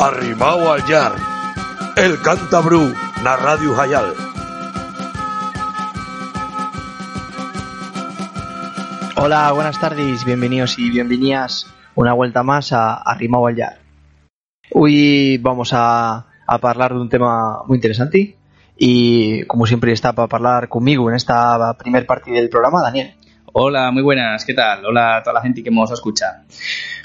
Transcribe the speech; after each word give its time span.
Arrimao 0.00 0.72
al 0.72 0.82
Yar, 0.86 1.12
el 1.94 2.18
Cantabru, 2.22 2.90
na 3.22 3.36
Radio 3.36 3.78
Hayal. 3.78 4.14
Hola, 9.16 9.52
buenas 9.52 9.78
tardes, 9.78 10.24
bienvenidos 10.24 10.78
y 10.78 10.88
bienvenidas 10.88 11.66
una 11.94 12.14
vuelta 12.14 12.42
más 12.42 12.72
a 12.72 12.94
Arrimao 12.94 13.46
al 13.46 13.56
Yar. 13.56 13.78
Hoy 14.72 15.36
vamos 15.36 15.74
a, 15.74 16.14
a 16.46 16.54
hablar 16.54 16.94
de 16.94 17.00
un 17.00 17.10
tema 17.10 17.62
muy 17.66 17.76
interesante 17.76 18.38
y 18.78 19.44
como 19.44 19.66
siempre 19.66 19.92
está 19.92 20.14
para 20.14 20.34
hablar 20.34 20.70
conmigo 20.70 21.10
en 21.10 21.16
esta 21.16 21.76
primer 21.76 22.06
parte 22.06 22.30
del 22.30 22.48
programa, 22.48 22.80
Daniel. 22.80 23.16
Hola, 23.52 23.90
muy 23.90 24.02
buenas, 24.02 24.44
¿qué 24.44 24.54
tal? 24.54 24.84
Hola 24.84 25.16
a 25.16 25.22
toda 25.24 25.34
la 25.34 25.42
gente 25.42 25.62
que 25.62 25.72
nos 25.72 25.90
escucha. 25.90 26.44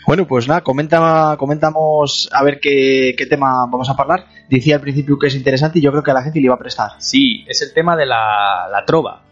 Bueno, 0.05 0.27
pues 0.27 0.47
nada, 0.47 0.61
comenta, 0.61 1.35
comentamos 1.39 2.29
a 2.31 2.43
ver 2.43 2.59
qué, 2.59 3.15
qué 3.17 3.25
tema 3.25 3.65
vamos 3.65 3.89
a 3.89 3.93
hablar. 3.93 4.27
Decía 4.47 4.75
al 4.75 4.81
principio 4.81 5.17
que 5.17 5.25
es 5.25 5.35
interesante 5.35 5.79
y 5.79 5.81
yo 5.81 5.89
creo 5.89 6.03
que 6.03 6.11
a 6.11 6.13
la 6.13 6.21
gente 6.21 6.39
le 6.39 6.45
iba 6.45 6.53
a 6.53 6.59
prestar. 6.59 6.91
Sí, 6.99 7.43
es 7.47 7.63
el 7.63 7.73
tema 7.73 7.97
de 7.97 8.05
la, 8.05 8.67
la 8.71 8.85
trova. 8.85 9.24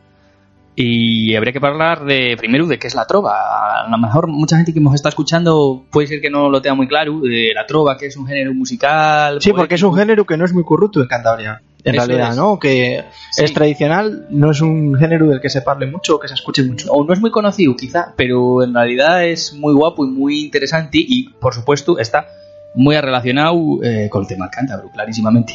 Y 0.75 1.35
habría 1.35 1.53
que 1.53 1.59
hablar 1.63 2.03
de 2.05 2.35
primero 2.37 2.65
de 2.65 2.79
qué 2.79 2.87
es 2.87 2.95
la 2.95 3.05
trova. 3.05 3.83
A 3.85 3.89
lo 3.89 3.97
mejor 3.97 4.27
mucha 4.27 4.57
gente 4.57 4.73
que 4.73 4.79
nos 4.79 4.95
está 4.95 5.09
escuchando 5.09 5.85
puede 5.91 6.07
ser 6.07 6.19
que 6.21 6.29
no 6.31 6.49
lo 6.49 6.61
tenga 6.61 6.73
muy 6.75 6.87
claro. 6.87 7.19
De 7.21 7.51
la 7.53 7.65
trova, 7.67 7.95
que 7.97 8.07
es 8.07 8.17
un 8.17 8.25
género 8.25 8.53
musical. 8.53 9.39
Sí, 9.41 9.53
porque 9.53 9.75
es 9.75 9.83
un 9.83 9.93
género 9.95 10.25
que 10.25 10.35
no 10.37 10.45
es 10.45 10.53
muy 10.53 10.63
corrupto 10.63 10.99
en 11.01 11.07
Cantabria. 11.07 11.61
En 11.85 11.95
Eso 11.95 12.05
realidad, 12.07 12.29
es. 12.31 12.37
¿no? 12.37 12.57
Que 12.59 13.03
Sí. 13.31 13.43
es 13.43 13.53
tradicional, 13.53 14.25
no 14.29 14.51
es 14.51 14.61
un 14.61 14.95
género 14.95 15.27
del 15.27 15.41
que 15.41 15.49
se 15.49 15.61
parle 15.61 15.85
mucho 15.85 16.15
o 16.15 16.19
que 16.19 16.29
se 16.29 16.33
escuche 16.33 16.63
mucho. 16.63 16.89
O 16.91 17.03
no 17.05 17.13
es 17.13 17.19
muy 17.19 17.29
conocido, 17.29 17.75
quizá, 17.75 18.13
pero 18.15 18.63
en 18.63 18.73
realidad 18.73 19.25
es 19.25 19.53
muy 19.53 19.73
guapo 19.73 20.05
y 20.05 20.09
muy 20.09 20.39
interesante. 20.45 20.97
Y 20.99 21.29
por 21.29 21.53
supuesto 21.53 21.99
está 21.99 22.25
muy 22.73 22.97
relacionado 22.97 23.59
eh, 23.83 24.07
con 24.09 24.21
el 24.21 24.27
tema 24.27 24.49
cántabro, 24.49 24.89
clarísimamente. 24.93 25.53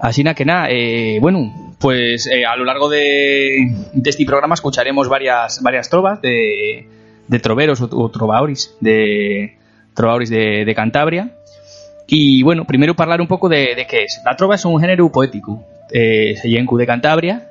Así 0.00 0.22
na 0.22 0.34
que 0.34 0.44
nada, 0.44 0.68
eh, 0.70 1.18
bueno, 1.20 1.74
pues 1.80 2.26
eh, 2.26 2.44
a 2.46 2.56
lo 2.56 2.64
largo 2.64 2.88
de, 2.88 3.74
de 3.92 4.10
este 4.10 4.24
programa 4.24 4.54
escucharemos 4.54 5.08
varias, 5.08 5.60
varias 5.62 5.90
trovas 5.90 6.22
de, 6.22 6.86
de 7.26 7.38
troveros 7.40 7.80
o, 7.80 7.88
o 7.90 8.10
trovaoris 8.10 8.76
de, 8.80 9.56
trovaoris 9.94 10.30
de, 10.30 10.64
de 10.64 10.74
Cantabria. 10.74 11.34
Y 12.06 12.42
bueno, 12.42 12.64
primero 12.64 12.94
hablar 12.96 13.20
un 13.20 13.26
poco 13.26 13.48
de, 13.48 13.74
de 13.74 13.86
qué 13.86 14.04
es. 14.04 14.20
La 14.24 14.34
trova 14.36 14.54
es 14.54 14.64
un 14.64 14.80
género 14.80 15.10
poético, 15.12 15.64
eh, 15.92 16.34
de 16.42 16.86
Cantabria, 16.86 17.50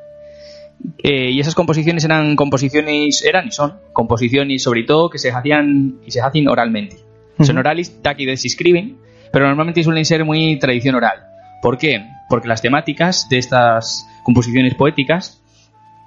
eh, 1.04 1.32
y 1.32 1.40
esas 1.40 1.54
composiciones 1.56 2.04
eran 2.04 2.36
composiciones, 2.36 3.24
eran 3.24 3.48
y 3.48 3.52
son 3.52 3.76
composiciones 3.94 4.64
sobre 4.64 4.84
todo 4.84 5.10
que 5.10 5.20
se 5.20 5.32
hacían 5.32 6.00
y 6.06 6.12
se 6.12 6.22
hacen 6.22 6.48
oralmente. 6.48 6.98
Son 7.40 7.58
orales, 7.58 7.96
aquí 8.04 8.26
se 8.36 8.48
escriben, 8.48 8.98
pero 9.32 9.46
normalmente 9.46 9.84
suelen 9.84 10.06
ser 10.06 10.26
muy 10.26 10.58
tradición 10.58 10.96
oral. 10.96 11.24
¿Por 11.68 11.78
qué? 11.78 12.02
Porque 12.30 12.48
las 12.48 12.62
temáticas 12.62 13.28
de 13.28 13.40
estas 13.40 14.08
composiciones 14.24 14.74
poéticas 14.76 15.44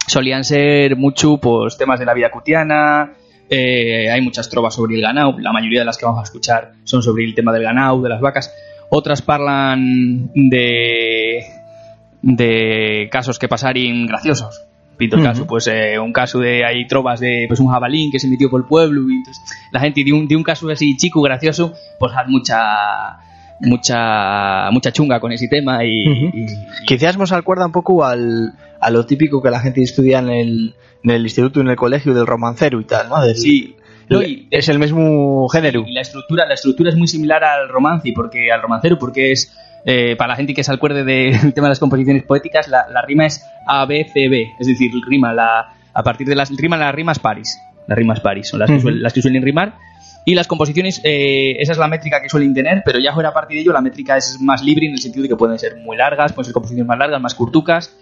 solían 0.07 0.43
ser 0.43 0.97
mucho 0.97 1.37
pues, 1.37 1.77
temas 1.77 1.99
de 2.01 2.07
la 2.07 2.15
vida 2.15 2.31
cotidiana, 2.31 3.13
eh, 3.51 4.11
hay 4.11 4.23
muchas 4.23 4.49
trovas 4.49 4.75
sobre 4.75 4.95
el 4.95 5.03
ganado, 5.03 5.39
la 5.39 5.53
mayoría 5.53 5.81
de 5.81 5.85
las 5.85 5.99
que 5.99 6.07
vamos 6.07 6.21
a 6.21 6.23
escuchar 6.23 6.73
son 6.85 7.03
sobre 7.03 7.25
el 7.25 7.35
tema 7.35 7.53
del 7.53 7.65
ganado, 7.65 8.01
de 8.01 8.09
las 8.09 8.23
vacas, 8.23 8.51
otras 8.89 9.21
parlan 9.21 10.31
de, 10.33 11.45
de 12.23 13.09
casos 13.13 13.39
que 13.39 13.47
pasarían 13.47 14.07
graciosos. 14.07 14.63
Pinto 14.97 15.17
el 15.17 15.23
caso, 15.23 15.47
pues 15.47 15.67
eh, 15.67 15.99
un 15.99 16.15
caso 16.15 16.39
de 16.39 16.65
hay 16.65 16.87
trovas 16.87 17.21
de 17.21 17.45
pues 17.49 17.61
un 17.61 17.69
jabalín 17.69 18.11
que 18.11 18.19
se 18.19 18.29
metió 18.29 18.49
por 18.49 18.63
el 18.63 18.67
pueblo 18.67 19.11
y 19.11 19.17
entonces 19.17 19.45
la 19.73 19.81
gente 19.81 20.05
de 20.05 20.13
un, 20.15 20.27
de 20.27 20.37
un 20.37 20.43
caso 20.43 20.71
así 20.71 20.97
chico 20.97 21.21
gracioso 21.21 21.75
pues 21.99 22.15
haz 22.17 22.29
mucha 22.29 23.19
mucha 23.61 24.71
mucha 24.71 24.93
chunga 24.93 25.21
con 25.21 25.33
ese 25.33 25.49
tema 25.49 25.85
y, 25.85 26.09
Ujú. 26.09 26.37
y- 26.37 26.41
y- 26.45 26.87
Quizás 26.87 27.17
nos 27.17 27.33
acuerda 27.33 27.67
un 27.67 27.73
poco 27.73 28.05
al, 28.05 28.53
a 28.81 28.91
lo 28.91 29.07
típico 29.07 29.43
que 29.43 29.51
la 29.51 29.61
gente 29.61 29.83
estudia 29.83 30.19
en 30.19 30.29
el, 30.31 30.75
en 31.05 31.11
el 31.11 31.23
instituto, 31.23 31.61
en 31.61 31.69
el 31.69 31.77
colegio, 31.77 32.15
del 32.15 32.27
romancero 32.27 32.81
y 32.81 32.85
tal, 32.85 33.09
¿no? 33.09 33.21
Del- 33.23 33.37
sí 33.37 33.77
no, 34.09 34.23
y- 34.23 34.49
es 34.51 34.69
el 34.69 34.81
mismo 34.81 35.49
género. 35.51 35.85
Y 35.87 35.93
la 35.93 36.01
estructura, 36.01 36.45
la 36.45 36.55
estructura 36.55 36.91
es 36.91 36.97
muy 36.97 37.07
similar 37.07 37.45
al 37.45 37.69
romance, 37.69 38.11
porque 38.13 38.51
al 38.51 38.61
romancero, 38.61 38.99
porque 38.99 39.31
es 39.31 39.57
eh, 39.85 40.17
para 40.17 40.29
la 40.33 40.37
gente 40.37 40.53
que 40.53 40.65
se 40.65 40.73
acuerde 40.73 41.05
del 41.05 41.55
tema 41.55 41.67
de 41.69 41.71
las 41.71 41.79
composiciones 41.79 42.25
poéticas, 42.25 42.67
la, 42.69 42.87
la 42.93 43.03
rima 43.03 43.27
es 43.27 43.41
A 43.69 43.85
B 43.87 44.05
C 44.13 44.29
B, 44.29 44.47
es 44.59 44.67
decir, 44.67 44.91
rima 45.07 45.33
la 45.33 45.75
a 45.93 46.03
partir 46.03 46.27
de 46.27 46.35
las 46.35 46.51
rima 46.57 46.77
las 46.77 46.95
rimas 46.95 47.19
paris, 47.21 47.57
las 47.87 47.97
rimas 47.99 48.21
paris 48.21 48.49
son 48.49 48.61
las 48.61 48.69
que, 48.69 48.75
Ujú. 48.77 48.83
suelen, 48.83 49.03
las 49.03 49.13
que 49.13 49.23
suelen 49.23 49.43
rimar 49.43 49.75
y 50.25 50.35
las 50.35 50.47
composiciones 50.47 51.01
eh, 51.05 51.57
esa 51.59 51.73
es 51.73 51.79
la 51.79 51.89
métrica 51.89 52.21
que 52.21 52.29
suelen 52.29 52.53
tener, 52.55 52.83
pero 52.85 52.99
ya 52.99 53.13
fuera 53.13 53.31
a 53.31 53.33
partir 53.33 53.57
de 53.57 53.63
ello 53.63 53.73
la 53.73 53.81
métrica 53.81 54.17
es 54.17 54.39
más 54.41 54.63
libre 54.63 54.87
en 54.87 54.93
el 54.93 54.99
sentido 54.99 55.23
de 55.23 55.29
que 55.29 55.37
pueden 55.37 55.59
ser 55.59 55.77
muy 55.77 55.97
largas, 55.97 56.33
pueden 56.33 56.47
ser 56.47 56.55
composiciones 56.55 56.87
más 56.87 56.99
largas, 56.99 57.21
más 57.21 57.35
curtucas. 57.35 57.97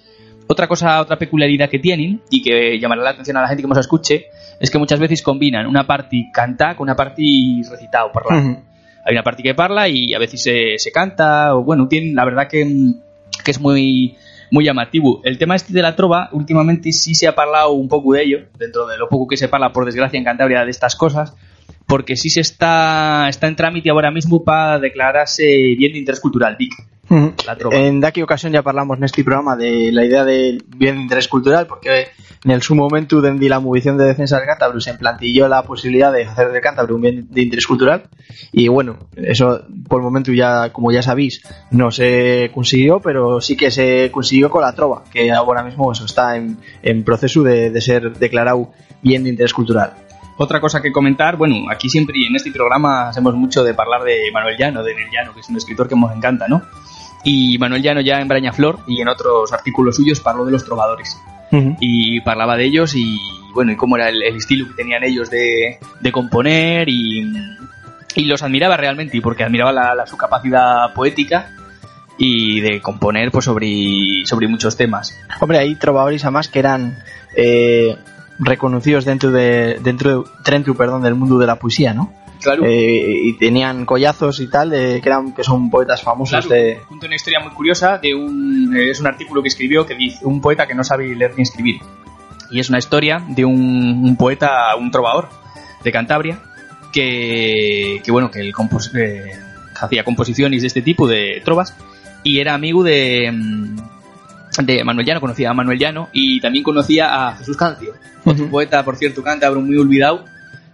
Otra 0.47 0.67
cosa, 0.67 1.01
otra 1.01 1.19
peculiaridad 1.19 1.69
que 1.69 1.79
tienen 1.79 2.23
y 2.31 2.43
que 2.43 2.79
llamará 2.79 3.03
la 3.03 3.11
atención 3.11 3.37
a 3.37 3.43
la 3.43 3.49
gente 3.49 3.63
que 3.63 3.69
nos 3.69 3.79
escuche 3.79 4.27
es 4.59 4.71
que 4.71 4.79
muchas 4.79 4.99
veces 4.99 5.23
combinan 5.23 5.67
una 5.67 5.87
parte 5.87 6.31
canta 6.33 6.75
con 6.75 6.87
una 6.87 6.97
parte 6.97 7.23
recitado, 7.71 8.11
parlar. 8.11 8.43
Ujú. 8.43 8.63
Hay 9.05 9.15
una 9.15 9.23
parte 9.23 9.43
que 9.43 9.55
parla 9.55 9.89
y 9.89 10.15
a 10.15 10.19
veces 10.19 10.43
se, 10.43 10.79
se 10.79 10.91
canta, 10.91 11.55
o 11.55 11.63
bueno, 11.63 11.87
tienen, 11.87 12.15
la 12.15 12.25
verdad 12.25 12.49
que, 12.49 12.67
que 13.45 13.51
es 13.51 13.61
muy, 13.61 14.17
muy 14.51 14.65
llamativo. 14.65 15.21
El 15.25 15.39
tema 15.39 15.57
este 15.57 15.73
de 15.73 15.83
la 15.83 15.97
trova, 15.97 16.29
últimamente 16.33 16.93
sí 16.93 17.15
se 17.15 17.27
ha 17.27 17.31
hablado 17.31 17.73
un 17.73 17.89
poco 17.89 18.15
de 18.15 18.23
ello, 18.23 18.39
dentro 18.59 18.87
de 18.87 18.99
lo 18.99 19.09
poco 19.09 19.29
que 19.29 19.37
se 19.37 19.49
parla, 19.49 19.73
por 19.73 19.85
desgracia, 19.85 20.19
en 20.19 20.25
Cantabria 20.25 20.65
de 20.65 20.71
estas 20.71 20.97
cosas, 20.97 21.35
porque 21.89 22.17
sí 22.17 22.29
se 22.29 22.41
está, 22.41 23.29
está 23.31 23.49
en 23.49 23.57
trámite 23.57 23.89
ahora 23.89 24.11
mismo 24.11 24.45
para 24.45 24.79
declararse 24.79 25.43
bien 25.77 25.93
de 25.95 25.99
interés 25.99 26.21
cultural, 26.21 26.57
Ujú. 27.09 27.33
la 27.47 27.57
trova. 27.57 27.77
En 27.77 28.05
aquella 28.05 28.25
ocasión 28.25 28.53
ya 28.53 28.61
hablamos 28.63 28.99
en 28.99 29.05
este 29.05 29.25
programa 29.25 29.57
de 29.57 29.91
la 29.91 30.05
idea 30.05 30.23
del 30.25 30.63
bien 30.77 30.97
de 30.97 31.03
interés 31.03 31.29
cultural, 31.29 31.67
porque 31.67 32.09
en 32.45 32.51
el 32.51 32.61
su 32.61 32.75
momento 32.75 33.23
de 33.23 33.49
la 33.49 33.59
movilización 33.59 33.97
de 33.97 34.05
defensa 34.05 34.37
del 34.37 34.47
Cántabro 34.47 34.81
se 34.81 34.95
plantilló 34.95 35.49
la 35.49 35.63
posibilidad 35.63 36.13
de 36.13 36.27
hacer 36.27 36.53
del 36.53 36.61
Cántabro 36.61 36.97
un 36.97 37.01
bien 37.01 37.27
de 37.31 37.41
interés 37.41 37.67
cultural 37.67 38.05
y 38.53 38.69
bueno, 38.69 38.99
eso 39.17 39.63
por 39.89 40.01
el 40.01 40.05
momento 40.05 40.31
ya, 40.31 40.71
como 40.71 40.93
ya 40.93 41.03
sabéis, 41.03 41.43
no 41.71 41.91
se 41.91 42.51
consiguió, 42.53 43.01
pero 43.01 43.41
sí 43.41 43.57
que 43.57 43.71
se 43.71 44.11
consiguió 44.13 44.51
con 44.51 44.61
la 44.61 44.75
trova, 44.75 45.05
que 45.11 45.33
ahora 45.33 45.63
mismo 45.63 45.91
eso 45.91 46.05
está 46.05 46.37
en, 46.37 46.59
en 46.83 47.03
proceso 47.03 47.43
de, 47.43 47.71
de 47.71 47.81
ser 47.81 48.13
declarado 48.19 48.73
bien 49.03 49.25
de 49.25 49.31
interés 49.31 49.55
cultural. 49.55 49.95
Otra 50.39 50.61
cosa 50.61 50.81
que 50.81 50.93
comentar, 50.93 51.37
bueno, 51.37 51.69
aquí 51.71 51.89
siempre 51.91 52.17
y 52.19 52.27
en 52.27 52.37
este 52.37 52.51
programa 52.53 53.09
hacemos 53.09 53.35
mucho 53.35 53.63
de 53.65 53.71
hablar 53.77 54.03
de 54.05 54.31
Manuel 54.33 54.57
Llano, 54.57 54.83
de 54.83 54.95
Nel 54.95 55.11
Llano, 55.13 55.35
que 55.35 55.41
es 55.41 55.49
un 55.49 55.57
escritor 55.57 55.89
que 55.89 55.97
nos 55.97 56.15
encanta, 56.17 56.47
¿no? 56.49 56.63
Y 57.25 57.59
Manuel 57.59 57.83
Llano 57.83 58.01
ya 58.01 58.21
en 58.21 58.29
Brañaflor 58.29 58.79
y 58.87 59.01
en 59.01 59.09
otros 59.09 59.53
artículos 59.53 59.97
suyos 59.97 60.21
parló 60.21 60.45
de 60.45 60.53
los 60.53 60.65
trovadores. 60.65 61.21
y 61.81 62.21
parlaba 62.21 62.57
de 62.59 62.65
ellos 62.67 62.95
y 62.95 63.19
bueno 63.55 63.73
y 63.73 63.77
cómo 63.77 63.97
era 63.97 64.11
el, 64.11 64.23
el 64.23 64.37
estilo 64.37 64.69
que 64.69 64.75
tenían 64.75 65.03
ellos 65.03 65.31
de, 65.31 65.79
de 66.01 66.13
componer 66.13 66.89
y, 66.91 67.23
y 68.15 68.25
los 68.27 68.43
admiraba 68.43 68.77
realmente 68.77 69.19
porque 69.23 69.45
admiraba 69.45 69.73
la, 69.73 69.95
la- 69.95 70.07
su 70.07 70.17
capacidad 70.19 70.93
poética 70.95 71.51
y 72.19 72.61
de 72.61 72.81
componer 72.83 73.31
pues 73.31 73.47
sobre, 73.47 74.27
sobre 74.27 74.47
muchos 74.47 74.77
temas 74.77 75.19
Hombre, 75.41 75.59
hay 75.59 75.75
trovadores 75.77 76.23
además 76.25 76.49
que 76.49 76.59
eran 76.59 76.99
eh, 77.35 77.97
reconocidos 78.39 79.05
dentro 79.05 79.31
de 79.31 79.79
dentro 79.83 80.23
de, 80.23 80.31
dentro, 80.45 80.75
perdón, 80.75 81.03
del 81.03 81.15
mundo 81.15 81.39
de 81.39 81.47
la 81.47 81.57
poesía, 81.57 81.93
¿no? 81.95 82.13
claro 82.41 82.63
Eh, 82.65 83.21
y 83.25 83.33
tenían 83.33 83.85
collazos 83.85 84.39
y 84.39 84.47
tal, 84.49 84.73
eh, 84.73 85.01
que, 85.03 85.09
eran, 85.09 85.33
que 85.35 85.43
son 85.43 85.71
poetas 85.71 86.03
famosos 86.03 86.47
Claro, 86.47 86.63
de... 86.63 86.81
cuento 86.87 87.07
una 87.07 87.17
historia 87.17 87.41
muy 87.41 87.51
curiosa 87.53 87.99
de 87.99 88.15
un 88.15 88.73
eh, 88.77 88.91
es 88.91 89.01
un 89.01 89.09
artículo 89.09 89.43
que 89.43 89.49
escribió 89.49 89.85
que 89.85 89.95
dice 89.97 90.25
un 90.25 90.41
poeta 90.41 90.67
que 90.69 90.75
no 90.77 90.85
sabe 90.85 91.15
leer 91.17 91.33
ni 91.37 91.43
escribir 91.43 91.81
y 92.51 92.61
es 92.61 92.69
una 92.69 92.79
historia 92.79 93.21
de 93.29 93.45
un, 93.45 94.03
un 94.05 94.17
poeta 94.17 94.75
un 94.79 94.91
trovador 94.93 95.29
de 95.83 95.91
Cantabria 95.91 96.39
que, 96.93 98.01
que 98.05 98.11
bueno 98.13 98.31
que 98.31 98.41
él 98.41 98.53
compos- 98.53 98.95
eh, 98.95 99.33
hacía 99.81 100.05
composiciones 100.05 100.61
de 100.63 100.69
este 100.69 100.83
tipo 100.83 101.07
de 101.09 101.43
trovas 101.45 101.75
y 102.23 102.39
era 102.39 102.55
amigo 102.55 102.83
de 102.85 103.31
mm, 103.33 103.77
de 104.63 104.85
Manuel 104.85 105.07
Llano 105.07 105.21
conocía 105.21 105.51
a 105.51 105.55
Manuel 105.55 105.79
Llano 105.79 106.09
y 106.13 106.41
también 106.41 106.65
conocía 106.65 107.29
a 107.29 107.37
Jesús 107.37 107.57
Cancio 107.57 107.93
otro 108.25 108.45
Ujú. 108.45 108.51
poeta 108.51 108.85
por 108.85 108.97
cierto 108.97 109.23
cántabro 109.23 109.61
muy 109.61 109.77
olvidado 109.77 110.25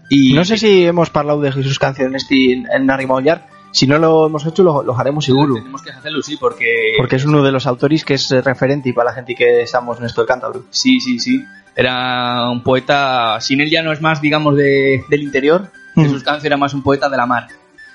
y 0.08 0.32
No 0.34 0.44
sé 0.44 0.56
si 0.58 0.84
hemos 0.84 1.10
hablado 1.14 1.40
de 1.40 1.50
Jesús 1.52 1.78
Canción 1.78 2.08
en, 2.08 2.16
este, 2.16 2.52
en 2.52 2.90
Arrimaullar. 2.90 3.46
Si 3.72 3.86
no 3.86 3.98
lo 3.98 4.26
hemos 4.26 4.46
hecho, 4.46 4.62
lo, 4.62 4.82
lo 4.84 4.96
haremos 4.98 5.24
seguro. 5.24 5.54
tenemos 5.56 5.82
que 5.82 5.90
hacerlo 5.90 6.22
sí 6.22 6.36
porque 6.38 6.92
Porque 6.96 7.16
es 7.16 7.24
uno 7.24 7.42
de 7.42 7.50
los 7.50 7.66
autores 7.66 8.04
que 8.04 8.14
es 8.14 8.30
referente 8.44 8.90
y 8.90 8.92
para 8.92 9.10
la 9.10 9.14
gente 9.16 9.34
que 9.34 9.62
estamos 9.62 9.98
en 9.98 10.04
esto 10.06 10.20
del 10.20 10.28
cántabro. 10.28 10.64
Sí, 10.70 11.00
sí, 11.00 11.18
sí. 11.18 11.42
Era 11.74 12.48
un 12.50 12.62
poeta, 12.62 13.40
sin 13.40 13.60
él 13.60 13.68
ya 13.70 13.82
no 13.82 13.90
es 13.92 14.00
más, 14.00 14.20
digamos, 14.20 14.54
de, 14.56 15.02
del 15.08 15.22
interior. 15.24 15.72
Mm. 15.96 16.02
Jesús 16.02 16.22
Cancio 16.22 16.46
era 16.46 16.56
más 16.56 16.72
un 16.74 16.82
poeta 16.84 17.08
de 17.08 17.16
la 17.16 17.26
mar. 17.26 17.48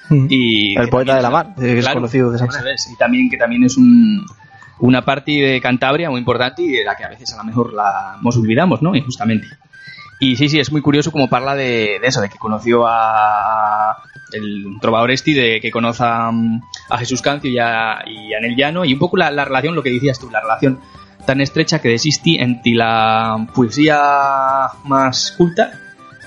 Y 0.09 0.75
El 0.77 0.89
poeta 0.89 1.15
de 1.15 1.21
la 1.21 1.29
mar, 1.29 1.53
que 1.57 1.77
es 1.77 1.85
Claro, 1.85 1.99
conocido 2.01 2.31
de 2.31 2.37
esa 2.37 2.45
manera. 2.47 2.73
es. 2.73 2.89
Y 2.91 2.97
también 2.97 3.29
que 3.29 3.37
también 3.37 3.63
es 3.63 3.77
un, 3.77 4.25
una 4.79 5.03
parte 5.03 5.31
de 5.31 5.61
Cantabria 5.61 6.09
muy 6.09 6.19
importante 6.19 6.61
y 6.61 6.71
de 6.71 6.83
la 6.83 6.95
que 6.95 7.03
a 7.03 7.09
veces 7.09 7.33
a 7.33 7.37
lo 7.37 7.43
mejor 7.43 7.73
la 7.73 8.17
nos 8.21 8.37
olvidamos, 8.37 8.81
¿no? 8.81 8.95
Injustamente. 8.95 9.47
Y 10.19 10.35
sí, 10.35 10.49
sí, 10.49 10.59
es 10.59 10.71
muy 10.71 10.81
curioso 10.81 11.11
como 11.11 11.29
parla 11.29 11.55
de, 11.55 11.97
de 12.01 12.07
eso, 12.07 12.19
de 12.19 12.29
que 12.29 12.37
conoció 12.37 12.85
a, 12.85 13.97
el 14.33 14.77
trovador 14.81 15.11
este 15.11 15.31
de 15.31 15.59
que 15.61 15.71
conoce 15.71 16.03
a, 16.05 16.31
Jesús 16.97 17.21
Cancio 17.21 17.49
y 17.49 17.57
a, 17.59 17.99
y 18.05 18.33
a 18.33 18.39
Nel 18.39 18.55
Llano, 18.55 18.85
y 18.85 18.93
un 18.93 18.99
poco 18.99 19.17
la, 19.17 19.29
relación, 19.29 19.75
lo 19.75 19.83
que 19.83 19.91
decías 19.91 20.19
tú, 20.19 20.29
la 20.29 20.41
relación 20.41 20.79
tan 21.25 21.41
estrecha 21.41 21.79
que 21.79 21.93
existe 21.93 22.41
entre 22.41 22.73
la 22.73 23.47
poesía 23.53 24.67
más 24.85 25.31
culta 25.37 25.71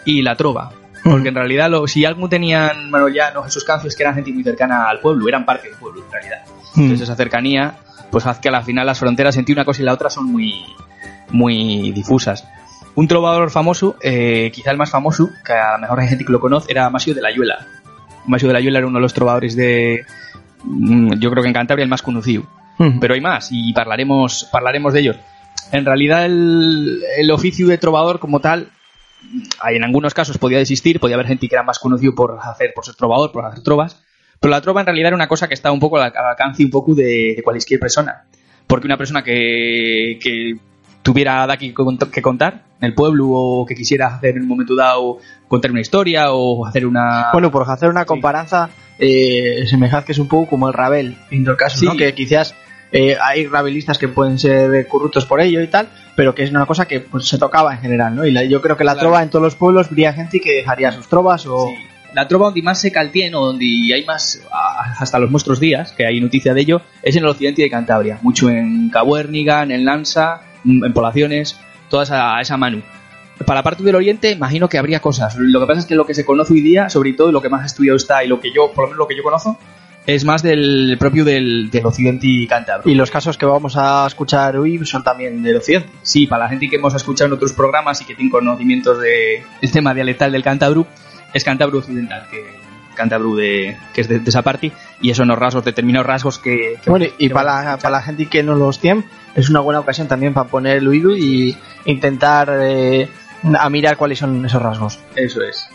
y 0.04 0.22
la 0.22 0.36
trova. 0.36 0.72
Porque 1.02 1.30
en 1.30 1.34
realidad, 1.34 1.68
lo, 1.68 1.88
si 1.88 2.04
algo 2.04 2.28
tenían 2.28 2.90
Manuel 2.90 3.14
Llano, 3.14 3.42
Jesús 3.42 3.64
Cancio, 3.64 3.88
es 3.88 3.96
que 3.96 4.04
eran 4.04 4.14
gente 4.14 4.32
muy 4.32 4.44
cercana 4.44 4.88
al 4.88 5.00
pueblo, 5.00 5.26
eran 5.28 5.44
parte 5.44 5.68
del 5.68 5.76
pueblo 5.76 6.04
en 6.04 6.12
realidad. 6.12 6.38
Entonces 6.76 7.00
esa 7.00 7.16
cercanía, 7.16 7.74
pues 8.12 8.26
hace 8.26 8.42
que 8.42 8.48
al 8.50 8.62
final 8.62 8.86
las 8.86 8.98
fronteras 8.98 9.36
entre 9.38 9.54
una 9.54 9.64
cosa 9.64 9.82
y 9.82 9.84
la 9.86 9.94
otra 9.94 10.10
son 10.10 10.26
muy, 10.26 10.62
muy 11.30 11.90
difusas. 11.92 12.46
Un 12.94 13.08
trovador 13.08 13.50
famoso, 13.50 13.96
eh, 14.02 14.52
quizá 14.54 14.70
el 14.70 14.76
más 14.76 14.90
famoso, 14.90 15.30
que 15.44 15.54
a 15.54 15.72
lo 15.72 15.78
mejor 15.78 16.00
hay 16.00 16.08
gente 16.08 16.24
que 16.26 16.32
lo 16.32 16.38
conoce, 16.38 16.70
era 16.70 16.90
Masio 16.90 17.14
de 17.14 17.22
la 17.22 17.34
Yuela. 17.34 17.66
Masio 18.26 18.48
de 18.48 18.54
la 18.54 18.60
Yuela 18.60 18.78
era 18.78 18.86
uno 18.86 18.98
de 18.98 19.02
los 19.02 19.14
trovadores 19.14 19.56
de, 19.56 20.04
mm, 20.62 21.14
yo 21.14 21.30
creo 21.30 21.42
que 21.42 21.48
en 21.48 21.54
Cantabria 21.54 21.84
el 21.84 21.88
más 21.88 22.02
conocido. 22.02 22.44
Pero 23.00 23.14
hay 23.14 23.20
más 23.20 23.50
y 23.52 23.72
hablaremos, 23.78 24.48
hablaremos 24.52 24.92
de 24.92 25.00
ellos. 25.00 25.16
En 25.70 25.84
realidad 25.84 26.26
el, 26.26 27.02
el 27.16 27.30
oficio 27.30 27.68
de 27.68 27.78
trovador 27.78 28.18
como 28.18 28.40
tal 28.40 28.70
en 29.70 29.84
algunos 29.84 30.14
casos 30.14 30.38
podía 30.38 30.60
existir, 30.60 31.00
podía 31.00 31.14
haber 31.14 31.28
gente 31.28 31.48
que 31.48 31.54
era 31.54 31.62
más 31.62 31.78
conocido 31.78 32.14
por 32.14 32.38
hacer, 32.42 32.72
por 32.74 32.84
ser 32.84 32.94
trovador, 32.94 33.32
por 33.32 33.44
hacer 33.44 33.62
trovas, 33.62 34.02
pero 34.42 34.50
la 34.50 34.60
trova 34.60 34.80
en 34.80 34.86
realidad 34.86 35.06
era 35.06 35.16
una 35.16 35.28
cosa 35.28 35.46
que 35.46 35.54
estaba 35.54 35.72
un 35.72 35.78
poco 35.78 35.98
al 35.98 36.12
alcance 36.12 36.64
un 36.64 36.70
poco 36.70 36.96
de, 36.96 37.40
cualquier 37.44 37.78
persona. 37.78 38.24
Porque 38.66 38.88
una 38.88 38.96
persona 38.96 39.22
que, 39.22 40.18
que 40.20 40.56
tuviera 41.00 41.46
de 41.46 41.52
aquí 41.52 41.72
que 42.12 42.22
contar 42.22 42.64
en 42.80 42.86
el 42.86 42.92
pueblo 42.92 43.28
o 43.28 43.64
que 43.64 43.76
quisiera 43.76 44.08
hacer 44.08 44.36
en 44.36 44.42
un 44.42 44.48
momento 44.48 44.74
dado 44.74 45.18
contar 45.46 45.70
una 45.70 45.80
historia 45.80 46.32
o 46.32 46.66
hacer 46.66 46.86
una... 46.86 47.28
Bueno, 47.32 47.52
por 47.52 47.70
hacer 47.70 47.88
una 47.88 48.04
comparanza, 48.04 48.68
eh, 48.98 49.64
semejante 49.68 50.06
que 50.06 50.12
es 50.12 50.18
un 50.18 50.26
poco 50.26 50.50
como 50.50 50.66
el 50.66 50.74
Rabel, 50.74 51.16
en 51.30 51.46
el 51.46 51.56
caso, 51.56 51.84
¿no? 51.84 51.96
Que 51.96 52.12
quizás 52.12 52.56
eh, 52.90 53.16
hay 53.22 53.46
rabelistas 53.46 53.96
que 53.96 54.08
pueden 54.08 54.40
ser 54.40 54.88
corruptos 54.88 55.24
por 55.24 55.40
ello 55.40 55.62
y 55.62 55.68
tal, 55.68 55.88
pero 56.16 56.34
que 56.34 56.42
es 56.42 56.50
una 56.50 56.66
cosa 56.66 56.88
que 56.88 56.98
pues, 56.98 57.28
se 57.28 57.38
tocaba 57.38 57.74
en 57.74 57.80
general, 57.80 58.16
¿no? 58.16 58.26
Y 58.26 58.48
yo 58.48 58.60
creo 58.60 58.76
que 58.76 58.82
la 58.82 58.96
trova 58.96 59.22
en 59.22 59.30
todos 59.30 59.44
los 59.44 59.54
pueblos 59.54 59.86
habría 59.86 60.12
gente 60.12 60.40
que 60.40 60.54
dejaría 60.54 60.90
sus 60.90 61.06
trovas 61.06 61.46
o... 61.46 61.70
La 62.14 62.28
trova 62.28 62.46
donde 62.46 62.62
más 62.62 62.80
se 62.80 62.92
caltiene 62.92 63.36
o 63.36 63.46
donde 63.46 63.64
hay 63.94 64.04
más, 64.04 64.42
hasta 64.98 65.18
los 65.18 65.30
nuestros 65.30 65.58
días, 65.60 65.92
que 65.92 66.06
hay 66.06 66.20
noticia 66.20 66.52
de 66.52 66.60
ello, 66.60 66.82
es 67.02 67.16
en 67.16 67.22
el 67.22 67.28
occidente 67.28 67.62
de 67.62 67.70
Cantabria. 67.70 68.18
Mucho 68.22 68.50
en 68.50 68.90
Cabuérniga, 68.90 69.62
en 69.62 69.84
Lanza, 69.84 70.42
en 70.64 70.92
poblaciones, 70.92 71.58
toda 71.88 72.02
esa, 72.02 72.40
esa 72.40 72.56
manu. 72.56 72.82
Para 73.46 73.60
la 73.60 73.62
parte 73.62 73.82
del 73.82 73.94
oriente, 73.94 74.30
imagino 74.30 74.68
que 74.68 74.78
habría 74.78 75.00
cosas. 75.00 75.36
Lo 75.36 75.60
que 75.60 75.66
pasa 75.66 75.80
es 75.80 75.86
que 75.86 75.94
lo 75.94 76.06
que 76.06 76.14
se 76.14 76.24
conoce 76.24 76.52
hoy 76.52 76.60
día, 76.60 76.90
sobre 76.90 77.12
todo 77.14 77.32
lo 77.32 77.40
que 77.40 77.48
más 77.48 77.64
estudiado 77.64 77.96
está 77.96 78.22
y 78.22 78.28
lo 78.28 78.40
que 78.40 78.52
yo, 78.52 78.72
por 78.72 78.84
lo 78.84 78.88
menos 78.88 78.98
lo 78.98 79.08
que 79.08 79.16
yo 79.16 79.22
conozco, 79.22 79.58
es 80.06 80.24
más 80.24 80.42
del 80.42 80.96
propio 80.98 81.24
del, 81.24 81.70
occidente 81.82 82.26
y 82.26 82.46
cántabro. 82.46 82.90
Y 82.90 82.94
los 82.94 83.10
casos 83.10 83.38
que 83.38 83.46
vamos 83.46 83.76
a 83.76 84.06
escuchar 84.06 84.56
hoy 84.56 84.84
son 84.84 85.02
también 85.02 85.42
del 85.42 85.56
occidente. 85.56 85.88
Sí, 86.02 86.26
para 86.26 86.44
la 86.44 86.50
gente 86.50 86.68
que 86.68 86.76
hemos 86.76 86.94
escuchado 86.94 87.28
en 87.28 87.34
otros 87.34 87.52
programas 87.52 88.00
y 88.00 88.04
que 88.04 88.14
tiene 88.14 88.30
conocimientos 88.30 88.98
del 89.00 89.72
tema 89.72 89.94
dialectal 89.94 90.32
del 90.32 90.42
cántabro, 90.42 90.86
es 91.32 91.44
cántabro 91.44 91.78
occidental, 91.78 92.26
que 92.30 92.60
cántabro 92.94 93.34
de, 93.34 93.76
que 93.94 94.02
es 94.02 94.08
de, 94.08 94.20
esa 94.24 94.42
parte, 94.42 94.72
y 95.00 95.10
eso 95.10 95.24
los 95.24 95.38
rasgos, 95.38 95.64
determinados 95.64 96.06
rasgos 96.06 96.38
que... 96.38 96.78
bueno, 96.86 97.06
y 97.18 97.28
para, 97.30 97.64
la, 97.64 97.76
para 97.78 97.98
la 97.98 98.02
gente 98.02 98.26
que 98.26 98.42
no 98.42 98.54
los 98.54 98.78
tiene, 98.78 99.04
es 99.34 99.48
una 99.48 99.60
buena 99.60 99.80
ocasión 99.80 100.08
también 100.08 100.34
para 100.34 100.48
poner 100.48 100.78
el 100.78 100.88
oído 100.88 101.16
y 101.16 101.56
intentar 101.86 102.50
eh, 102.60 103.08
a 103.58 103.70
mirar 103.70 103.96
cuáles 103.96 104.18
son 104.18 104.44
esos 104.44 104.60
rasgos. 104.60 104.98
Eso 105.16 105.42
es. 105.42 105.68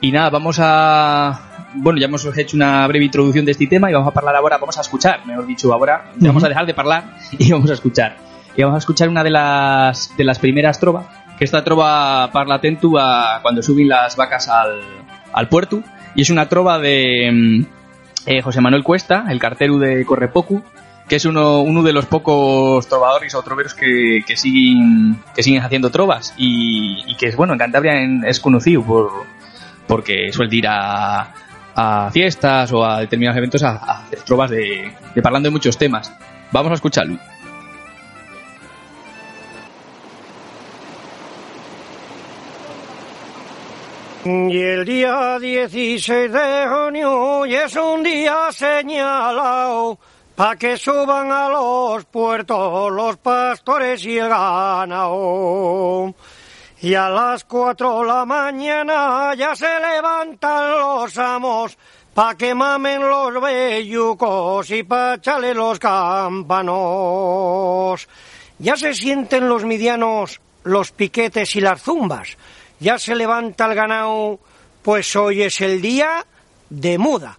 Y 0.00 0.12
nada, 0.12 0.30
vamos 0.30 0.58
a 0.60 1.56
bueno, 1.78 1.98
ya 1.98 2.06
hemos 2.06 2.24
hecho 2.38 2.56
una 2.56 2.86
breve 2.86 3.04
introducción 3.04 3.44
de 3.44 3.52
este 3.52 3.66
tema 3.66 3.90
y 3.90 3.94
vamos 3.94 4.14
a 4.14 4.18
hablar 4.18 4.36
ahora, 4.36 4.58
vamos 4.58 4.78
a 4.78 4.80
escuchar, 4.80 5.26
mejor 5.26 5.46
dicho, 5.46 5.72
ahora 5.72 6.12
vamos 6.16 6.42
a 6.44 6.48
dejar 6.48 6.66
de 6.66 6.74
hablar 6.76 7.16
y 7.38 7.52
vamos 7.52 7.70
a 7.70 7.74
escuchar. 7.74 8.16
Y 8.56 8.62
vamos 8.62 8.76
a 8.76 8.78
escuchar 8.78 9.08
una 9.08 9.22
de 9.22 9.30
las, 9.30 10.16
de 10.16 10.24
las 10.24 10.38
primeras 10.38 10.80
trovas, 10.80 11.06
que 11.38 11.44
esta 11.44 11.64
trova 11.64 12.30
parla 12.32 12.60
tentu 12.60 12.98
a 12.98 13.40
cuando 13.42 13.62
suben 13.62 13.88
las 13.88 14.16
vacas 14.16 14.48
al, 14.48 14.80
al 15.32 15.48
puerto, 15.48 15.82
y 16.14 16.22
es 16.22 16.30
una 16.30 16.48
trova 16.48 16.78
de 16.78 17.30
mm, 17.32 17.66
eh, 18.26 18.42
José 18.42 18.60
Manuel 18.60 18.82
Cuesta, 18.82 19.26
el 19.28 19.38
cartero 19.38 19.78
de 19.78 20.04
Correpocu, 20.04 20.62
que 21.08 21.16
es 21.16 21.24
uno, 21.24 21.60
uno 21.60 21.82
de 21.82 21.92
los 21.92 22.06
pocos 22.06 22.88
trovadores 22.88 23.34
o 23.34 23.42
troveros 23.42 23.74
que, 23.74 24.20
que, 24.26 24.36
siguen, 24.36 25.22
que 25.34 25.42
siguen 25.42 25.62
haciendo 25.62 25.90
trovas 25.90 26.34
y, 26.36 27.14
que, 27.16 27.30
bueno, 27.36 27.52
en 27.52 27.58
Cantabria 27.58 27.92
es 28.26 28.40
conocido 28.40 28.82
por, 28.82 29.10
porque 29.86 30.32
suele 30.32 30.56
ir 30.56 30.66
a, 30.66 31.32
a 31.76 32.10
fiestas 32.10 32.72
o 32.72 32.84
a 32.84 33.00
determinados 33.00 33.36
eventos 33.36 33.62
a, 33.62 33.76
hacer 33.76 34.22
trovas 34.22 34.50
de, 34.50 34.92
de 35.14 35.22
parlando 35.22 35.48
de 35.48 35.52
muchos 35.52 35.78
temas. 35.78 36.12
Vamos 36.50 36.72
a 36.72 36.74
escucharlo. 36.74 37.18
Y 44.28 44.60
el 44.60 44.84
día 44.84 45.38
16 45.38 46.32
de 46.32 46.66
junio 46.68 47.44
es 47.44 47.76
un 47.76 48.02
día 48.02 48.50
señalado 48.50 50.00
pa' 50.34 50.56
que 50.56 50.76
suban 50.76 51.30
a 51.30 51.48
los 51.48 52.04
puertos 52.06 52.90
los 52.90 53.18
pastores 53.18 54.04
y 54.04 54.18
el 54.18 54.28
ganado. 54.28 56.12
Y 56.80 56.94
a 56.94 57.08
las 57.08 57.44
cuatro 57.44 58.00
de 58.00 58.06
la 58.08 58.24
mañana 58.24 59.32
ya 59.36 59.54
se 59.54 59.78
levantan 59.78 60.72
los 60.72 61.16
amos 61.18 61.78
pa' 62.12 62.34
que 62.34 62.52
mamen 62.52 63.08
los 63.08 63.40
bellucos 63.40 64.68
y 64.72 64.82
pa' 64.82 65.14
echarle 65.14 65.54
los 65.54 65.78
campanos. 65.78 66.74
Ya 68.58 68.76
se 68.76 68.92
sienten 68.92 69.48
los 69.48 69.64
midianos, 69.64 70.40
los 70.64 70.90
piquetes 70.90 71.54
y 71.54 71.60
las 71.60 71.80
zumbas. 71.80 72.36
Ya 72.78 72.98
se 72.98 73.14
levanta 73.14 73.66
el 73.66 73.74
ganado, 73.74 74.38
pues 74.82 75.16
hoy 75.16 75.42
es 75.42 75.60
el 75.60 75.80
día 75.80 76.24
de 76.68 76.98
muda. 76.98 77.38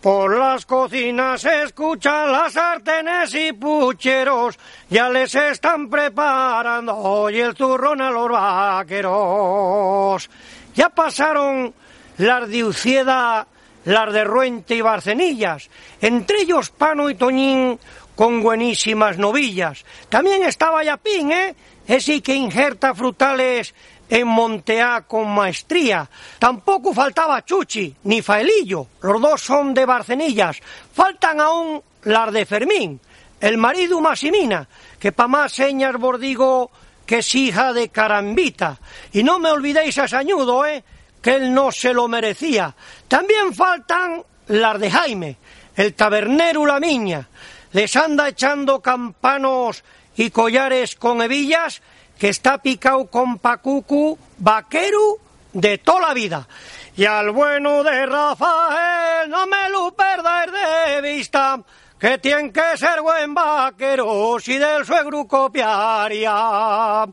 Por 0.00 0.38
las 0.38 0.64
cocinas 0.64 1.44
escuchan 1.44 2.30
las 2.30 2.52
sartenes 2.52 3.34
y 3.34 3.52
pucheros, 3.52 4.58
ya 4.88 5.10
les 5.10 5.34
están 5.34 5.90
preparando 5.90 6.96
hoy 6.96 7.40
el 7.40 7.54
turrón 7.54 8.00
a 8.00 8.10
los 8.10 8.30
vaqueros. 8.30 10.30
Ya 10.74 10.88
pasaron 10.88 11.74
las 12.16 12.48
de 12.48 12.64
Ucieda, 12.64 13.46
las 13.84 14.12
de 14.12 14.24
Ruente 14.24 14.76
y 14.76 14.80
Barcenillas, 14.80 15.68
entre 16.00 16.42
ellos 16.42 16.70
Pano 16.70 17.10
y 17.10 17.16
Toñín 17.16 17.78
con 18.14 18.42
buenísimas 18.42 19.18
novillas. 19.18 19.84
También 20.08 20.44
estaba 20.44 20.84
Yapín, 20.84 21.32
¿eh? 21.32 21.54
Ese 21.88 22.20
que 22.20 22.34
injerta 22.34 22.94
frutales 22.94 23.74
en 24.08 24.26
Monteá 24.26 25.02
con 25.06 25.28
maestría. 25.28 26.08
Tampoco 26.38 26.94
faltaba 26.94 27.44
Chuchi 27.44 27.94
ni 28.04 28.22
Faelillo, 28.22 28.86
los 29.02 29.20
dos 29.20 29.40
son 29.42 29.74
de 29.74 29.86
Barcenillas. 29.86 30.58
Faltan 30.92 31.40
aún 31.40 31.82
las 32.04 32.32
de 32.32 32.46
Fermín, 32.46 33.00
el 33.40 33.58
marido 33.58 34.00
Masimina, 34.00 34.68
que 34.98 35.12
pa' 35.12 35.28
más 35.28 35.52
señas 35.52 35.96
bordigo 35.96 36.70
que 37.06 37.18
es 37.18 37.34
hija 37.34 37.72
de 37.72 37.88
Carambita. 37.88 38.78
Y 39.12 39.22
no 39.22 39.38
me 39.38 39.50
olvidéis 39.50 39.96
a 39.98 40.06
Sañudo, 40.06 40.66
¿eh? 40.66 40.84
que 41.22 41.34
él 41.34 41.54
no 41.54 41.72
se 41.72 41.94
lo 41.94 42.06
merecía. 42.06 42.74
También 43.08 43.54
faltan 43.54 44.22
las 44.48 44.78
de 44.78 44.90
Jaime, 44.90 45.36
el 45.74 45.94
tabernero 45.94 46.66
la 46.66 46.78
niña. 46.78 47.26
Les 47.72 47.96
anda 47.96 48.28
echando 48.28 48.80
campanos 48.80 49.82
y 50.16 50.30
collares 50.30 50.96
con 50.96 51.22
hebillas 51.22 51.80
que 52.18 52.28
está 52.28 52.58
picado 52.58 53.06
con 53.06 53.38
pacucu 53.38 54.18
vaquero 54.38 55.18
de 55.52 55.78
toda 55.78 56.08
la 56.08 56.14
vida. 56.14 56.48
Y 56.96 57.04
al 57.04 57.30
bueno 57.30 57.84
de 57.84 58.06
Rafael 58.06 59.30
no 59.30 59.46
me 59.46 59.68
lo 59.70 59.92
perdáis 59.92 60.50
de 60.52 61.00
vista, 61.00 61.60
que 61.98 62.18
tiene 62.18 62.52
que 62.52 62.76
ser 62.76 63.00
buen 63.02 63.34
vaquero 63.34 64.36
si 64.40 64.58
del 64.58 64.84
suegro 64.84 65.26
copiaría. 65.26 67.06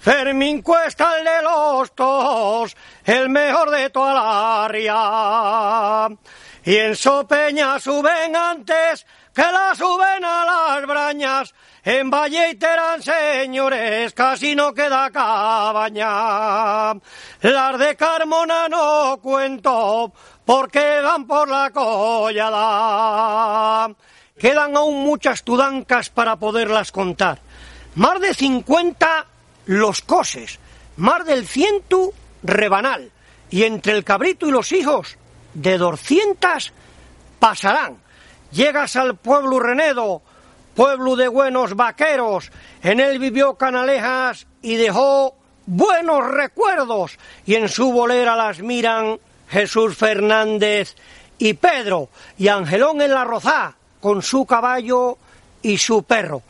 Fermín 0.00 0.62
Cuesta 0.62 1.18
el 1.18 1.24
de 1.24 1.42
los 1.42 1.94
tos, 1.94 2.76
el 3.04 3.28
mejor 3.28 3.70
de 3.70 3.90
toda 3.90 4.14
la 4.14 4.68
ría. 4.68 6.08
Y 6.64 6.76
en 6.76 6.96
Sopeña 6.96 7.78
suben 7.78 8.36
antes 8.36 9.06
que 9.34 9.42
la 9.42 9.74
suben 9.74 10.24
a 10.24 10.44
las 10.44 10.86
brañas, 10.86 11.54
en 11.86 12.10
Valle 12.10 12.58
señores, 13.00 14.12
casi 14.12 14.56
no 14.56 14.74
queda 14.74 15.08
cabaña. 15.12 16.94
Las 17.42 17.78
de 17.78 17.94
Carmona 17.94 18.68
no 18.68 19.20
cuento, 19.22 20.12
porque 20.44 21.00
van 21.00 21.28
por 21.28 21.48
la 21.48 21.70
collada. 21.70 22.34
Quedan 24.36 24.76
aún 24.76 25.04
muchas 25.04 25.44
tudancas 25.44 26.10
para 26.10 26.34
poderlas 26.34 26.90
contar. 26.90 27.38
Más 27.94 28.20
de 28.20 28.34
cincuenta 28.34 29.26
los 29.66 30.02
coses, 30.02 30.58
más 30.96 31.24
del 31.24 31.46
ciento 31.46 32.12
rebanal. 32.42 33.12
Y 33.48 33.62
entre 33.62 33.92
el 33.92 34.02
cabrito 34.02 34.48
y 34.48 34.50
los 34.50 34.72
hijos, 34.72 35.16
de 35.54 35.78
200 35.78 36.72
pasarán. 37.38 37.98
Llegas 38.50 38.96
al 38.96 39.14
pueblo 39.14 39.60
Renedo, 39.60 40.22
pueblo 40.76 41.16
de 41.16 41.26
buenos 41.26 41.74
vaqueros, 41.74 42.52
en 42.82 43.00
él 43.00 43.18
vivió 43.18 43.54
Canalejas 43.54 44.46
y 44.60 44.76
dejó 44.76 45.34
buenos 45.64 46.24
recuerdos, 46.28 47.18
y 47.46 47.54
en 47.54 47.68
su 47.68 47.90
bolera 47.90 48.36
las 48.36 48.60
miran 48.60 49.18
Jesús 49.48 49.96
Fernández 49.96 50.94
y 51.38 51.54
Pedro, 51.54 52.10
y 52.36 52.48
Angelón 52.48 53.00
en 53.00 53.12
la 53.12 53.24
Rozá, 53.24 53.74
con 54.00 54.20
su 54.20 54.44
caballo 54.44 55.16
y 55.62 55.78
su 55.78 56.02
perro. 56.02 56.42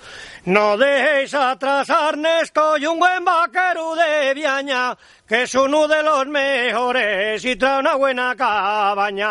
No 0.45 0.76
dejéis 0.76 1.33
atrás 1.35 1.88
a 1.88 2.09
Ernesto 2.09 2.76
y 2.78 2.87
un 2.87 2.99
buen 2.99 3.25
vaquero 3.25 3.95
de 3.95 4.35
Viaña, 4.35 4.99
que 5.26 5.45
es 5.45 5.54
uno 5.54 5.87
de 5.87 6.02
los 6.02 6.26
mejores 6.26 7.45
y 7.45 7.54
trae 7.56 7.78
una 7.78 7.95
buena 7.95 8.35
cabaña. 8.37 9.28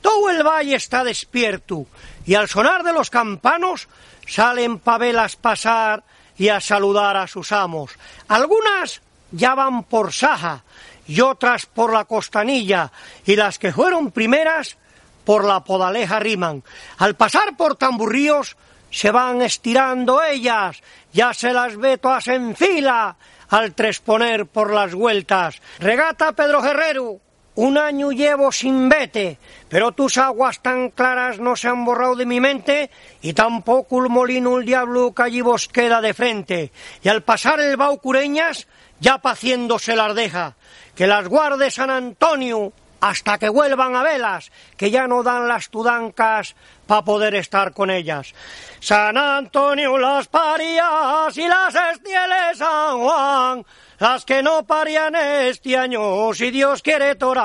Todo 0.00 0.30
el 0.30 0.42
valle 0.44 0.76
está 0.76 1.02
despierto 1.02 1.86
y 2.28 2.34
al 2.34 2.46
sonar 2.46 2.82
de 2.82 2.92
los 2.92 3.08
campanos 3.08 3.88
salen 4.26 4.80
pavelas 4.80 5.36
pasar 5.36 6.04
y 6.36 6.50
a 6.50 6.60
saludar 6.60 7.16
a 7.16 7.26
sus 7.26 7.52
amos. 7.52 7.92
Algunas 8.28 9.00
ya 9.32 9.54
van 9.54 9.84
por 9.84 10.12
Saja 10.12 10.62
y 11.06 11.22
otras 11.22 11.64
por 11.64 11.90
la 11.90 12.04
costanilla 12.04 12.92
y 13.24 13.34
las 13.34 13.58
que 13.58 13.72
fueron 13.72 14.10
primeras 14.10 14.76
por 15.24 15.42
la 15.42 15.64
podaleja 15.64 16.20
riman. 16.20 16.62
Al 16.98 17.16
pasar 17.16 17.56
por 17.56 17.76
tamburríos 17.76 18.58
se 18.90 19.10
van 19.10 19.40
estirando 19.40 20.22
ellas, 20.22 20.82
ya 21.14 21.32
se 21.32 21.54
las 21.54 21.78
ve 21.78 21.96
todas 21.96 22.28
en 22.28 22.54
fila 22.54 23.16
al 23.48 23.74
tresponer 23.74 24.44
por 24.44 24.74
las 24.74 24.94
vueltas. 24.94 25.62
Regata 25.78 26.32
Pedro 26.32 26.60
Guerrero, 26.60 27.20
un 27.58 27.76
año 27.76 28.12
llevo 28.12 28.52
sin 28.52 28.88
vete, 28.88 29.36
pero 29.68 29.90
tus 29.90 30.16
aguas 30.16 30.62
tan 30.62 30.90
claras 30.90 31.40
no 31.40 31.56
se 31.56 31.66
han 31.66 31.84
borrado 31.84 32.14
de 32.14 32.24
mi 32.24 32.38
mente 32.38 32.88
y 33.20 33.32
tampoco 33.32 34.00
el 34.00 34.08
molino 34.08 34.58
el 34.58 34.64
diablo 34.64 35.12
que 35.12 35.24
allí 35.24 35.40
vos 35.40 35.66
queda 35.66 36.00
de 36.00 36.14
frente. 36.14 36.70
Y 37.02 37.08
al 37.08 37.24
pasar 37.24 37.58
el 37.58 37.76
Baucureñas, 37.76 38.68
ya 39.00 39.18
paciéndose 39.18 39.96
las 39.96 40.14
deja. 40.14 40.54
Que 40.94 41.08
las 41.08 41.26
guarde 41.26 41.72
San 41.72 41.90
Antonio 41.90 42.72
hasta 43.00 43.38
que 43.38 43.48
vuelvan 43.48 43.94
a 43.96 44.02
velas, 44.02 44.50
que 44.76 44.90
ya 44.90 45.06
no 45.06 45.22
dan 45.22 45.48
las 45.48 45.68
tudancas 45.70 46.54
para 46.86 47.02
poder 47.02 47.34
estar 47.34 47.72
con 47.72 47.90
ellas. 47.90 48.34
San 48.80 49.16
Antonio 49.16 49.98
las 49.98 50.28
parías 50.28 51.36
y 51.36 51.46
las 51.46 51.74
estieles 51.74 52.58
San 52.58 52.98
Juan 52.98 53.64
las 53.98 54.24
que 54.24 54.42
no 54.42 54.64
parían 54.64 55.14
este 55.16 55.76
año, 55.76 56.32
si 56.32 56.50
Dios 56.50 56.82
quiere 56.82 57.16
torarán. 57.16 57.36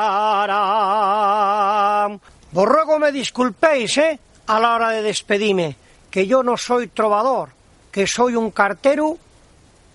Vos 2.52 2.68
ruego 2.68 3.00
me 3.00 3.12
disculpéis, 3.12 3.98
¿eh? 3.98 4.20
A 4.46 4.60
la 4.60 4.76
hora 4.76 4.90
de 4.90 5.02
despedirme, 5.02 5.76
que 6.12 6.28
yo 6.28 6.44
no 6.44 6.56
soy 6.58 6.90
trovador, 6.90 7.50
que 7.92 8.06
soy 8.06 8.36
un 8.36 8.52
cartero 8.52 9.18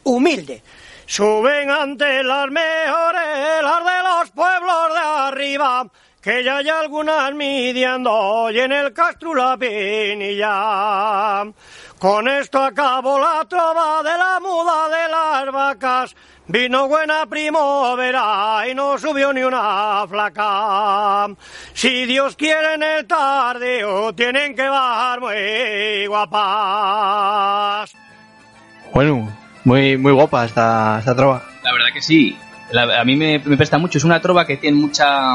humilde. 0.03 0.65
Suben 1.09 1.71
ante 1.71 2.23
las 2.23 2.51
mejores, 2.51 3.63
las 3.63 3.83
de 3.83 4.03
los 4.03 4.31
pueblos 4.31 4.93
de 4.93 5.01
arriba, 5.01 5.87
que 6.21 6.45
ya 6.45 6.59
hay 6.59 6.69
algunas 6.69 7.33
midiendo 7.33 8.51
y 8.51 8.61
en 8.61 8.73
el 8.73 8.93
Castro 8.93 9.35
la 9.35 9.57
pinilla. 9.57 11.47
Con 11.99 12.29
esto 12.29 12.63
acabo 12.63 13.19
la 13.19 13.43
trova 13.49 14.03
de 14.03 14.19
la 14.19 14.39
muda 14.39 14.89
de 14.91 15.09
las 15.09 15.51
vacas, 15.51 16.15
Vino 16.47 16.89
buena 16.89 17.25
primavera 17.27 18.65
y 18.69 18.75
no 18.75 18.99
subió 18.99 19.33
ni 19.33 19.43
una 19.43 20.07
flaca. 20.07 21.29
Si 21.73 22.05
Dios 22.05 22.37
quiere 22.37 22.75
en 22.75 22.83
el 22.83 23.07
tardeo, 23.07 24.15
tienen 24.15 24.55
que 24.55 24.69
bajar 24.69 25.21
muy 25.21 26.07
guapas. 26.07 27.95
Bueno, 28.93 29.31
muy, 29.65 29.97
muy 29.97 30.13
guapa 30.13 30.45
esta, 30.45 30.99
esta 30.99 31.15
trova. 31.15 31.43
La 31.63 31.73
verdad 31.73 31.89
que 31.93 32.01
sí. 32.01 32.37
a 32.73 33.05
mí 33.05 33.17
me, 33.17 33.41
presta 33.41 33.79
mucho. 33.79 33.99
Es 33.99 34.05
una 34.05 34.21
trova 34.21 34.47
que 34.47 34.57
tiene 34.57 34.77
mucha. 34.77 35.35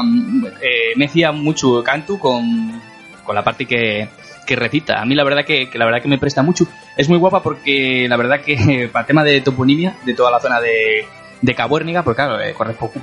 Eh, 0.60 0.92
me 0.96 1.06
hacía 1.06 1.32
mucho 1.32 1.82
canto 1.82 2.18
con, 2.18 2.80
con 3.24 3.34
la 3.34 3.42
parte 3.44 3.66
que, 3.66 4.08
que 4.44 4.56
recita. 4.56 5.00
A 5.00 5.04
mí 5.04 5.14
la 5.14 5.24
verdad 5.24 5.44
que, 5.44 5.68
la 5.74 5.84
verdad 5.84 6.02
que 6.02 6.08
me 6.08 6.18
presta 6.18 6.42
mucho. 6.42 6.66
Es 6.96 7.08
muy 7.08 7.18
guapa 7.18 7.42
porque 7.42 8.06
la 8.08 8.16
verdad 8.16 8.40
que 8.40 8.88
para 8.92 9.02
el 9.02 9.06
tema 9.06 9.24
de 9.24 9.40
toponimia 9.40 9.96
de 10.04 10.14
toda 10.14 10.30
la 10.30 10.40
zona 10.40 10.60
de, 10.60 11.06
de 11.40 11.54
Cabuérniga, 11.54 12.02
porque 12.02 12.16
claro, 12.16 12.40
eh, 12.40 12.54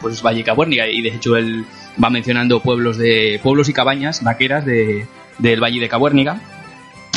pues 0.02 0.16
es 0.16 0.24
Valle 0.24 0.44
Cabuérniga 0.44 0.88
y 0.88 1.02
de 1.02 1.10
hecho 1.10 1.36
él 1.36 1.66
va 2.02 2.10
mencionando 2.10 2.62
pueblos 2.62 2.98
de 2.98 3.40
pueblos 3.44 3.70
y 3.70 3.74
cabañas 3.74 4.24
vaqueras 4.24 4.66
de, 4.66 5.06
del 5.38 5.62
Valle 5.62 5.80
de 5.80 5.90
Cabuérniga. 5.90 6.40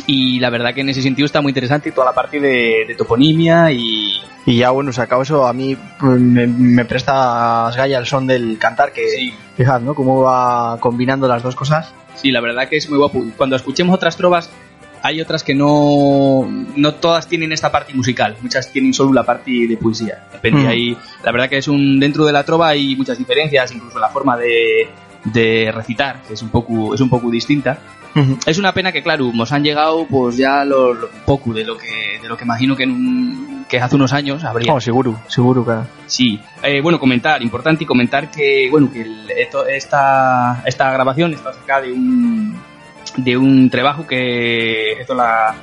Y 0.06 0.38
la 0.38 0.50
verdad 0.50 0.74
que 0.74 0.82
en 0.82 0.88
ese 0.88 1.02
sentido 1.02 1.26
está 1.26 1.40
muy 1.40 1.50
interesante 1.50 1.92
toda 1.92 2.06
la 2.06 2.12
parte 2.12 2.40
de, 2.40 2.94
toponimia 2.96 3.70
y... 3.72 4.20
Y 4.46 4.58
ya 4.58 4.70
bueno, 4.70 4.92
se 4.92 5.00
acabó 5.00 5.22
eso, 5.22 5.46
a 5.46 5.54
mí 5.54 5.74
pues, 5.98 6.20
me, 6.20 6.84
presta 6.84 7.70
Gaya 7.74 7.96
el 7.96 8.04
son 8.04 8.26
del 8.26 8.58
cantar, 8.58 8.92
que 8.92 9.08
sí. 9.08 9.34
fijad, 9.56 9.80
¿no? 9.80 9.94
Cómo 9.94 10.20
va 10.20 10.78
combinando 10.80 11.26
las 11.26 11.42
dos 11.42 11.56
cosas. 11.56 11.94
Sí, 12.14 12.30
la 12.30 12.42
verdad 12.42 12.68
que 12.68 12.76
es 12.76 12.90
muy 12.90 12.98
guapo. 12.98 13.24
Cuando 13.38 13.56
escuchemos 13.56 13.94
otras 13.94 14.18
trovas, 14.18 14.50
hay 15.04 15.20
otras 15.20 15.44
que 15.44 15.54
no, 15.54 16.46
no 16.76 16.94
todas 16.94 17.26
tienen 17.26 17.52
esta 17.52 17.70
parte 17.70 17.92
musical, 17.92 18.36
muchas 18.40 18.72
tienen 18.72 18.94
solo 18.94 19.12
la 19.12 19.22
parte 19.22 19.50
de 19.68 19.76
poesía. 19.76 20.24
Depende 20.32 20.62
mm. 20.62 20.66
ahí, 20.66 20.96
la 21.22 21.30
verdad 21.30 21.50
que 21.50 21.58
es 21.58 21.68
un 21.68 22.00
dentro 22.00 22.24
de 22.24 22.32
la 22.32 22.42
trova 22.42 22.68
hay 22.68 22.96
muchas 22.96 23.18
diferencias, 23.18 23.72
incluso 23.72 23.98
la 23.98 24.08
forma 24.08 24.36
de, 24.38 24.88
de 25.24 25.72
recitar, 25.72 26.22
que 26.22 26.34
es 26.34 26.42
un 26.42 26.50
poco 26.50 26.94
es 26.94 27.00
un 27.00 27.08
poco 27.08 27.30
distinta. 27.30 27.78
Es 28.46 28.58
una 28.58 28.72
pena 28.72 28.92
que 28.92 29.02
claro, 29.02 29.32
nos 29.34 29.50
han 29.50 29.64
llegado 29.64 30.06
pues 30.08 30.36
ya 30.36 30.64
lo, 30.64 31.08
poco 31.26 31.52
de 31.52 31.64
lo 31.64 31.76
que 31.76 32.20
de 32.22 32.28
lo 32.28 32.36
que 32.36 32.44
imagino 32.44 32.76
que 32.76 32.84
en 32.84 33.64
que 33.68 33.80
hace 33.80 33.96
unos 33.96 34.12
años 34.12 34.44
habría. 34.44 34.72
Oh, 34.72 34.80
seguro, 34.80 35.20
seguro, 35.26 35.64
claro. 35.64 35.86
Sí, 36.06 36.38
eh, 36.62 36.80
bueno, 36.80 37.00
comentar, 37.00 37.42
importante 37.42 37.82
y 37.82 37.86
comentar 37.86 38.30
que 38.30 38.68
bueno, 38.70 38.90
que 38.92 39.04
esta 39.68 40.62
esta 40.64 40.92
grabación 40.92 41.34
está 41.34 41.52
sacada 41.52 41.82
de 41.82 41.92
un 41.92 42.56
de 43.16 43.36
un 43.36 43.70
trabajo 43.70 44.06
que 44.06 44.92
esto 44.92 45.14
la 45.14 45.54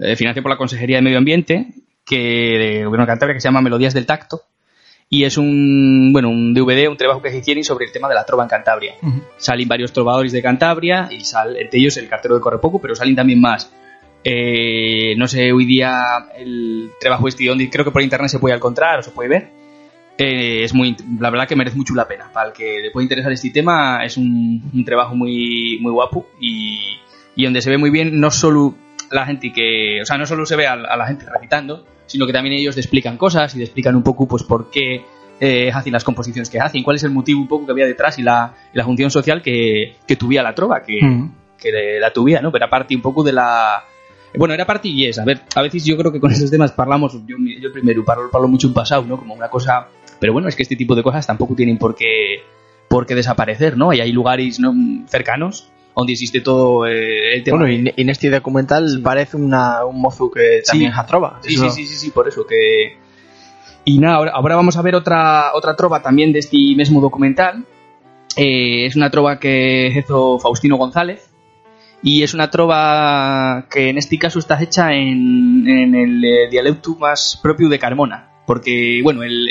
eh, 0.00 0.16
financia 0.16 0.42
por 0.42 0.50
la 0.50 0.56
Consejería 0.56 0.96
de 0.96 1.02
Medio 1.02 1.18
Ambiente 1.18 1.68
que 2.04 2.16
de 2.16 2.84
Gobierno 2.84 3.04
de 3.04 3.12
Cantabria 3.12 3.34
que 3.34 3.40
se 3.40 3.48
llama 3.48 3.60
Melodías 3.60 3.94
del 3.94 4.06
Tacto 4.06 4.42
y 5.12 5.24
es 5.24 5.36
un 5.36 6.12
bueno 6.12 6.30
un 6.30 6.54
DVD, 6.54 6.88
un 6.88 6.96
trabajo 6.96 7.20
que 7.20 7.30
se 7.30 7.38
hicieron 7.38 7.64
sobre 7.64 7.86
el 7.86 7.92
tema 7.92 8.08
de 8.08 8.14
la 8.14 8.24
trova 8.24 8.44
en 8.44 8.48
Cantabria. 8.48 8.94
Salen 9.36 9.66
varios 9.66 9.92
trovadores 9.92 10.30
de 10.30 10.40
Cantabria 10.40 11.08
y 11.10 11.24
sale 11.24 11.62
entre 11.62 11.80
ellos 11.80 11.96
el 11.96 12.08
cartero 12.08 12.36
de 12.36 12.40
Correpoco, 12.40 12.80
pero 12.80 12.94
salen 12.94 13.16
también 13.16 13.40
más. 13.40 13.72
Eh, 14.22 15.14
no 15.16 15.26
sé, 15.26 15.50
hoy 15.50 15.64
día 15.64 16.28
el 16.36 16.92
trabajo 17.00 17.26
este 17.26 17.44
donde 17.46 17.68
creo 17.68 17.84
que 17.84 17.90
por 17.90 18.02
internet 18.02 18.30
se 18.30 18.38
puede 18.38 18.54
encontrar 18.54 19.00
o 19.00 19.02
se 19.02 19.10
puede 19.10 19.28
ver. 19.28 19.48
Eh, 20.16 20.62
es 20.62 20.74
muy, 20.74 20.96
la 21.18 21.30
verdad 21.30 21.48
que 21.48 21.56
merece 21.56 21.76
mucho 21.76 21.94
la 21.94 22.06
pena. 22.06 22.30
Para 22.32 22.48
el 22.48 22.52
que 22.52 22.80
le 22.80 22.92
pueda 22.92 23.02
interesar 23.02 23.32
este 23.32 23.50
tema, 23.50 24.04
es 24.04 24.16
un, 24.16 24.62
un 24.72 24.84
trabajo 24.84 25.16
muy, 25.16 25.78
muy 25.80 25.90
guapo 25.90 26.28
y, 26.40 26.98
y, 27.34 27.44
donde 27.44 27.62
se 27.62 27.70
ve 27.70 27.78
muy 27.78 27.90
bien 27.90 28.20
no 28.20 28.30
solo 28.30 28.76
la 29.10 29.26
gente 29.26 29.52
que, 29.52 30.00
o 30.02 30.04
sea, 30.04 30.18
no 30.18 30.26
solo 30.26 30.46
se 30.46 30.54
ve 30.54 30.68
a, 30.68 30.76
la 30.76 31.06
gente 31.06 31.26
recitando, 31.28 31.84
sino 32.10 32.26
que 32.26 32.32
también 32.32 32.54
ellos 32.56 32.74
te 32.74 32.80
explican 32.80 33.16
cosas 33.16 33.54
y 33.54 33.58
te 33.58 33.64
explican 33.64 33.96
un 33.96 34.02
poco, 34.02 34.26
pues, 34.26 34.42
por 34.42 34.70
qué 34.70 35.04
eh, 35.40 35.70
hacen 35.72 35.92
las 35.92 36.04
composiciones 36.04 36.50
que 36.50 36.60
hacen, 36.60 36.82
cuál 36.82 36.96
es 36.96 37.04
el 37.04 37.10
motivo 37.10 37.40
un 37.40 37.48
poco 37.48 37.66
que 37.66 37.72
había 37.72 37.86
detrás 37.86 38.18
y 38.18 38.22
la, 38.22 38.54
la 38.72 38.84
función 38.84 39.10
social 39.10 39.42
que, 39.42 39.96
que 40.06 40.16
tuviera 40.16 40.42
la 40.42 40.54
trova, 40.54 40.82
que, 40.82 40.98
que 41.58 41.98
la 42.00 42.12
tuviera, 42.12 42.42
¿no? 42.42 42.52
Pero 42.52 42.66
aparte 42.66 42.94
un 42.94 43.02
poco 43.02 43.22
de 43.22 43.32
la, 43.32 43.84
bueno, 44.36 44.54
era 44.54 44.66
parte 44.66 44.88
y 44.88 45.06
es. 45.06 45.18
A 45.18 45.24
ver, 45.24 45.42
a 45.54 45.62
veces 45.62 45.84
yo 45.84 45.96
creo 45.96 46.12
que 46.12 46.20
con 46.20 46.30
estos 46.30 46.50
temas 46.50 46.72
parlamos, 46.72 47.14
yo, 47.26 47.36
yo 47.60 47.72
primero 47.72 48.04
parlo, 48.04 48.30
parlo 48.30 48.48
mucho 48.48 48.66
en 48.66 48.74
pasado, 48.74 49.04
¿no? 49.04 49.16
Como 49.16 49.34
una 49.34 49.48
cosa 49.48 49.88
pero 50.20 50.34
bueno, 50.34 50.48
es 50.48 50.54
que 50.54 50.62
este 50.62 50.76
tipo 50.76 50.94
de 50.94 51.02
cosas 51.02 51.26
tampoco 51.26 51.56
tienen 51.56 51.78
por 51.78 51.96
qué, 51.96 52.42
por 52.88 53.06
qué 53.06 53.14
desaparecer, 53.14 53.76
¿no? 53.76 53.92
Y 53.92 54.00
hay 54.00 54.12
lugares 54.12 54.60
¿no? 54.60 54.72
cercanos 55.08 55.72
donde 55.96 56.12
existe 56.12 56.40
todo 56.40 56.86
eh, 56.86 57.36
el 57.36 57.44
tema. 57.44 57.58
Bueno, 57.58 57.72
y 57.72 57.92
en 57.96 58.10
este 58.10 58.30
documental 58.30 59.00
parece 59.02 59.36
una, 59.36 59.84
un 59.84 60.00
mozo 60.00 60.30
que 60.30 60.62
también 60.66 60.92
es 60.92 60.98
a 60.98 61.06
trova. 61.06 61.38
Sí, 61.42 61.56
sí, 61.56 61.70
sí, 61.70 61.86
sí, 61.86 62.10
por 62.10 62.28
eso 62.28 62.46
que... 62.46 62.98
Y 63.84 63.98
nada, 63.98 64.30
ahora, 64.32 64.56
vamos 64.56 64.76
a 64.76 64.82
ver 64.82 64.94
otra, 64.94 65.52
otra 65.54 65.74
trova 65.74 66.02
también 66.02 66.32
de 66.32 66.40
este 66.40 66.56
mismo 66.56 67.00
documental. 67.00 67.64
Eh, 68.36 68.86
es 68.86 68.94
una 68.94 69.10
trova 69.10 69.38
que 69.38 69.92
hizo 69.96 70.38
Faustino 70.38 70.76
González 70.76 71.30
y 72.02 72.22
es 72.22 72.32
una 72.32 72.50
trova 72.50 73.66
que 73.70 73.88
en 73.88 73.98
este 73.98 74.18
caso 74.18 74.38
está 74.38 74.62
hecha 74.62 74.92
en, 74.92 75.66
en 75.66 75.94
el 75.94 76.24
eh, 76.24 76.48
dialecto 76.50 76.94
más 76.96 77.38
propio 77.42 77.68
de 77.68 77.78
Carmona 77.78 78.29
porque, 78.50 78.98
bueno, 79.04 79.22
el, 79.22 79.48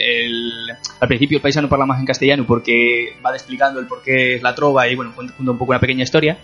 al 1.00 1.08
principio 1.08 1.38
el 1.38 1.41
paisano 1.41 1.70
habla 1.72 1.86
más 1.86 2.01
en 2.01 2.06
castellano 2.06 2.46
porque 2.46 3.13
va 3.25 3.32
explicando 3.32 3.79
el 3.79 3.88
por 3.88 4.03
qué 4.03 4.36
es 4.36 4.44
la 4.44 4.53
trova 4.53 4.89
y, 4.89 4.96
bueno, 4.98 5.13
cuenta 5.15 5.34
un 5.39 5.58
poco 5.58 5.72
una 5.72 5.79
pequeña 5.79 6.03
historia. 6.03 6.38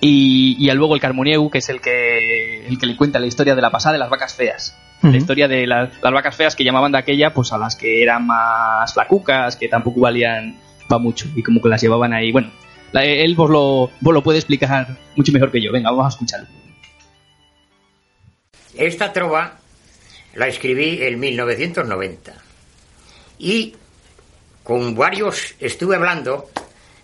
Y, 0.00 0.56
y 0.60 0.70
luego 0.70 0.94
el 0.94 1.00
Carmonieu, 1.00 1.50
que 1.50 1.58
es 1.58 1.68
el 1.68 1.80
que, 1.80 2.68
el 2.68 2.78
que 2.78 2.86
le 2.86 2.94
cuenta 2.94 3.18
la 3.18 3.26
historia 3.26 3.56
de 3.56 3.62
la 3.62 3.72
pasada 3.72 3.94
de 3.94 3.98
las 3.98 4.08
vacas 4.08 4.36
feas. 4.36 4.78
La 5.02 5.16
historia 5.16 5.48
de 5.48 5.66
las 5.66 6.00
vacas 6.00 6.36
feas 6.36 6.54
que 6.54 6.62
llamaban 6.62 6.92
de 6.92 6.98
aquella, 6.98 7.34
pues 7.34 7.52
a 7.52 7.58
las 7.58 7.74
que 7.74 8.00
eran 8.00 8.28
más 8.28 8.94
flacucas, 8.94 9.56
que 9.56 9.66
tampoco 9.66 10.02
valían 10.02 10.60
para 10.88 11.00
mucho 11.00 11.26
y 11.34 11.42
como 11.42 11.60
que 11.60 11.68
las 11.68 11.82
llevaban 11.82 12.12
ahí. 12.12 12.30
Bueno, 12.30 12.52
él 12.92 13.34
vos 13.34 13.50
lo, 13.50 13.90
vos 14.00 14.14
lo 14.14 14.22
puede 14.22 14.38
explicar 14.38 14.96
mucho 15.16 15.32
mejor 15.32 15.50
que 15.50 15.60
yo. 15.60 15.72
Venga, 15.72 15.90
vamos 15.90 16.06
a 16.06 16.08
escucharlo. 16.10 16.46
Esta 18.76 19.12
trova 19.12 19.65
la 20.36 20.46
escribí 20.48 21.02
en 21.02 21.18
1990 21.18 22.34
y 23.38 23.74
con 24.62 24.94
varios 24.94 25.54
estuve 25.60 25.96
hablando 25.96 26.50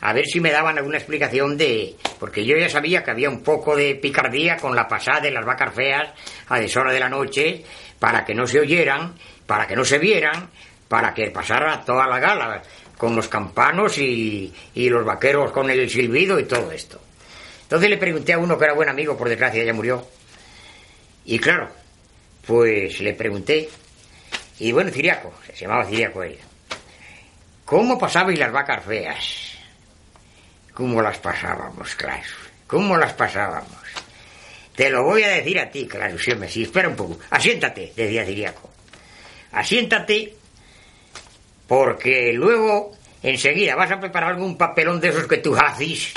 a 0.01 0.13
ver 0.13 0.27
si 0.27 0.41
me 0.41 0.51
daban 0.51 0.77
alguna 0.79 0.99
explicación 0.99 1.57
de... 1.57 1.95
Porque 2.19 2.45
yo 2.45 2.57
ya 2.57 2.69
sabía 2.69 3.05
que 3.05 3.13
había 3.13 3.31
un 3.31 3.43
poco 3.43 3.77
de 3.77 3.95
picardía 3.95 4.57
con 4.57 4.75
la 4.75 4.89
pasada 4.89 5.21
de 5.21 5.31
las 5.31 5.45
vacas 5.45 5.73
feas 5.73 6.09
a 6.49 6.59
deshora 6.59 6.93
de 6.93 6.99
la 6.99 7.09
noche 7.09 7.65
para 8.01 8.25
que 8.25 8.35
no 8.35 8.47
se 8.47 8.59
oyeran, 8.59 9.15
para 9.47 9.67
que 9.67 9.77
no 9.77 9.85
se 9.85 9.99
vieran, 9.99 10.51
para 10.89 11.15
que 11.15 11.31
pasara 11.31 11.85
toda 11.85 12.09
la 12.09 12.19
gala 12.19 12.63
con 12.99 13.15
los 13.15 13.29
campanos 13.29 13.97
y, 13.99 14.53
y 14.75 14.89
los 14.89 15.05
vaqueros 15.05 15.53
con 15.53 15.71
el 15.71 15.89
silbido 15.89 16.39
y 16.41 16.45
todo 16.45 16.73
esto. 16.73 17.01
Entonces 17.63 17.89
le 17.89 17.97
pregunté 17.97 18.33
a 18.33 18.39
uno 18.39 18.59
que 18.59 18.65
era 18.65 18.75
buen 18.75 18.89
amigo, 18.89 19.17
por 19.17 19.29
desgracia 19.29 19.63
ya 19.63 19.73
murió. 19.73 20.05
Y 21.25 21.39
claro, 21.39 21.69
pues 22.47 23.01
le 23.01 23.15
pregunté, 23.15 23.69
y 24.59 24.73
bueno, 24.73 24.91
Ciriaco, 24.91 25.33
se 25.47 25.65
llamaba 25.65 25.85
Ciriaco 25.85 26.23
ella, 26.23 26.43
¿cómo 27.65 27.99
pasabais 27.99 28.39
las 28.39 28.53
vacas 28.53 28.85
feas? 28.85 29.53
¿Cómo 30.75 31.03
las 31.03 31.19
pasábamos, 31.19 31.95
claro? 31.95 32.23
¿Cómo 32.67 32.97
las 32.97 33.13
pasábamos? 33.13 33.83
Te 34.75 34.89
lo 34.89 35.05
voy 35.05 35.23
a 35.23 35.29
decir 35.29 35.59
a 35.59 35.71
ti, 35.71 35.87
claro, 35.87 36.19
sí, 36.19 36.33
sí, 36.49 36.63
espera 36.63 36.89
un 36.89 36.97
poco. 36.97 37.19
Asiéntate, 37.31 37.93
decía 37.95 38.25
Ciriaco. 38.25 38.71
Asiéntate, 39.53 40.35
porque 41.67 42.33
luego, 42.33 42.93
enseguida, 43.23 43.77
vas 43.77 43.91
a 43.91 44.01
preparar 44.01 44.31
algún 44.31 44.57
papelón 44.57 44.99
de 45.01 45.09
esos 45.11 45.27
que 45.27 45.39
tú 45.39 45.55
haces 45.55 46.15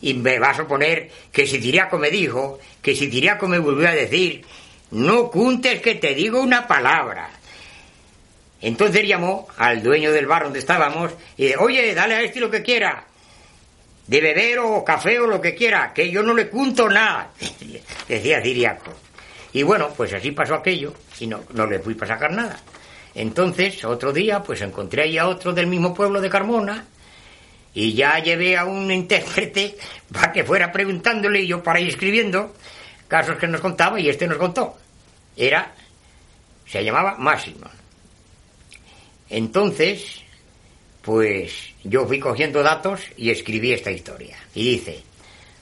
y 0.00 0.14
me 0.14 0.38
vas 0.38 0.60
a 0.60 0.66
poner 0.68 1.10
que 1.32 1.46
si 1.46 1.60
Ciriaco 1.60 1.98
me 1.98 2.10
dijo, 2.10 2.60
que 2.80 2.94
si 2.94 3.10
Ciriaco 3.10 3.48
me 3.48 3.58
volvió 3.58 3.88
a 3.88 3.92
decir, 3.92 4.44
no 4.90 5.30
cuntes 5.30 5.80
que 5.80 5.96
te 5.96 6.14
digo 6.14 6.40
una 6.40 6.66
palabra. 6.66 7.30
Entonces 8.60 9.06
llamó 9.06 9.48
al 9.56 9.82
dueño 9.82 10.12
del 10.12 10.26
bar 10.26 10.44
donde 10.44 10.58
estábamos 10.58 11.12
y 11.36 11.44
dice, 11.44 11.56
oye, 11.58 11.94
dale 11.94 12.14
a 12.14 12.22
este 12.22 12.40
lo 12.40 12.50
que 12.50 12.62
quiera 12.62 13.04
de 14.08 14.20
beber 14.22 14.58
o 14.60 14.82
café 14.82 15.20
o 15.20 15.26
lo 15.26 15.40
que 15.40 15.54
quiera, 15.54 15.92
que 15.92 16.10
yo 16.10 16.22
no 16.22 16.34
le 16.34 16.48
cunto 16.48 16.88
nada, 16.88 17.30
decía 18.08 18.42
Ciriaco. 18.42 18.92
Y 19.52 19.62
bueno, 19.62 19.90
pues 19.96 20.12
así 20.14 20.32
pasó 20.32 20.54
aquello 20.54 20.94
y 21.20 21.26
no, 21.26 21.42
no 21.52 21.66
le 21.66 21.78
fui 21.78 21.94
para 21.94 22.14
sacar 22.14 22.32
nada. 22.32 22.58
Entonces, 23.14 23.84
otro 23.84 24.12
día, 24.12 24.42
pues 24.42 24.60
encontré 24.62 25.02
ahí 25.02 25.18
a 25.18 25.28
otro 25.28 25.52
del 25.52 25.66
mismo 25.66 25.94
pueblo 25.94 26.20
de 26.20 26.30
Carmona 26.30 26.86
y 27.74 27.92
ya 27.94 28.18
llevé 28.18 28.56
a 28.56 28.64
un 28.64 28.90
intérprete 28.90 29.76
para 30.12 30.32
que 30.32 30.44
fuera 30.44 30.72
preguntándole 30.72 31.42
y 31.42 31.46
yo 31.46 31.62
para 31.62 31.80
ir 31.80 31.88
escribiendo 31.88 32.54
casos 33.08 33.38
que 33.38 33.48
nos 33.48 33.60
contaba 33.60 33.98
y 33.98 34.08
este 34.08 34.28
nos 34.28 34.38
contó. 34.38 34.76
Era, 35.36 35.72
se 36.66 36.84
llamaba 36.84 37.16
Máximo. 37.16 37.66
Entonces, 39.30 40.22
pues 41.02 41.74
yo 41.84 42.06
fui 42.06 42.20
cogiendo 42.20 42.62
datos 42.62 43.00
y 43.16 43.30
escribí 43.30 43.72
esta 43.72 43.90
historia. 43.90 44.36
Y 44.54 44.72
dice, 44.72 45.02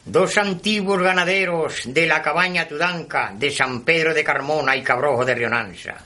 dos 0.04 0.36
antiguos 0.38 1.00
ganaderos 1.00 1.82
de 1.86 2.06
la 2.06 2.22
cabaña 2.22 2.68
Tudanca 2.68 3.32
de 3.34 3.50
San 3.50 3.82
Pedro 3.82 4.12
de 4.12 4.24
Carmona 4.24 4.76
y 4.76 4.82
Cabrojo 4.82 5.24
de 5.24 5.34
Rionanza. 5.34 5.96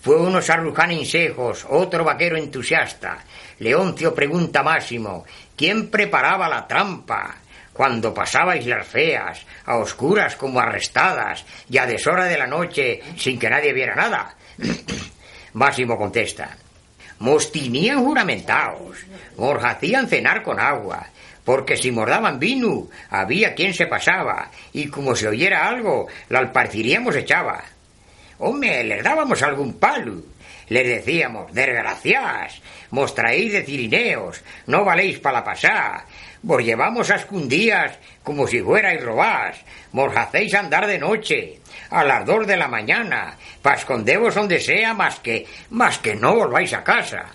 Fue 0.00 0.16
uno 0.16 0.42
sarruján 0.42 0.90
insejos, 0.90 1.64
otro 1.68 2.02
vaquero 2.02 2.36
entusiasta. 2.36 3.24
Leoncio 3.60 4.12
pregunta 4.12 4.62
Máximo, 4.62 5.24
¿quién 5.56 5.90
preparaba 5.90 6.48
la 6.48 6.66
trampa? 6.66 7.36
Cuando 7.72 8.12
pasabais 8.12 8.66
las 8.66 8.86
feas, 8.86 9.46
a 9.64 9.76
oscuras 9.76 10.36
como 10.36 10.60
arrestadas, 10.60 11.44
y 11.70 11.78
a 11.78 11.86
deshora 11.86 12.24
de 12.24 12.38
la 12.38 12.46
noche, 12.46 13.00
sin 13.16 13.38
que 13.38 13.48
nadie 13.48 13.72
viera 13.72 13.94
nada. 13.94 14.34
Máximo 15.54 15.96
contesta, 15.96 16.56
mos 17.18 17.50
tenían 17.50 18.04
juramentaos, 18.04 18.98
mos 19.36 19.64
hacían 19.64 20.08
cenar 20.08 20.42
con 20.42 20.60
agua, 20.60 21.06
porque 21.44 21.76
si 21.76 21.90
mordaban 21.90 22.38
vino, 22.38 22.88
había 23.10 23.54
quien 23.54 23.74
se 23.74 23.86
pasaba, 23.86 24.50
y 24.72 24.88
como 24.88 25.16
se 25.16 25.28
oyera 25.28 25.66
algo, 25.66 26.06
la 26.28 26.40
alparciríamos 26.40 27.16
echaba. 27.16 27.64
Hombre, 28.44 28.82
les 28.82 29.04
dábamos 29.04 29.40
algún 29.44 29.78
palo, 29.78 30.20
les 30.66 30.84
decíamos, 30.84 31.54
desgraciadas, 31.54 32.60
mos 32.90 33.14
traéis 33.14 33.52
de 33.52 33.62
cirineos, 33.62 34.42
no 34.66 34.84
valéis 34.84 35.20
para 35.20 35.38
la 35.38 35.44
pasá, 35.44 36.04
vos 36.42 36.60
llevamos 36.60 37.08
a 37.12 37.24
como 38.24 38.48
si 38.48 38.60
fuerais 38.60 39.00
robás, 39.00 39.62
mos 39.92 40.10
hacéis 40.16 40.54
andar 40.54 40.88
de 40.88 40.98
noche, 40.98 41.60
a 41.90 42.02
las 42.02 42.26
dos 42.26 42.44
de 42.44 42.56
la 42.56 42.66
mañana, 42.66 43.36
para 43.62 43.76
esconderos 43.76 44.34
donde 44.34 44.58
sea, 44.58 44.92
más 44.92 45.20
que, 45.20 45.46
más 45.70 46.00
que 46.00 46.16
no 46.16 46.34
volváis 46.34 46.72
a 46.72 46.82
casa. 46.82 47.26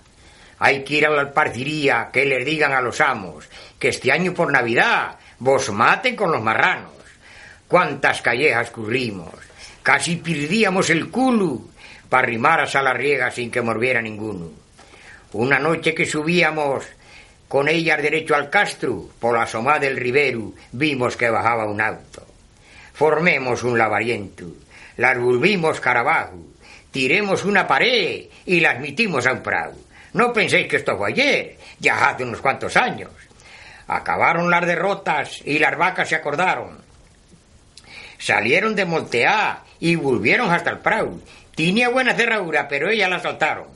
Hay 0.59 0.83
que 0.83 0.95
ir 0.95 1.05
a 1.05 1.09
la 1.09 1.21
alparciría, 1.21 2.09
que 2.11 2.25
les 2.25 2.45
digan 2.45 2.73
a 2.73 2.81
los 2.81 2.99
amos, 2.99 3.47
que 3.79 3.87
este 3.95 4.11
año 4.11 4.33
por 4.33 4.51
Navidad 4.51 5.15
vos 5.39 5.71
maten 5.71 6.17
con 6.17 6.33
los 6.33 6.43
marranos. 6.43 6.91
Cuántas 7.69 8.21
callejas 8.21 8.71
currimos, 8.71 9.46
casi 9.87 10.17
perdíamos 10.17 10.89
el 10.89 11.09
culo 11.09 11.61
para 12.09 12.27
rimar 12.27 12.59
a 12.59 12.67
Salarriega 12.67 13.31
sin 13.31 13.49
que 13.49 13.61
morviera 13.61 14.01
ninguno. 14.01 14.49
Una 15.31 15.59
noche 15.59 15.95
que 15.95 16.05
subíamos 16.05 16.83
con 17.47 17.69
ellas 17.69 18.01
derecho 18.01 18.35
al 18.35 18.49
castro, 18.49 19.07
por 19.17 19.37
la 19.37 19.43
asomada 19.43 19.79
del 19.79 19.95
ribero, 19.95 20.51
vimos 20.73 21.15
que 21.15 21.29
bajaba 21.29 21.71
un 21.71 21.79
auto. 21.79 22.27
Formemos 22.91 23.63
un 23.63 23.77
lavariento, 23.77 24.47
las 24.97 25.17
volvimos 25.17 25.79
carabajo, 25.79 26.45
tiremos 26.91 27.45
una 27.45 27.65
pared 27.65 28.25
y 28.45 28.59
las 28.59 28.81
mitimos 28.81 29.25
a 29.25 29.31
un 29.31 29.41
prado. 29.41 29.77
No 30.11 30.33
penséis 30.33 30.67
que 30.67 30.75
esto 30.75 30.97
fue 30.97 31.11
ayer, 31.11 31.57
ya 31.79 32.09
hace 32.09 32.25
unos 32.25 32.41
cuantos 32.41 32.75
años. 32.75 33.11
Acabaron 33.87 34.51
las 34.51 34.65
derrotas 34.65 35.41
y 35.45 35.59
las 35.59 35.77
vacas 35.77 36.09
se 36.09 36.15
acordaron. 36.15 36.85
Salieron 38.17 38.75
de 38.75 38.83
Monteá 38.83 39.63
y 39.79 39.95
volvieron 39.95 40.51
hasta 40.51 40.71
el 40.71 40.79
prado. 40.79 41.19
Tenía 41.55 41.89
buena 41.89 42.13
cerradura, 42.13 42.67
pero 42.67 42.89
ellas 42.89 43.09
la 43.09 43.19
saltaron. 43.19 43.67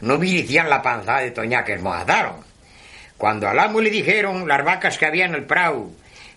No 0.00 0.18
milician 0.18 0.70
la 0.70 0.82
panza 0.82 1.18
de 1.18 1.30
toñaques 1.30 1.80
mojadaron. 1.80 2.36
Cuando 3.16 3.48
al 3.48 3.58
amo 3.58 3.80
le 3.80 3.90
dijeron 3.90 4.46
las 4.46 4.64
vacas 4.64 4.96
que 4.96 5.06
había 5.06 5.26
en 5.26 5.34
el 5.34 5.44
prado, 5.44 5.90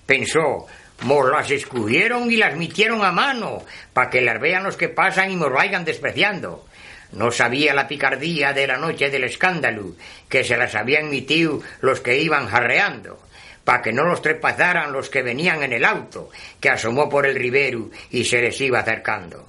pensó, 0.06 0.68
Mos 1.02 1.32
las 1.32 1.50
escudieron 1.50 2.32
y 2.32 2.36
las 2.36 2.56
mitieron 2.56 3.04
a 3.04 3.12
mano, 3.12 3.64
para 3.92 4.10
que 4.10 4.22
las 4.22 4.40
vean 4.40 4.64
los 4.64 4.78
que 4.78 4.88
pasan 4.88 5.32
y 5.32 5.36
mos 5.36 5.52
vayan 5.52 5.84
despreciando. 5.84 6.66
No 7.12 7.32
sabía 7.32 7.74
la 7.74 7.88
picardía 7.88 8.54
de 8.54 8.68
la 8.68 8.78
noche 8.78 9.10
del 9.10 9.24
escándalo, 9.24 9.96
que 10.30 10.44
se 10.44 10.58
las 10.58 10.76
habían 10.76 11.10
mitido 11.10 11.62
los 11.82 12.02
que 12.02 12.22
iban 12.22 12.48
jarreando, 12.48 13.20
para 13.64 13.82
que 13.82 13.94
no 13.94 14.04
los 14.04 14.22
trepazaran 14.22 14.92
los 14.92 15.10
que 15.10 15.22
venían 15.22 15.64
en 15.64 15.74
el 15.74 15.86
auto, 15.86 16.30
que 16.60 16.70
asomó 16.70 17.10
por 17.10 17.26
el 17.26 17.36
ribero 17.36 17.90
y 18.10 18.26
se 18.26 18.42
les 18.42 18.60
iba 18.62 18.80
acercando. 18.80 19.48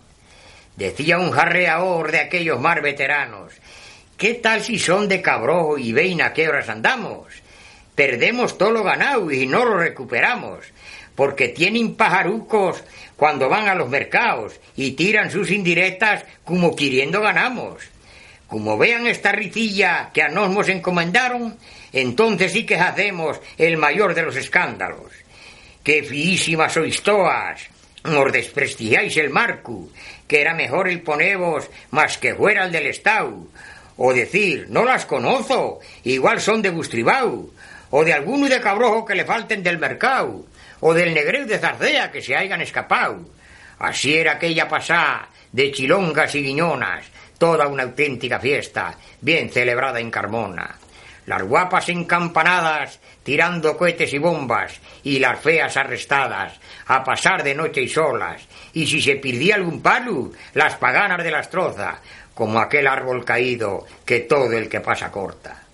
Decía 0.76 1.18
un 1.18 1.32
jarreador 1.32 2.12
de 2.12 2.20
aquellos 2.20 2.60
más 2.60 2.80
veteranos, 2.80 3.52
¿qué 4.16 4.34
tal 4.34 4.62
si 4.62 4.78
son 4.78 5.08
de 5.08 5.20
cabrojo 5.20 5.78
y 5.78 5.92
vein 5.92 6.22
a 6.22 6.32
qué 6.32 6.48
horas 6.48 6.68
andamos? 6.68 7.26
Perdemos 7.94 8.56
todo 8.56 8.70
lo 8.70 8.82
ganado 8.82 9.30
y 9.30 9.46
no 9.46 9.64
lo 9.64 9.76
recuperamos 9.78 10.64
porque 11.14 11.48
tienen 11.48 11.94
pajarucos 11.94 12.82
cuando 13.16 13.48
van 13.48 13.68
a 13.68 13.74
los 13.74 13.88
mercados 13.88 14.58
y 14.76 14.92
tiran 14.92 15.30
sus 15.30 15.50
indirectas 15.50 16.24
como 16.44 16.74
queriendo 16.74 17.20
ganamos. 17.20 17.82
Como 18.52 18.76
vean 18.76 19.06
esta 19.06 19.32
ricilla 19.32 20.10
que 20.12 20.20
a 20.20 20.28
nos 20.28 20.50
nos 20.50 20.68
encomendaron, 20.68 21.56
entonces 21.90 22.52
sí 22.52 22.66
que 22.66 22.76
hacemos 22.76 23.40
el 23.56 23.78
mayor 23.78 24.12
de 24.12 24.24
los 24.24 24.36
escándalos. 24.36 25.10
¡Qué 25.82 26.02
fiísimas 26.02 26.74
sois 26.74 27.02
toas! 27.02 27.62
Nos 28.04 28.30
desprestigiáis 28.30 29.16
el 29.16 29.30
marco, 29.30 29.88
que 30.28 30.42
era 30.42 30.52
mejor 30.52 30.90
el 30.90 31.00
ponevos 31.00 31.70
más 31.92 32.18
que 32.18 32.34
fuera 32.34 32.66
el 32.66 32.72
del 32.72 32.88
Estado. 32.88 33.48
O 33.96 34.12
decir, 34.12 34.66
no 34.68 34.84
las 34.84 35.06
conozco, 35.06 35.80
igual 36.04 36.38
son 36.38 36.60
de 36.60 36.68
Bustribau, 36.68 37.50
o 37.88 38.04
de 38.04 38.12
alguno 38.12 38.50
de 38.50 38.60
cabrojo 38.60 39.06
que 39.06 39.14
le 39.14 39.24
falten 39.24 39.62
del 39.62 39.78
mercado 39.78 40.44
o 40.80 40.92
del 40.92 41.14
negreu 41.14 41.46
de 41.46 41.58
Zarcea 41.58 42.12
que 42.12 42.20
se 42.20 42.36
hayan 42.36 42.60
escapado. 42.60 43.16
Así 43.78 44.12
era 44.14 44.32
aquella 44.32 44.68
pasá 44.68 45.30
de 45.52 45.72
chilongas 45.72 46.34
y 46.34 46.42
guiñonas, 46.42 47.06
toda 47.42 47.66
una 47.66 47.82
auténtica 47.82 48.38
fiesta, 48.38 48.96
bien 49.20 49.50
celebrada 49.50 49.98
en 49.98 50.12
Carmona. 50.12 50.76
Las 51.26 51.42
guapas 51.42 51.88
encampanadas 51.88 53.00
tirando 53.24 53.76
cohetes 53.76 54.14
y 54.14 54.18
bombas, 54.18 54.80
y 55.02 55.18
las 55.18 55.40
feas 55.40 55.76
arrestadas, 55.76 56.60
a 56.86 57.02
pasar 57.02 57.42
de 57.42 57.56
noche 57.56 57.82
y 57.82 57.88
solas, 57.88 58.46
y 58.74 58.86
si 58.86 59.02
se 59.02 59.16
perdía 59.16 59.56
algún 59.56 59.82
palo, 59.82 60.30
las 60.54 60.76
paganas 60.76 61.24
de 61.24 61.32
las 61.32 61.50
trozas, 61.50 61.96
como 62.32 62.60
aquel 62.60 62.86
árbol 62.86 63.24
caído 63.24 63.86
que 64.06 64.20
todo 64.20 64.52
el 64.52 64.68
que 64.68 64.80
pasa 64.80 65.10
corta. 65.10 65.64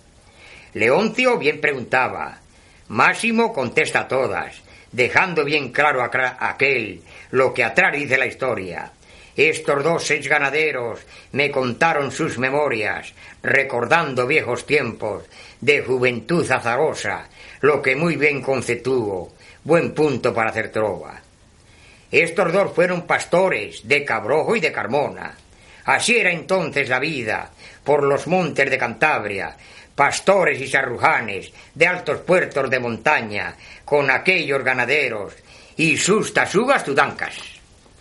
Leoncio 0.73 1.37
bien 1.37 1.61
preguntaba. 1.61 2.39
Máximo 2.87 3.53
contesta 3.53 4.07
todas, 4.07 4.59
dejando 4.91 5.45
bien 5.45 5.71
claro 5.71 6.01
a 6.01 6.49
aquel 6.49 7.03
lo 7.29 7.53
que 7.53 7.63
atrás 7.63 7.93
dice 7.93 8.17
la 8.17 8.25
historia. 8.25 8.91
Estos 9.35 9.83
dos 9.83 10.03
seis 10.03 10.27
ganaderos 10.27 10.99
me 11.31 11.51
contaron 11.51 12.11
sus 12.11 12.37
memorias, 12.37 13.13
recordando 13.41 14.27
viejos 14.27 14.65
tiempos 14.65 15.23
de 15.61 15.81
juventud 15.81 16.49
azarosa, 16.51 17.29
lo 17.61 17.81
que 17.81 17.95
muy 17.95 18.15
bien 18.15 18.41
concetuvo, 18.41 19.33
buen 19.63 19.93
punto 19.93 20.33
para 20.33 20.49
hacer 20.49 20.71
trova. 20.71 21.21
Estos 22.11 22.51
dos 22.51 22.73
fueron 22.73 23.03
pastores 23.03 23.87
de 23.87 24.03
Cabrojo 24.03 24.55
y 24.55 24.59
de 24.59 24.71
Carmona. 24.71 25.37
Así 25.85 26.17
era 26.17 26.31
entonces 26.31 26.89
la 26.89 26.99
vida 26.99 27.51
por 27.83 28.03
los 28.03 28.27
montes 28.27 28.69
de 28.69 28.77
Cantabria, 28.77 29.55
pastores 29.95 30.59
y 30.59 30.67
sarrujanes 30.67 31.51
de 31.75 31.87
altos 31.87 32.19
puertos 32.21 32.69
de 32.69 32.79
montaña, 32.79 33.55
con 33.85 34.09
aquellos 34.09 34.63
ganaderos 34.63 35.33
y 35.77 35.97
sus 35.97 36.33
tasugas 36.33 36.83
tudancas. 36.83 37.35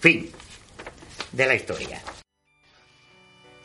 Fin 0.01 0.31
de 1.38 1.46
la 1.46 1.55
historia. 1.55 2.01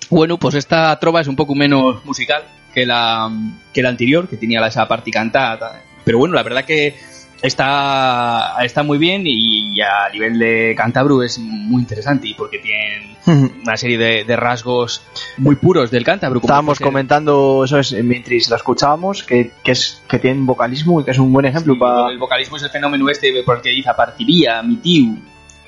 Bueno, 0.10 0.38
pues 0.38 0.56
esta 0.56 0.98
trova 1.00 1.22
es 1.22 1.28
un 1.28 1.36
poco 1.36 1.56
menos 1.56 2.06
musical 2.06 2.44
que 2.74 2.86
la, 2.86 3.30
que 3.74 3.82
la 3.82 3.90
anterior, 3.90 4.30
que 4.30 4.38
tenía 4.38 4.66
esa 4.66 4.88
parte 4.88 5.10
cantada. 5.12 5.82
Pero 6.06 6.20
bueno, 6.20 6.36
la 6.36 6.44
verdad 6.44 6.66
que 6.66 6.96
está, 7.42 8.56
está 8.64 8.84
muy 8.84 9.00
bien 9.00 9.24
y 9.26 9.82
a 9.82 10.10
nivel 10.12 10.38
de 10.38 10.76
Cantabru 10.78 11.24
es 11.24 11.40
muy 11.40 11.82
interesante 11.82 12.28
y 12.28 12.36
porque 12.36 12.60
tiene 12.60 13.18
una 13.64 13.76
serie 13.76 13.98
de, 13.98 14.36
rasgos 14.36 15.02
muy 15.38 15.56
puros 15.56 15.90
del 15.90 16.04
Cantabru. 16.04 16.40
Estábamos 16.40 16.80
comentando 16.80 17.64
eso 17.64 17.80
es, 17.80 17.92
mientras 18.04 18.50
lo 18.50 18.56
escuchábamos, 18.56 19.24
que, 19.24 19.52
que, 19.64 19.72
es, 19.72 20.04
que 20.08 20.20
tiene 20.20 20.46
vocalismo 20.46 21.02
y 21.02 21.06
que 21.06 21.12
es 21.12 21.18
un 21.18 21.34
buen 21.34 21.46
ejemplo 21.48 21.78
para... 21.80 22.10
El 22.10 22.20
vocalismo 22.20 22.58
es 22.58 22.64
el 22.64 22.70
fenómeno 22.70 23.10
este 23.10 23.34
porque 23.44 23.70
dice 23.70 23.90
partiría, 23.98 24.62
mi 24.62 24.76
tío, 24.76 25.16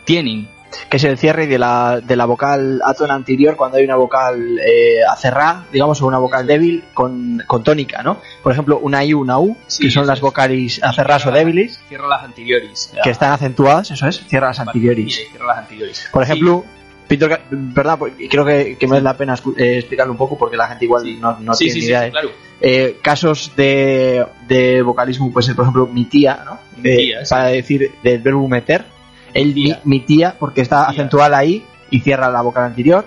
tienen 0.03 0.54
que 0.89 0.97
es 0.97 1.03
el 1.03 1.17
cierre 1.17 1.47
de 1.47 1.57
la, 1.57 2.01
de 2.01 2.15
la 2.15 2.25
vocal 2.25 2.81
atona 2.83 3.13
anterior 3.13 3.55
cuando 3.55 3.77
hay 3.77 3.83
una 3.83 3.95
vocal 3.95 4.59
eh, 4.59 4.99
acerrada, 5.09 5.65
digamos, 5.71 6.01
o 6.01 6.07
una 6.07 6.17
vocal 6.17 6.45
débil 6.47 6.83
con, 6.93 7.43
con, 7.47 7.63
tónica, 7.63 8.03
¿no? 8.03 8.21
Por 8.43 8.51
ejemplo, 8.51 8.79
una 8.79 9.03
I, 9.03 9.13
una 9.13 9.39
U, 9.39 9.57
que 9.79 9.89
son 9.89 10.07
las 10.07 10.21
vocales 10.21 10.81
acerradas 10.83 11.25
o 11.27 11.31
débiles. 11.31 11.79
Cierra 11.87 12.07
las 12.07 12.23
anteriores. 12.23 12.93
Que 13.03 13.09
están 13.09 13.31
acentuadas, 13.31 13.91
eso 13.91 14.07
es, 14.07 14.25
cierra 14.27 14.47
las 14.47 14.59
anteriores. 14.59 15.27
Cierra 15.29 15.47
las 15.47 15.57
anteriores. 15.59 16.09
Por 16.11 16.23
ejemplo, 16.23 16.65
Pintor, 17.07 17.39
verdad, 17.51 17.99
creo 18.29 18.45
que, 18.45 18.77
que 18.77 18.87
merece 18.87 19.03
la 19.03 19.15
pena 19.15 19.35
eh, 19.57 19.77
explicarlo 19.77 20.11
un 20.11 20.17
poco 20.17 20.37
porque 20.37 20.57
la 20.57 20.67
gente 20.67 20.85
igual 20.85 21.19
no, 21.19 21.39
no 21.39 21.53
tiene 21.53 21.73
ni 21.73 21.79
idea. 21.81 22.09
Claro. 22.09 22.31
Eh, 22.61 22.97
casos 23.01 23.51
de, 23.55 24.25
de 24.47 24.81
vocalismo, 24.81 25.31
pues 25.31 25.47
por 25.49 25.63
ejemplo, 25.63 25.87
mi 25.87 26.05
tía, 26.05 26.41
¿no? 26.45 26.59
Mi 26.77 26.95
tía, 26.97 27.19
para 27.29 27.45
decir 27.45 27.91
del 28.01 28.21
verbo 28.21 28.47
meter 28.47 28.94
él, 29.35 29.77
Mi, 29.83 29.99
tía, 29.99 30.35
porque 30.39 30.61
está 30.61 30.85
acentuada 30.85 31.37
ahí 31.37 31.63
y 31.91 31.99
cierra 31.99 32.31
la 32.31 32.41
boca 32.41 32.65
anterior. 32.65 33.05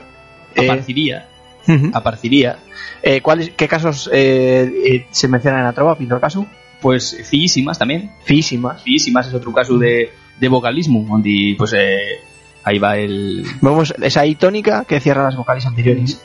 Aparecería. 0.56 1.26
Aparecería. 1.92 2.58
Eh, 3.02 3.20
¿Qué 3.56 3.66
casos 3.66 4.08
eh, 4.12 4.70
eh, 4.86 5.06
se 5.10 5.28
mencionan 5.28 5.60
en 5.60 5.66
la 5.66 5.72
trova, 5.72 5.96
Pintor 5.96 6.20
caso? 6.20 6.46
Pues 6.80 7.16
fiísimas 7.28 7.78
también. 7.78 8.12
Fiísimas. 8.24 8.82
Fiísimas 8.82 9.26
es 9.26 9.34
otro 9.34 9.52
caso 9.52 9.78
de, 9.78 10.10
de 10.38 10.48
vocalismo, 10.48 11.04
donde 11.08 11.54
pues 11.58 11.74
ahí 12.62 12.78
va 12.78 12.96
el... 12.96 13.44
Vemos 13.60 13.94
esa 14.00 14.26
I 14.26 14.34
tónica 14.34 14.84
que 14.84 15.00
cierra 15.00 15.24
las 15.24 15.36
vocales 15.36 15.66
anteriores. 15.66 16.22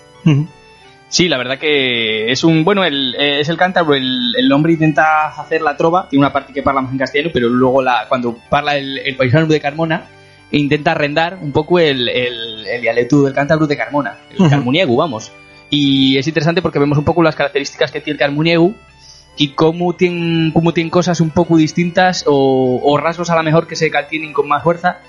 Sí, 1.13 1.29
la 1.29 1.37
verdad 1.37 1.59
que 1.59 2.31
es 2.31 2.43
un. 2.43 2.63
Bueno, 2.63 2.83
el, 2.83 3.13
es 3.13 3.47
el 3.47 3.55
cántabro, 3.55 3.93
el, 3.93 4.33
el, 4.35 4.51
hombre 4.51 4.73
intenta 4.73 5.27
hacer 5.27 5.61
la 5.61 5.77
trova, 5.77 6.09
tiene 6.09 6.25
una 6.25 6.33
parte 6.33 6.51
que 6.51 6.63
parla 6.63 6.81
más 6.81 6.91
en 6.91 6.97
castellano, 6.97 7.29
pero 7.31 7.49
luego 7.49 7.83
la, 7.83 8.07
cuando 8.09 8.35
parla 8.49 8.75
el, 8.77 8.97
el 8.97 9.15
paisano 9.15 9.45
de 9.45 9.61
Carmona, 9.61 10.07
intenta 10.49 10.93
arrendar 10.93 11.37
un 11.39 11.51
poco 11.51 11.77
el, 11.77 12.09
el, 12.09 12.81
dialecto 12.81 13.21
del 13.21 13.35
cántabro 13.35 13.67
de 13.67 13.77
Carmona, 13.77 14.17
el 14.31 14.49
carmuniegu, 14.49 14.95
vamos. 14.95 15.31
Y 15.69 16.17
es 16.17 16.25
interesante 16.25 16.63
porque 16.63 16.79
vemos 16.79 16.97
un 16.97 17.05
poco 17.05 17.21
las 17.21 17.35
características 17.35 17.91
que 17.91 18.01
tiene 18.01 18.15
el 18.15 18.19
carmuniegu 18.19 18.73
y 19.37 19.49
cómo 19.49 19.93
tienen, 19.93 20.49
cómo 20.51 20.73
tienen 20.73 20.89
cosas 20.89 21.21
un 21.21 21.29
poco 21.29 21.57
distintas 21.57 22.23
o, 22.25 22.81
o 22.83 22.97
rasgos 22.97 23.29
a 23.29 23.35
lo 23.35 23.43
mejor 23.43 23.67
que 23.67 23.75
se 23.75 23.91
tienen 24.09 24.33
con 24.33 24.47
más 24.47 24.63
fuerza 24.63 25.01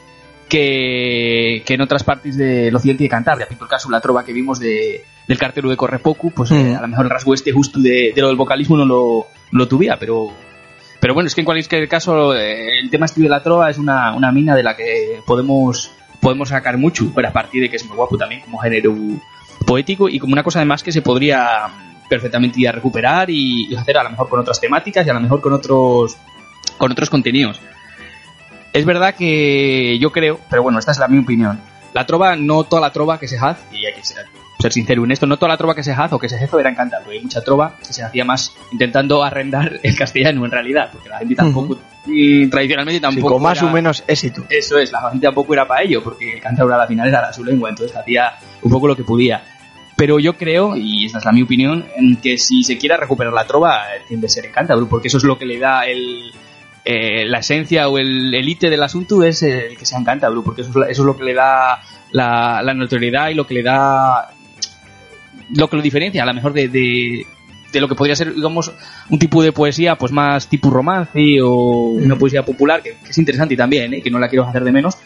que, 0.48 1.62
que 1.64 1.74
en 1.74 1.80
otras 1.80 2.04
partes 2.04 2.36
del 2.36 2.74
occidente 2.74 3.04
de 3.04 3.08
Cantabria. 3.08 3.46
Pinto 3.46 3.64
el 3.64 3.70
caso 3.70 3.90
la 3.90 4.00
trova 4.00 4.24
que 4.24 4.32
vimos 4.32 4.58
de 4.58 5.04
del 5.26 5.38
cartero 5.38 5.70
de 5.70 5.76
Correpocu, 5.76 6.32
pues 6.32 6.50
eh, 6.50 6.72
mm. 6.72 6.76
a 6.76 6.80
lo 6.82 6.88
mejor 6.88 7.06
el 7.06 7.10
rasgo 7.10 7.34
este 7.34 7.52
justo 7.52 7.80
de, 7.80 8.12
lo 8.16 8.28
del 8.28 8.36
vocalismo 8.36 8.76
no 8.76 8.84
lo, 8.84 9.26
lo 9.52 9.68
tuviera, 9.68 9.98
pero 9.98 10.30
pero 11.00 11.14
bueno, 11.14 11.26
es 11.26 11.34
que 11.34 11.42
en 11.42 11.44
cualquier 11.44 11.88
caso 11.88 12.34
eh, 12.34 12.78
el 12.78 12.90
tema 12.90 13.06
este 13.06 13.22
de 13.22 13.28
la 13.28 13.42
trova 13.42 13.70
es 13.70 13.78
una, 13.78 14.14
una, 14.14 14.32
mina 14.32 14.54
de 14.54 14.62
la 14.62 14.76
que 14.76 15.20
podemos 15.26 15.90
podemos 16.20 16.48
sacar 16.48 16.78
mucho, 16.78 17.10
pero 17.14 17.28
a 17.28 17.32
partir 17.32 17.62
de 17.62 17.68
que 17.68 17.76
es 17.76 17.86
muy 17.86 17.96
guapo 17.96 18.16
también 18.16 18.40
como 18.40 18.58
género 18.58 18.94
poético 19.66 20.08
y 20.08 20.18
como 20.18 20.32
una 20.32 20.42
cosa 20.42 20.60
además 20.60 20.82
que 20.82 20.92
se 20.92 21.02
podría 21.02 21.66
perfectamente 22.08 22.60
ir 22.60 22.68
a 22.68 22.72
recuperar 22.72 23.28
y, 23.30 23.74
hacer 23.74 23.98
a 23.98 24.04
lo 24.04 24.10
mejor 24.10 24.28
con 24.28 24.40
otras 24.40 24.60
temáticas 24.60 25.06
y 25.06 25.10
a 25.10 25.14
lo 25.14 25.20
mejor 25.20 25.40
con 25.40 25.52
otros 25.52 26.16
con 26.78 26.90
otros 26.90 27.10
contenidos. 27.10 27.60
Es 28.74 28.84
verdad 28.84 29.14
que 29.14 29.98
yo 30.00 30.10
creo, 30.10 30.40
pero 30.50 30.64
bueno, 30.64 30.80
esta 30.80 30.90
es 30.90 30.98
la 30.98 31.06
mi 31.06 31.18
opinión. 31.18 31.60
La 31.92 32.04
trova, 32.06 32.34
no 32.34 32.64
toda 32.64 32.82
la 32.82 32.90
trova 32.90 33.20
que 33.20 33.28
se 33.28 33.38
hace, 33.38 33.62
y 33.72 33.86
hay 33.86 33.94
que 33.94 34.04
ser 34.04 34.26
ser 34.58 34.72
sincero 34.72 35.04
en 35.04 35.12
esto, 35.12 35.26
no 35.26 35.36
toda 35.36 35.50
la 35.50 35.56
trova 35.58 35.74
que 35.74 35.82
se 35.82 35.92
hace 35.92 36.14
o 36.14 36.18
que 36.18 36.28
se 36.28 36.42
hizo 36.42 36.58
era 36.58 36.70
encantado. 36.70 37.10
Hay 37.10 37.20
mucha 37.20 37.42
trova 37.42 37.76
que 37.78 37.92
se 37.92 38.02
hacía 38.02 38.24
más 38.24 38.56
intentando 38.72 39.22
arrendar 39.22 39.78
el 39.82 39.96
castellano 39.96 40.44
en 40.44 40.50
realidad, 40.50 40.88
porque 40.90 41.08
la 41.08 41.18
gente 41.18 41.34
tampoco, 41.34 41.78
y 42.06 42.48
tradicionalmente 42.48 43.00
tampoco. 43.00 43.34
con 43.34 43.42
más 43.42 43.62
o 43.62 43.70
menos 43.70 44.02
éxito. 44.06 44.44
Eso 44.48 44.78
es, 44.78 44.90
la 44.90 45.10
gente 45.10 45.26
tampoco 45.26 45.52
era 45.52 45.68
para 45.68 45.82
ello, 45.82 46.02
porque 46.02 46.34
el 46.34 46.40
cántabro 46.40 46.74
a 46.74 46.78
la 46.78 46.86
final 46.86 47.06
era 47.08 47.32
su 47.32 47.44
lengua, 47.44 47.68
entonces 47.68 47.96
hacía 47.96 48.34
un 48.62 48.72
poco 48.72 48.88
lo 48.88 48.96
que 48.96 49.04
podía. 49.04 49.44
Pero 49.96 50.18
yo 50.18 50.36
creo, 50.36 50.76
y 50.76 51.06
esa 51.06 51.18
es 51.18 51.24
la 51.24 51.30
mi 51.30 51.42
opinión, 51.42 51.84
en 51.96 52.16
que 52.16 52.38
si 52.38 52.64
se 52.64 52.76
quiere 52.78 52.96
recuperar 52.96 53.32
la 53.32 53.46
trova, 53.46 53.82
tiene 54.08 54.22
que 54.22 54.28
ser 54.28 54.46
en 54.46 54.52
cántabro, 54.52 54.88
porque 54.88 55.08
eso 55.08 55.18
es 55.18 55.24
lo 55.24 55.38
que 55.38 55.46
le 55.46 55.58
da 55.58 55.86
el, 55.86 56.32
eh, 56.84 57.24
la 57.24 57.38
esencia 57.38 57.88
o 57.88 57.96
el 57.98 58.34
elite 58.34 58.68
del 58.68 58.82
asunto 58.82 59.22
es 59.22 59.42
el 59.42 59.76
que 59.76 59.86
sea 59.86 59.98
en 59.98 60.04
cántabro, 60.04 60.42
porque 60.44 60.60
eso 60.60 60.84
es, 60.84 60.90
eso 60.90 61.02
es 61.02 61.06
lo 61.06 61.16
que 61.16 61.24
le 61.24 61.32
da 61.32 61.80
la, 62.12 62.60
la, 62.62 62.74
notoriedad 62.74 63.30
y 63.30 63.34
lo 63.34 63.46
que 63.46 63.54
le 63.54 63.62
da 63.62 64.30
lo 65.54 65.68
que 65.68 65.76
lo 65.76 65.82
diferencia 65.82 66.22
a 66.22 66.26
lo 66.26 66.34
mejor 66.34 66.52
de, 66.52 66.68
de, 66.68 67.80
lo 67.80 67.88
que 67.88 67.94
podría 67.94 68.14
ser, 68.14 68.34
digamos, 68.34 68.70
un 69.08 69.18
tipo 69.18 69.42
de 69.42 69.52
poesía 69.52 69.96
pues 69.96 70.12
más 70.12 70.46
tipo 70.46 70.70
romance 70.70 71.40
o 71.42 71.86
una 71.88 72.16
poesía 72.16 72.44
popular, 72.44 72.82
que, 72.82 72.96
es 73.08 73.18
interesante 73.18 73.56
también, 73.56 73.94
¿eh? 73.94 74.02
que 74.02 74.10
no 74.10 74.18
la 74.18 74.28
quiero 74.28 74.46
hacer 74.46 74.62
de 74.62 74.70
menos, 74.70 74.98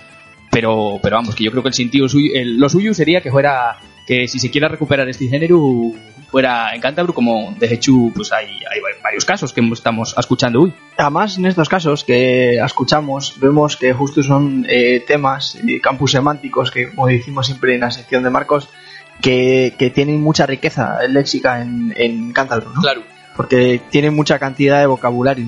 pero, 0.51 0.99
pero 1.01 1.17
vamos, 1.17 1.35
que 1.35 1.45
yo 1.45 1.51
creo 1.53 1.63
que 1.63 1.69
el 1.69 1.75
sentido 1.75 2.09
suyo, 2.09 2.33
lo 2.45 2.69
suyo 2.69 2.93
sería 2.93 3.21
que 3.21 3.31
fuera, 3.31 3.79
que 4.07 4.27
si 4.27 4.41
se 4.41 4.51
quiera 4.51 4.69
recuperar 4.69 5.09
este 5.09 5.29
género, 5.29 5.93
fuera 6.31 6.75
en 6.75 6.81
Cantabro, 6.81 7.15
como 7.15 7.55
de 7.59 7.75
hecho 7.75 7.93
pues 8.15 8.33
hay, 8.33 8.47
hay 8.47 8.81
varios 9.03 9.25
casos 9.25 9.53
que 9.53 9.61
estamos 9.73 10.15
escuchando 10.17 10.63
hoy. 10.63 10.73
Además, 10.97 11.39
en 11.39 11.47
estos 11.47 11.69
casos 11.69 12.05
que 12.05 12.57
escuchamos, 12.57 13.39
vemos 13.41 13.77
que 13.77 13.93
justo 13.93 14.23
son 14.23 14.67
eh, 14.69 15.03
temas, 15.07 15.57
eh, 15.57 15.81
campus 15.81 16.13
semánticos, 16.13 16.71
que 16.71 16.91
como 16.91 17.07
decimos 17.07 17.47
siempre 17.47 17.75
en 17.75 17.81
la 17.81 17.91
sección 17.91 18.23
de 18.23 18.31
Marcos, 18.31 18.69
que, 19.21 19.75
que 19.79 19.91
tienen 19.91 20.21
mucha 20.21 20.47
riqueza 20.47 20.99
léxica 21.09 21.63
en, 21.63 21.95
en 21.97 22.33
Cántabro, 22.33 22.71
¿no? 22.71 22.81
Claro. 22.81 23.03
Porque 23.37 23.81
tienen 23.91 24.15
mucha 24.15 24.39
cantidad 24.39 24.81
de 24.81 24.87
vocabulario. 24.87 25.47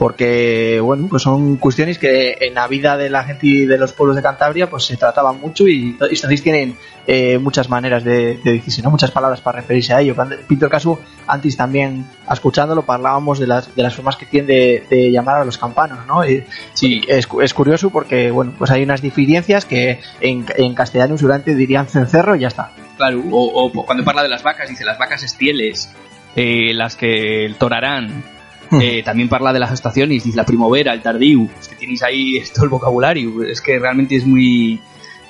Porque, 0.00 0.80
bueno, 0.82 1.08
pues 1.10 1.24
son 1.24 1.56
cuestiones 1.56 1.98
que 1.98 2.38
en 2.40 2.54
la 2.54 2.66
vida 2.68 2.96
de 2.96 3.10
la 3.10 3.22
gente 3.22 3.66
de 3.66 3.76
los 3.76 3.92
pueblos 3.92 4.16
de 4.16 4.22
Cantabria 4.22 4.70
pues 4.70 4.84
se 4.84 4.96
trataban 4.96 5.38
mucho 5.38 5.68
y, 5.68 5.90
entonces 6.00 6.42
tienen 6.42 6.74
eh, 7.06 7.36
muchas 7.36 7.68
maneras 7.68 8.02
de, 8.02 8.38
de, 8.38 8.52
decirse, 8.52 8.80
¿no? 8.80 8.90
Muchas 8.90 9.10
palabras 9.10 9.42
para 9.42 9.60
referirse 9.60 9.92
a 9.92 10.00
ello. 10.00 10.16
Pinto 10.48 10.64
el 10.64 10.70
caso, 10.70 11.00
antes 11.26 11.54
también, 11.54 12.06
escuchándolo, 12.32 12.82
hablábamos 12.88 13.38
de 13.40 13.46
las, 13.46 13.76
de 13.76 13.82
las 13.82 13.94
formas 13.94 14.16
que 14.16 14.24
tienen 14.24 14.46
de, 14.88 15.10
llamar 15.12 15.42
a 15.42 15.44
los 15.44 15.58
campanos, 15.58 15.98
¿no? 16.06 16.26
Y, 16.26 16.44
sí. 16.72 17.02
Es, 17.06 17.28
es, 17.42 17.52
curioso 17.52 17.90
porque, 17.90 18.30
bueno, 18.30 18.54
pues 18.56 18.70
hay 18.70 18.82
unas 18.82 19.02
diferencias 19.02 19.66
que 19.66 20.00
en, 20.22 20.46
en 20.56 20.74
castellano 20.74 21.18
seguramente 21.18 21.54
dirían 21.54 21.88
cencerro 21.88 22.36
y 22.36 22.40
ya 22.40 22.48
está. 22.48 22.72
Claro, 22.96 23.22
o, 23.30 23.70
cuando 23.84 24.02
parla 24.02 24.22
de 24.22 24.30
las 24.30 24.42
vacas, 24.42 24.70
dice 24.70 24.82
las 24.82 24.96
vacas 24.96 25.22
estieles, 25.22 25.94
eh, 26.36 26.72
las 26.72 26.96
que 26.96 27.54
torarán. 27.58 28.39
Hmm. 28.70 28.80
Eh, 28.80 29.02
también 29.02 29.28
parla 29.28 29.52
de 29.52 29.58
las 29.58 29.72
estaciones, 29.72 30.22
dice 30.22 30.36
la 30.36 30.46
primavera, 30.46 30.92
el 30.92 31.02
tardío. 31.02 31.48
Es 31.58 31.68
que 31.68 31.76
tenéis 31.76 32.02
ahí 32.02 32.42
todo 32.54 32.64
el 32.64 32.70
vocabulario. 32.70 33.42
Es 33.42 33.60
que 33.60 33.78
realmente 33.78 34.16
es 34.16 34.26
muy. 34.26 34.80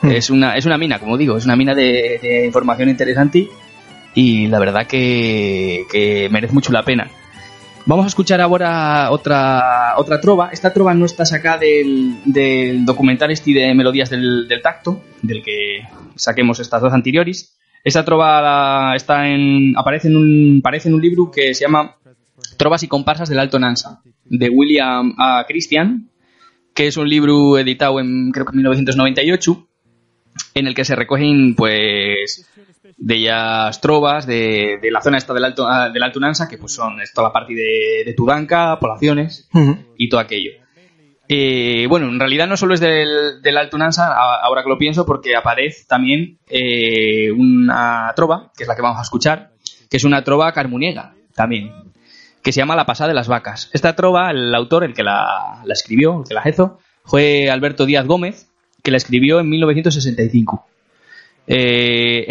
Hmm. 0.03 0.11
Es, 0.11 0.31
una, 0.31 0.57
es 0.57 0.67
una 0.67 0.79
mina, 0.79 0.99
como 0.99 1.17
digo, 1.17 1.37
es 1.37 1.45
una 1.45 1.57
mina 1.57 1.75
de, 1.75 2.45
información 2.47 2.89
interesante 2.89 3.49
y 4.15 4.47
la 4.49 4.59
verdad 4.59 4.87
que, 4.87 5.85
que, 5.91 6.29
merece 6.31 6.55
mucho 6.55 6.73
la 6.73 6.85
pena. 6.85 7.11
Vamos 7.87 8.05
a 8.05 8.09
escuchar 8.09 8.41
ahora 8.41 9.11
otra, 9.11 9.95
otra 9.97 10.21
trova. 10.21 10.51
Esta 10.53 10.73
trova 10.73 10.95
no 10.95 11.07
está 11.07 11.25
sacada 11.25 11.59
del, 11.59 12.17
del 12.25 12.85
documental 12.85 13.31
este 13.31 13.53
de 13.53 13.75
Melodías 13.75 14.11
del, 14.11 14.49
del 14.49 14.63
Tacto, 14.63 15.03
del 15.23 15.43
que 15.43 15.87
saquemos 16.15 16.61
estas 16.61 16.83
dos 16.83 16.93
anteriores. 16.93 17.57
Esa 17.83 18.05
trova 18.05 18.95
está 18.95 19.27
en, 19.29 19.75
aparece, 19.77 20.09
en 20.09 20.17
un, 20.17 20.59
aparece 20.61 20.89
en 20.89 20.95
un 20.95 21.01
libro 21.01 21.31
que 21.31 21.55
se 21.55 21.65
llama 21.65 21.97
Trovas 22.61 22.83
y 22.83 22.89
comparsas 22.89 23.31
del 23.31 23.39
Alto 23.39 23.59
Nansa, 23.59 24.03
de 24.27 24.51
William 24.51 25.15
A. 25.17 25.47
Christian, 25.49 26.11
que 26.75 26.89
es 26.89 26.99
un 26.99 27.09
libro 27.09 27.57
editado 27.57 28.01
en 28.01 28.33
creo 28.33 28.45
que 28.45 28.51
en 28.51 28.59
1998, 28.59 29.67
en 30.57 30.67
el 30.67 30.75
que 30.75 30.85
se 30.85 30.95
recogen 30.95 31.55
pues 31.55 32.47
de 32.99 33.15
ellas 33.15 33.81
trovas 33.81 34.27
de, 34.27 34.79
de 34.83 34.91
la 34.91 35.01
zona 35.01 35.17
esta 35.17 35.33
del 35.33 35.47
Alto, 35.47 35.67
ah, 35.67 35.89
del 35.89 36.03
Alto 36.03 36.21
Nansa, 36.21 36.49
que 36.49 36.59
pues 36.59 36.75
son 36.75 36.99
toda 37.15 37.29
la 37.29 37.33
parte 37.33 37.55
de, 37.55 38.03
de 38.05 38.13
Tudanca, 38.13 38.79
poblaciones 38.79 39.49
y 39.97 40.11
todo 40.11 40.21
aquello. 40.21 40.51
Eh, 41.29 41.87
bueno, 41.89 42.11
en 42.11 42.21
realidad 42.21 42.47
no 42.47 42.59
solo 42.59 42.75
es 42.75 42.81
del, 42.81 43.41
del 43.41 43.57
Alto 43.57 43.79
Nansa, 43.79 44.13
ahora 44.15 44.63
que 44.63 44.69
lo 44.69 44.77
pienso, 44.77 45.07
porque 45.07 45.35
aparece 45.35 45.87
también 45.89 46.39
eh, 46.47 47.33
una 47.33 48.13
trova, 48.15 48.53
que 48.55 48.65
es 48.65 48.69
la 48.69 48.77
que 48.77 48.83
vamos 48.83 48.99
a 48.99 49.03
escuchar, 49.03 49.53
que 49.89 49.97
es 49.97 50.05
una 50.05 50.23
trova 50.23 50.53
carmuniega 50.53 51.15
también, 51.35 51.73
que 52.43 52.53
se 52.53 52.61
llama 52.61 52.77
La 52.77 52.87
pasada 52.87 53.09
de 53.09 53.15
las 53.15 53.29
vacas. 53.29 53.71
Esta 53.73 53.95
trova, 53.95 54.31
el 54.31 54.55
autor, 54.55 54.85
el 54.85 54.95
que 54.95 55.03
la, 55.03 55.63
escribió, 55.69 56.21
el 56.21 56.29
que 56.29 56.35
la 56.35 56.49
hizo, 56.49 56.79
fue 57.05 57.51
Alberto 57.51 57.87
Díaz 57.87 58.07
Gómez, 58.07 58.51
que 58.83 58.91
la 58.91 58.97
escribió 58.97 59.41
en 59.41 59.49
1965. 59.49 60.67
Eh, 61.47 62.27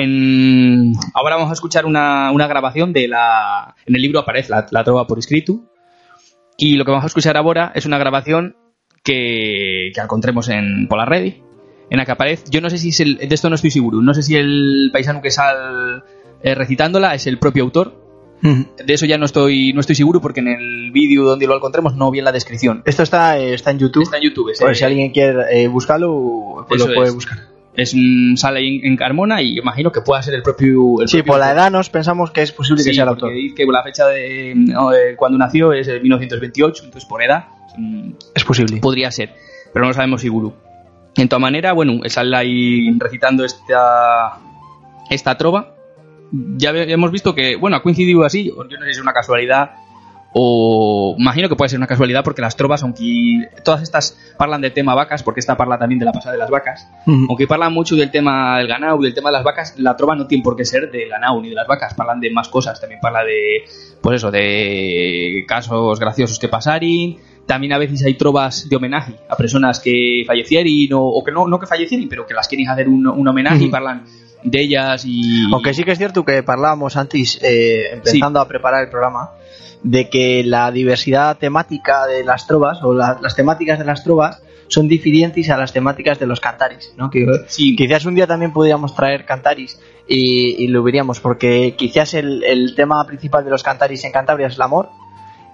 ahora 1.13 1.35
vamos 1.35 1.49
a 1.49 1.53
escuchar 1.53 1.85
una, 1.85 2.31
una 2.31 2.47
grabación 2.47 2.93
de 2.93 3.07
la... 3.07 3.75
En 3.85 3.95
el 3.95 4.01
libro 4.01 4.19
aparece 4.19 4.49
la, 4.49 4.83
trova 4.83 5.05
por 5.05 5.19
escrito. 5.19 5.59
Y 6.57 6.75
lo 6.75 6.85
que 6.85 6.91
vamos 6.91 7.03
a 7.03 7.07
escuchar 7.07 7.37
ahora 7.37 7.71
es 7.75 7.85
una 7.85 7.97
grabación 7.97 8.55
que, 9.03 9.91
que 9.93 10.01
encontremos 10.01 10.49
en, 10.49 10.87
por 10.87 10.97
la. 10.97 11.17
En 11.17 11.97
la 11.97 12.05
que 12.05 12.11
aparece... 12.11 12.45
Yo 12.49 12.61
no 12.61 12.69
sé 12.69 12.77
si 12.77 12.89
es 12.89 12.99
el... 12.99 13.17
De 13.17 13.33
esto 13.33 13.49
no 13.49 13.55
estoy 13.55 13.71
seguro. 13.71 14.01
No 14.01 14.13
sé 14.13 14.23
si 14.23 14.35
el 14.35 14.89
paisano 14.91 15.21
que 15.21 15.31
sale 15.31 16.01
eh, 16.41 16.55
recitándola 16.55 17.13
es 17.13 17.27
el 17.27 17.37
propio 17.37 17.63
autor. 17.63 18.08
De 18.41 18.93
eso 18.93 19.05
ya 19.05 19.17
no 19.17 19.25
estoy, 19.25 19.73
no 19.73 19.81
estoy 19.81 19.95
seguro 19.95 20.21
porque 20.21 20.39
en 20.39 20.47
el 20.47 20.91
vídeo 20.91 21.23
donde 21.25 21.45
lo 21.47 21.55
encontremos 21.55 21.95
no 21.95 22.09
vi 22.11 22.19
en 22.19 22.25
la 22.25 22.31
descripción. 22.31 22.81
Esto 22.85 23.03
está, 23.03 23.37
eh, 23.37 23.53
está 23.53 23.71
en 23.71 23.79
YouTube. 23.79 24.03
Está 24.03 24.17
en 24.17 24.23
YouTube. 24.23 24.51
Por 24.59 24.71
ese- 24.71 24.79
si 24.79 24.85
alguien 24.85 25.11
quiere 25.11 25.63
eh, 25.63 25.67
buscarlo, 25.67 26.65
pues 26.67 26.79
lo 26.85 26.93
puede 26.93 27.09
es. 27.09 27.15
buscar. 27.15 27.37
Es 27.75 27.93
un 27.93 28.35
sale 28.35 28.59
en, 28.67 28.85
en 28.85 28.97
Carmona 28.97 29.41
y 29.41 29.57
imagino 29.57 29.91
que 29.91 30.01
pueda 30.01 30.21
ser 30.21 30.33
el 30.33 30.41
propio. 30.41 31.01
El 31.01 31.07
Sí, 31.07 31.17
propio 31.17 31.33
por 31.33 31.39
la 31.39 31.51
edad 31.53 31.71
nos 31.71 31.89
pensamos 31.89 32.31
que 32.31 32.41
es 32.41 32.51
posible 32.51 32.83
que 32.83 32.89
Sí, 32.89 32.95
sea 32.95 33.03
el 33.03 33.09
autor. 33.09 33.31
dice 33.33 33.55
que 33.55 33.65
la 33.65 33.83
fecha 33.83 34.07
de 34.07 34.53
no, 34.55 34.89
de 34.89 35.15
cuando 35.15 35.37
nació 35.37 35.71
es 35.71 35.87
el 35.87 36.01
1928, 36.01 36.83
entonces 36.85 37.07
por 37.07 37.21
edad 37.23 37.45
mm, 37.77 38.11
Es 38.35 38.43
posible. 38.43 38.77
podría 38.77 39.11
ser, 39.11 39.33
pero 39.71 39.83
no 39.85 39.89
lo 39.89 39.93
sabemos 39.93 40.21
seguro. 40.21 40.55
En 41.15 41.29
toda 41.29 41.39
manera, 41.39 41.71
bueno, 41.73 42.01
sale 42.07 42.35
ahí 42.35 42.91
recitando 42.97 43.45
esta 43.45 44.39
esta 45.09 45.37
trova. 45.37 45.75
Ya 46.31 46.71
hemos 46.71 47.11
visto 47.11 47.33
que, 47.33 47.55
bueno, 47.55 47.77
ha 47.77 47.81
coincidido 47.81 48.23
así, 48.23 48.45
yo 48.45 48.63
no 48.63 48.69
sé 48.69 48.85
si 48.85 48.91
es 48.91 49.01
una 49.01 49.13
casualidad 49.13 49.71
o 50.31 51.15
imagino 51.17 51.49
que 51.49 51.55
puede 51.55 51.69
ser 51.69 51.79
una 51.79 51.87
casualidad 51.87 52.23
porque 52.23 52.41
las 52.41 52.55
trovas, 52.55 52.83
aunque 52.83 53.49
todas 53.63 53.81
estas 53.81 54.15
parlan 54.37 54.61
del 54.61 54.73
tema 54.73 54.93
vacas, 54.93 55.23
porque 55.23 55.39
esta 55.39 55.57
parla 55.57 55.79
también 55.79 55.97
de 55.97 56.05
la 56.05 56.11
pasada 56.11 56.33
de 56.33 56.37
las 56.37 56.51
vacas, 56.51 56.87
aunque 57.05 57.47
parlan 57.47 57.73
mucho 57.73 57.95
del 57.95 58.11
tema 58.11 58.59
del 58.59 58.67
ganado, 58.67 58.99
del 58.99 59.13
tema 59.13 59.29
de 59.29 59.33
las 59.33 59.43
vacas, 59.43 59.73
la 59.77 59.95
trova 59.95 60.15
no 60.15 60.27
tiene 60.27 60.43
por 60.43 60.55
qué 60.55 60.65
ser 60.65 60.91
del 60.91 61.09
ganado 61.09 61.41
ni 61.41 61.49
de 61.49 61.55
las 61.55 61.67
vacas, 61.67 61.95
parlan 61.95 62.19
de 62.19 62.29
más 62.31 62.47
cosas, 62.47 62.79
también 62.79 63.01
parla 63.01 63.23
de, 63.23 63.63
pues 64.01 64.17
eso, 64.17 64.29
de 64.29 65.45
casos 65.47 65.99
graciosos 65.99 66.37
que 66.37 66.47
pasaron, 66.47 67.17
también 67.47 67.73
a 67.73 67.79
veces 67.79 68.05
hay 68.05 68.13
trovas 68.13 68.69
de 68.69 68.75
homenaje 68.75 69.15
a 69.27 69.35
personas 69.35 69.79
que 69.79 70.23
fallecieron 70.27 70.93
o, 70.93 71.07
o 71.07 71.23
que 71.23 71.31
no, 71.31 71.47
no 71.47 71.59
que 71.59 71.65
fallecieron, 71.65 72.07
pero 72.07 72.27
que 72.27 72.35
las 72.35 72.47
quieren 72.47 72.69
hacer 72.69 72.87
un, 72.87 73.07
un 73.07 73.27
homenaje 73.27 73.63
y 73.63 73.69
parlan 73.69 74.03
de 74.43 74.61
ellas 74.61 75.03
y... 75.05 75.45
Aunque 75.51 75.73
sí 75.73 75.83
que 75.83 75.91
es 75.91 75.97
cierto 75.97 76.23
que 76.25 76.43
hablábamos 76.45 76.95
antes, 76.97 77.39
eh, 77.43 77.89
empezando 77.93 78.39
a 78.39 78.47
preparar 78.47 78.83
el 78.83 78.89
programa, 78.89 79.31
de 79.83 80.09
que 80.09 80.43
la 80.43 80.71
diversidad 80.71 81.37
temática 81.37 82.05
de 82.05 82.23
las 82.23 82.47
trovas, 82.47 82.79
o 82.83 82.93
la- 82.93 83.17
las 83.21 83.35
temáticas 83.35 83.79
de 83.79 83.85
las 83.85 84.03
trovas, 84.03 84.41
son 84.67 84.87
diferentes 84.87 85.49
a 85.49 85.57
las 85.57 85.73
temáticas 85.73 86.19
de 86.19 86.27
los 86.27 86.39
cantaris, 86.39 86.93
¿no? 86.95 87.09
Que 87.09 87.25
Sí. 87.47 87.75
quizás 87.75 88.05
un 88.05 88.13
día 88.13 88.27
también 88.27 88.53
podríamos 88.53 88.93
traer 88.95 89.25
cantaris 89.25 89.79
y, 90.07 90.63
y 90.63 90.67
lo 90.67 90.83
veríamos, 90.83 91.19
porque 91.19 91.73
quizás 91.77 92.13
el, 92.13 92.43
el 92.43 92.75
tema 92.75 93.03
principal 93.07 93.43
de 93.43 93.49
los 93.51 93.63
cantaris 93.63 94.03
en 94.03 94.11
Cantabria 94.11 94.47
es 94.47 94.55
el 94.55 94.61
amor, 94.61 94.89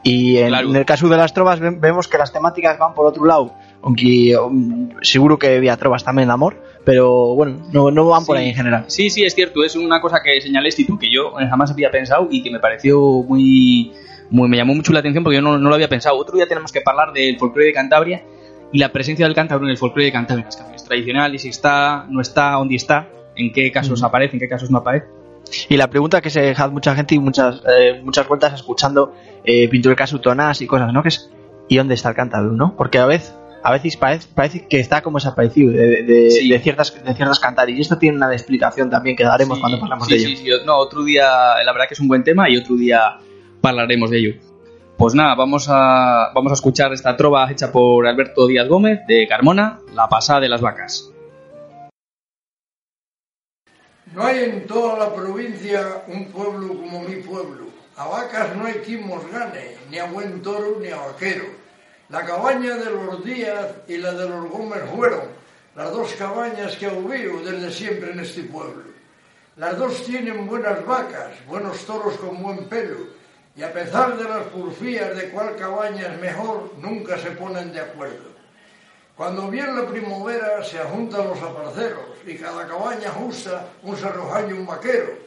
y 0.04 0.38
en, 0.38 0.50
Claro. 0.50 0.70
en 0.70 0.76
el 0.76 0.86
caso 0.86 1.08
de 1.08 1.18
las 1.18 1.34
trovas 1.34 1.60
ve- 1.60 1.72
vemos 1.80 2.08
que 2.08 2.18
las 2.18 2.34
temáticas 2.34 2.78
van 2.78 2.94
por 2.94 3.06
otro 3.06 3.26
lado, 3.26 3.54
aunque 3.86 4.36
um, 4.38 4.90
seguro 5.02 5.40
que 5.40 5.56
había 5.56 5.78
trovas 5.78 6.04
también 6.04 6.28
de 6.28 6.34
amor, 6.34 6.62
pero 6.84 7.34
bueno, 7.36 7.62
no, 7.72 7.92
no 7.92 8.08
van 8.08 8.26
por 8.26 8.36
Sí. 8.36 8.44
ahí 8.44 8.50
en 8.50 8.56
general. 8.56 8.84
Sí, 8.88 9.10
sí, 9.10 9.24
es 9.24 9.34
cierto. 9.34 9.64
Es 9.64 9.76
una 9.78 10.02
cosa 10.02 10.18
que 10.24 10.42
señalé 10.42 10.70
tú 10.86 10.98
que 11.00 11.10
yo 11.10 11.32
jamás 11.34 11.72
había 11.72 11.90
pensado 11.92 12.28
y 12.30 12.44
que 12.44 12.52
me 12.52 12.60
pareció 12.60 13.00
muy, 13.00 13.94
muy 14.30 14.50
me 14.50 14.58
llamó 14.58 14.76
mucho 14.76 14.92
la 14.92 15.00
atención 15.00 15.24
porque 15.24 15.36
yo 15.38 15.42
no, 15.42 15.58
no 15.58 15.70
lo 15.70 15.76
había 15.76 15.88
pensado. 15.88 16.18
Otro 16.18 16.36
día 16.36 16.48
tenemos 16.48 16.72
que 16.72 16.82
hablar 16.86 17.14
del 17.14 17.38
folclore 17.38 17.68
de 17.68 17.74
Cantabria 17.74 18.24
y 18.72 18.80
la 18.80 18.90
presencia 18.92 19.26
del 19.26 19.36
cántabro 19.36 19.66
en 19.66 19.72
el 19.72 19.78
folclore 19.78 20.06
de 20.06 20.12
Cantabria, 20.12 20.46
las 20.46 20.58
canciones 20.58 20.84
tradicionales, 20.84 21.42
si 21.44 21.50
está, 21.50 22.06
no 22.10 22.20
está, 22.22 22.52
dónde 22.54 22.76
está, 22.76 23.08
en 23.36 23.54
qué 23.54 23.72
casos 23.72 24.02
Mm. 24.02 24.06
aparece, 24.06 24.34
en 24.36 24.40
qué 24.40 24.48
casos 24.50 24.70
no 24.72 24.80
aparece. 24.80 25.06
Y 25.70 25.78
la 25.78 25.88
pregunta 25.90 26.22
que 26.22 26.32
se 26.32 26.42
deja 26.42 26.68
mucha 26.70 26.96
gente 26.96 27.14
y 27.16 27.20
muchas 27.20 27.62
eh, 27.70 28.02
muchas 28.04 28.28
vueltas 28.28 28.54
escuchando 28.54 29.14
eh, 29.44 29.70
pintura 29.70 29.96
caso 29.96 30.20
tonás 30.20 30.60
y 30.62 30.66
cosas, 30.68 30.92
¿no? 30.92 31.04
Que 31.04 31.10
es 31.10 31.30
¿y 31.70 31.78
dónde 31.78 31.94
está 31.94 32.10
el 32.10 32.16
cántabro, 32.16 32.52
no? 32.52 32.76
Porque 32.76 32.98
a 32.98 33.06
veces 33.06 33.36
a 33.68 33.72
veces 33.72 33.98
parece, 33.98 34.28
parece 34.36 34.68
que 34.68 34.80
está 34.80 35.02
como 35.02 35.18
desaparecido 35.18 35.72
de, 35.72 36.04
de- 36.04 36.30
Sí. 36.32 36.50
de 36.50 36.60
ciertas 36.60 36.94
de 37.04 37.14
ciertas 37.16 37.40
cantaris 37.40 37.78
y 37.78 37.82
esto 37.82 37.98
tiene 37.98 38.18
una 38.18 38.32
explicación 38.32 38.90
también 38.90 39.16
que 39.16 39.24
daremos 39.24 39.58
Sí, 39.58 39.62
cuando 39.62 39.82
hablamos 39.84 40.08
sí, 40.08 40.14
de 40.14 40.20
ello. 40.20 40.30
sí, 40.30 40.36
sí. 40.38 40.50
No, 40.66 40.78
otro 40.78 41.04
día, 41.04 41.26
la 41.66 41.72
verdad 41.74 41.88
que 41.88 41.96
es 41.96 42.00
un 42.00 42.08
buen 42.08 42.24
tema 42.24 42.48
y 42.50 42.58
otro 42.58 42.76
día 42.76 43.18
hablaremos 43.64 44.12
de 44.12 44.18
ello. 44.20 44.36
Pues 44.98 45.16
nada, 45.16 45.34
vamos 45.36 45.66
a, 45.70 46.32
vamos 46.36 46.52
a 46.52 46.54
escuchar 46.56 46.94
esta 46.94 47.18
trova 47.18 47.52
hecha 47.52 47.72
por 47.72 48.06
Alberto 48.08 48.46
Díaz 48.48 48.68
Gómez 48.68 49.00
de 49.08 49.28
Carmona, 49.28 49.80
La 49.94 50.08
pasada 50.08 50.40
de 50.42 50.50
las 50.50 50.62
vacas. 50.62 51.12
No 54.14 54.24
hay 54.24 54.44
en 54.44 54.68
toda 54.68 54.98
la 55.00 55.14
provincia 55.14 56.04
un 56.08 56.26
pueblo 56.26 56.68
como 56.76 57.02
mi 57.02 57.16
pueblo. 57.16 57.66
A 57.98 58.08
vacas 58.08 58.56
no 58.56 58.66
hay 58.66 58.76
quien 58.76 59.08
nos 59.10 59.30
gane, 59.32 59.72
ni 59.90 59.98
a 59.98 60.06
buen 60.06 60.42
toro 60.42 60.78
ni 60.82 60.90
a 60.90 60.98
vaquero. 60.98 61.46
La 62.16 62.24
cabaña 62.26 62.76
de 62.76 62.92
los 62.92 63.26
Díaz 63.26 63.76
y 63.90 63.98
la 63.98 64.14
de 64.14 64.30
los 64.30 64.50
Gómez 64.50 64.84
fueron 64.96 65.24
las 65.76 65.92
dos 65.92 66.14
cabañas 66.14 66.78
que 66.78 66.88
hubo 66.88 67.42
desde 67.42 67.70
siempre 67.70 68.14
en 68.14 68.22
este 68.22 68.44
pueblo. 68.44 68.86
Las 69.58 69.78
dos 69.78 70.02
tienen 70.06 70.48
buenas 70.48 70.86
vacas, 70.86 71.32
buenos 71.46 71.86
toros 71.86 72.16
con 72.16 72.42
buen 72.42 72.70
pelo, 72.70 73.00
y 73.58 73.64
a 73.64 73.74
pesar 73.74 74.16
de 74.16 74.24
las 74.24 74.44
purfías 74.44 75.14
de 75.14 75.30
cuál 75.30 75.58
cabaña 75.58 76.14
es 76.14 76.22
mejor, 76.22 76.72
nunca 76.78 77.18
se 77.18 77.32
ponen 77.32 77.74
de 77.74 77.82
acuerdo. 77.82 78.32
Cuando 79.18 79.50
viene 79.50 79.74
la 79.74 79.86
primavera 79.86 80.64
se 80.64 80.80
juntan 80.80 81.28
los 81.28 81.42
aparceros 81.42 82.16
y 82.26 82.38
cada 82.38 82.66
cabaña 82.66 83.12
usa 83.28 83.68
un 83.84 83.98
cerrojaño 83.98 84.56
y 84.56 84.60
un 84.60 84.66
vaquero 84.66 85.18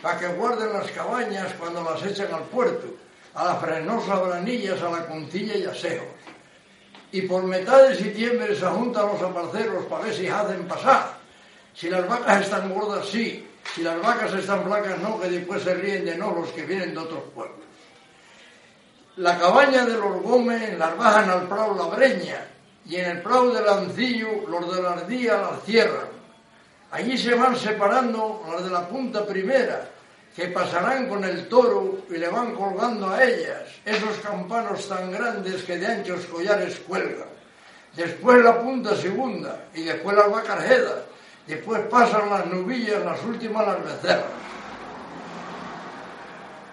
para 0.00 0.16
que 0.20 0.28
guarden 0.28 0.74
las 0.74 0.92
cabañas 0.92 1.52
cuando 1.58 1.82
las 1.82 2.04
echan 2.04 2.32
al 2.32 2.44
puerto, 2.44 2.86
a 3.34 3.46
la 3.46 3.56
frenosa 3.56 4.14
branillas, 4.20 4.80
a 4.80 4.90
la 4.90 5.06
contilla 5.08 5.56
y 5.56 5.64
asejos. 5.64 6.15
Y 7.12 7.22
por 7.22 7.44
mitad 7.44 7.88
de 7.88 7.96
septiembre 7.96 8.54
se 8.54 8.66
juntan 8.66 9.06
los 9.06 9.22
aparceros 9.22 9.84
para 9.86 10.04
ver 10.04 10.14
si 10.14 10.26
hacen 10.26 10.66
pasar. 10.66 11.16
Si 11.74 11.88
las 11.88 12.08
vacas 12.08 12.42
están 12.42 12.72
gordas, 12.72 13.06
sí. 13.08 13.46
Si 13.74 13.82
las 13.82 14.00
vacas 14.00 14.32
están 14.34 14.64
flacas, 14.64 14.98
no, 15.00 15.20
que 15.20 15.28
después 15.28 15.62
se 15.62 15.74
ríen 15.74 16.04
de 16.04 16.16
no 16.16 16.32
los 16.32 16.50
que 16.50 16.62
vienen 16.62 16.94
de 16.94 16.98
otros 16.98 17.22
pueblos. 17.34 17.66
La 19.16 19.38
cabaña 19.38 19.84
de 19.84 19.94
los 19.94 20.22
Gómez 20.22 20.78
las 20.78 20.96
bajan 20.96 21.30
al 21.30 21.48
prado 21.48 21.74
la 21.74 21.96
breña 21.96 22.46
y 22.84 22.96
en 22.96 23.10
el 23.10 23.22
prado 23.22 23.52
del 23.52 23.68
Ancillo 23.68 24.46
los 24.48 24.74
de 24.74 24.82
la 24.82 24.92
ardía 24.92 25.38
las 25.38 25.62
cierran. 25.64 26.08
Allí 26.90 27.16
se 27.18 27.34
van 27.34 27.56
separando 27.56 28.44
las 28.50 28.64
de 28.64 28.70
la 28.70 28.88
punta 28.88 29.26
primera, 29.26 29.88
que 30.36 30.48
pasarán 30.48 31.08
con 31.08 31.24
el 31.24 31.48
toro 31.48 32.00
y 32.10 32.18
le 32.18 32.28
van 32.28 32.54
colgando 32.54 33.08
a 33.08 33.24
ellas 33.24 33.62
esos 33.86 34.18
campanos 34.18 34.86
tan 34.86 35.10
grandes 35.10 35.62
que 35.62 35.78
de 35.78 35.86
anchos 35.86 36.26
collares 36.26 36.78
cuelgan. 36.80 37.28
Después 37.94 38.44
la 38.44 38.60
punta 38.60 38.94
segunda 38.94 39.64
y 39.72 39.84
después 39.84 40.14
las 40.14 40.30
vacarjedas. 40.30 41.04
Después 41.46 41.80
pasan 41.88 42.28
las 42.28 42.44
nubillas, 42.46 43.02
las 43.02 43.24
últimas 43.24 43.66
las 43.66 43.82
becerras. 43.82 44.24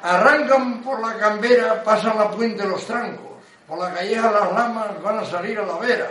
Arrancan 0.01 0.81
por 0.81 0.99
la 0.99 1.17
cambera, 1.17 1.81
pasan 1.83 2.17
la 2.17 2.29
puente 2.31 2.65
los 2.65 2.85
trancos. 2.85 3.31
Por 3.65 3.79
la 3.79 3.93
calleja 3.93 4.29
las 4.29 4.51
lamas 4.51 5.01
van 5.01 5.19
a 5.19 5.25
salir 5.25 5.57
a 5.57 5.65
la 5.65 5.77
vera. 5.77 6.09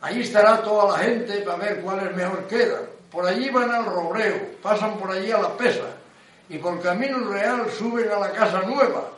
Allí 0.00 0.22
estará 0.22 0.60
toda 0.60 0.96
la 0.96 1.04
gente 1.04 1.42
para 1.42 1.58
ver 1.58 1.80
cuáles 1.80 2.16
mejor 2.16 2.48
quedan. 2.48 2.82
Por 3.08 3.24
allí 3.24 3.50
van 3.50 3.70
al 3.70 3.84
robreo, 3.84 4.56
pasan 4.60 4.96
por 4.96 5.12
allí 5.12 5.30
a 5.30 5.38
la 5.38 5.56
pesa. 5.56 5.84
Y 6.52 6.58
por 6.58 6.82
Camino 6.82 7.18
Real 7.30 7.64
suben 7.70 8.10
a 8.12 8.18
la 8.18 8.30
Casa 8.30 8.60
Nueva, 8.60 9.08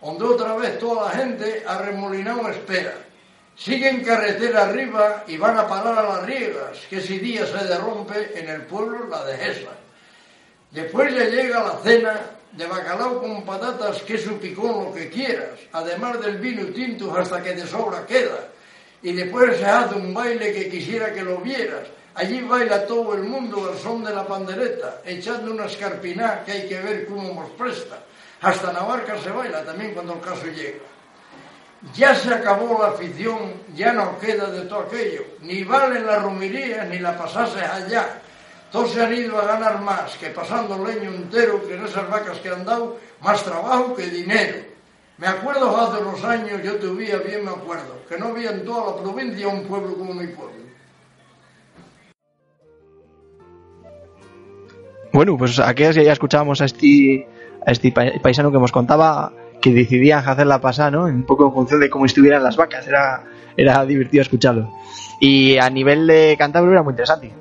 donde 0.00 0.24
otra 0.26 0.54
vez 0.54 0.78
toda 0.78 1.08
la 1.08 1.10
gente 1.10 1.64
arremolinado 1.66 2.48
espera. 2.48 2.94
Siguen 3.56 4.04
carretera 4.04 4.62
arriba 4.62 5.24
y 5.26 5.36
van 5.36 5.58
a 5.58 5.66
parar 5.66 5.98
a 5.98 6.02
las 6.04 6.22
riegas, 6.24 6.78
que 6.88 7.00
si 7.00 7.18
día 7.18 7.44
se 7.46 7.66
derrumpe 7.66 8.38
en 8.38 8.48
el 8.48 8.62
pueblo 8.62 9.08
la 9.08 9.24
dehesa. 9.24 9.72
Después 10.70 11.12
ya 11.12 11.24
llega 11.24 11.64
la 11.64 11.78
cena 11.82 12.20
de 12.52 12.64
bacalao 12.64 13.20
con 13.20 13.44
patatas, 13.44 14.02
queso 14.02 14.38
picón, 14.38 14.84
lo 14.84 14.94
que 14.94 15.10
quieras, 15.10 15.58
además 15.72 16.20
del 16.20 16.38
vino 16.38 16.66
tinto 16.66 17.12
hasta 17.16 17.42
que 17.42 17.54
de 17.54 17.66
sobra 17.66 18.06
queda. 18.06 18.50
Y 19.02 19.12
después 19.14 19.58
se 19.58 19.66
hace 19.66 19.96
un 19.96 20.14
baile 20.14 20.52
que 20.52 20.68
quisiera 20.68 21.12
que 21.12 21.22
lo 21.22 21.38
vieras. 21.38 21.88
Allí 22.16 22.40
baila 22.42 22.86
todo 22.86 23.14
el 23.14 23.24
mundo 23.24 23.68
al 23.68 23.78
son 23.78 24.04
de 24.04 24.14
la 24.14 24.24
pandereta, 24.24 25.00
echando 25.04 25.50
una 25.50 25.66
escarpiná 25.66 26.44
que 26.44 26.52
hay 26.52 26.68
que 26.68 26.80
ver 26.80 27.06
cómo 27.06 27.34
nos 27.34 27.50
presta. 27.50 27.98
Hasta 28.40 28.72
Navarca 28.72 29.18
se 29.18 29.30
baila 29.30 29.64
también 29.64 29.94
cuando 29.94 30.12
el 30.14 30.20
caso 30.20 30.46
llega. 30.46 30.84
Ya 31.92 32.14
se 32.14 32.32
acabó 32.32 32.80
la 32.80 32.90
afición, 32.90 33.54
ya 33.74 33.92
no 33.92 34.18
queda 34.18 34.48
de 34.50 34.62
todo 34.62 34.80
aquello. 34.80 35.24
Ni 35.40 35.64
valen 35.64 36.06
las 36.06 36.22
romerías 36.22 36.88
ni 36.88 36.98
la 37.00 37.18
pasases 37.18 37.62
allá. 37.62 38.20
Todos 38.70 38.92
se 38.92 39.02
han 39.02 39.12
ido 39.12 39.38
a 39.38 39.46
ganar 39.46 39.80
más 39.82 40.16
que 40.16 40.30
pasando 40.30 40.84
leño 40.84 41.10
entero 41.10 41.66
que 41.66 41.74
en 41.74 41.84
esas 41.84 42.08
vacas 42.08 42.38
que 42.38 42.48
han 42.48 42.64
dado, 42.64 42.96
más 43.20 43.42
trabajo 43.42 43.94
que 43.94 44.06
dinero. 44.06 44.64
Me 45.18 45.26
acuerdo 45.26 45.76
hace 45.76 46.02
unos 46.02 46.24
años, 46.24 46.62
yo 46.62 46.76
te 46.76 46.86
veía 46.86 47.18
bien, 47.18 47.44
me 47.44 47.50
acuerdo, 47.50 48.00
que 48.08 48.18
no 48.18 48.28
había 48.28 48.50
en 48.50 48.64
toda 48.64 48.96
la 48.96 49.02
provincia 49.02 49.46
un 49.48 49.64
pueblo 49.64 49.94
como 49.94 50.14
mi 50.14 50.26
pueblo. 50.28 50.63
Bueno, 55.14 55.36
pues 55.38 55.60
aquellas 55.60 55.94
ya 55.94 56.12
escuchábamos 56.12 56.60
a 56.60 56.64
este, 56.64 57.28
a 57.64 57.70
este 57.70 57.92
paisano 58.20 58.50
que 58.50 58.58
nos 58.58 58.72
contaba 58.72 59.32
que 59.62 59.72
decidían 59.72 60.28
hacerla 60.28 60.60
pasar, 60.60 60.92
¿no? 60.92 61.04
Un 61.04 61.22
poco 61.22 61.46
en 61.46 61.52
función 61.52 61.78
de 61.78 61.88
cómo 61.88 62.04
estuvieran 62.04 62.42
las 62.42 62.56
vacas. 62.56 62.88
Era, 62.88 63.22
era 63.56 63.86
divertido 63.86 64.22
escucharlo. 64.22 64.72
Y 65.20 65.56
a 65.58 65.70
nivel 65.70 66.08
de 66.08 66.34
Cantabria 66.36 66.72
era 66.72 66.82
muy 66.82 66.90
interesante. 66.94 67.32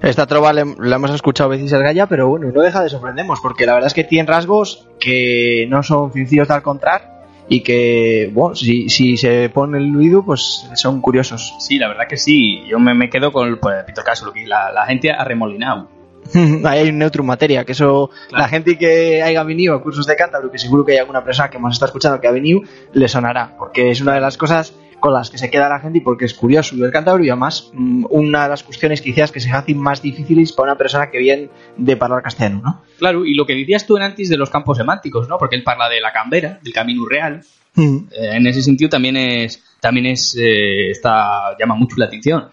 Esta 0.00 0.26
trova 0.26 0.54
la 0.54 0.62
hemos 0.96 1.10
escuchado 1.10 1.50
veces 1.50 1.70
el 1.70 1.82
galla, 1.82 2.06
pero 2.06 2.28
bueno, 2.28 2.50
no 2.50 2.62
deja 2.62 2.82
de 2.82 2.88
sorprendernos, 2.88 3.40
porque 3.42 3.66
la 3.66 3.74
verdad 3.74 3.88
es 3.88 3.94
que 3.94 4.04
tiene 4.04 4.26
rasgos 4.26 4.88
que 4.98 5.66
no 5.68 5.82
son 5.82 6.10
sencillos 6.14 6.48
de 6.48 6.54
encontrar 6.54 7.26
y 7.46 7.60
que, 7.62 8.30
bueno, 8.32 8.54
si, 8.54 8.88
si 8.88 9.18
se 9.18 9.50
pone 9.50 9.76
el 9.76 9.94
oído, 9.94 10.24
pues 10.24 10.66
son 10.76 11.02
curiosos. 11.02 11.56
Sí, 11.58 11.78
la 11.78 11.88
verdad 11.88 12.06
que 12.08 12.16
sí. 12.16 12.62
Yo 12.66 12.78
me, 12.78 12.94
me 12.94 13.10
quedo 13.10 13.32
con, 13.32 13.58
pues, 13.60 13.84
Pito 13.84 14.02
Caso, 14.02 14.24
lo 14.24 14.32
que 14.32 14.46
la, 14.46 14.72
la 14.72 14.86
gente 14.86 15.10
ha 15.10 15.24
remolinado. 15.24 15.97
Ahí 16.64 16.78
hay 16.80 16.88
un 16.88 16.98
neutro 16.98 17.24
materia, 17.24 17.64
que 17.64 17.72
eso 17.72 18.10
Claro. 18.28 18.42
la 18.42 18.48
gente 18.48 18.76
que 18.78 19.22
haya 19.22 19.42
venido 19.42 19.74
a 19.74 19.82
cursos 19.82 20.06
de 20.06 20.16
cántabro, 20.16 20.50
que 20.50 20.58
seguro 20.58 20.84
que 20.84 20.92
hay 20.92 20.98
alguna 20.98 21.24
persona 21.24 21.50
que 21.50 21.58
nos 21.58 21.74
está 21.74 21.86
escuchando 21.86 22.20
que 22.20 22.28
ha 22.28 22.32
venido, 22.32 22.60
le 22.92 23.08
sonará, 23.08 23.56
porque 23.56 23.90
es 23.90 24.00
una 24.00 24.14
de 24.14 24.20
las 24.20 24.36
cosas 24.36 24.74
con 25.00 25.12
las 25.12 25.30
que 25.30 25.38
se 25.38 25.50
queda 25.50 25.68
la 25.68 25.80
gente 25.80 25.98
y 25.98 26.00
porque 26.00 26.24
es 26.24 26.34
curioso 26.34 26.74
el 26.74 26.90
cántabro 26.90 27.24
y 27.24 27.30
además 27.30 27.70
mm, 27.72 28.06
una 28.10 28.44
de 28.44 28.48
las 28.48 28.62
cuestiones 28.62 29.00
quizás 29.00 29.30
que 29.30 29.40
se 29.40 29.50
hacen 29.50 29.78
más 29.78 30.02
difíciles 30.02 30.52
para 30.52 30.72
una 30.72 30.78
persona 30.78 31.10
que 31.10 31.18
viene 31.18 31.50
de 31.76 31.98
hablar 32.00 32.22
castellano, 32.22 32.62
¿no? 32.64 32.82
Claro, 32.98 33.24
y 33.24 33.34
lo 33.34 33.46
que 33.46 33.54
decías 33.54 33.86
tú 33.86 33.96
en 33.96 34.02
antes 34.02 34.28
de 34.28 34.36
los 34.36 34.50
campos 34.50 34.76
semánticos, 34.76 35.28
¿no? 35.28 35.38
Porque 35.38 35.56
él 35.56 35.62
parla 35.62 35.88
de 35.88 36.00
la 36.00 36.12
cambera, 36.12 36.58
del 36.62 36.72
camino 36.72 37.06
real. 37.08 37.42
Eh, 37.76 38.06
en 38.10 38.46
ese 38.46 38.62
sentido 38.62 38.90
también 38.90 39.16
es, 39.16 39.62
también 39.80 40.06
es, 40.06 40.36
eh, 40.36 40.90
está, 40.90 41.56
llama 41.58 41.76
mucho 41.76 41.94
la 41.96 42.06
atención. 42.06 42.48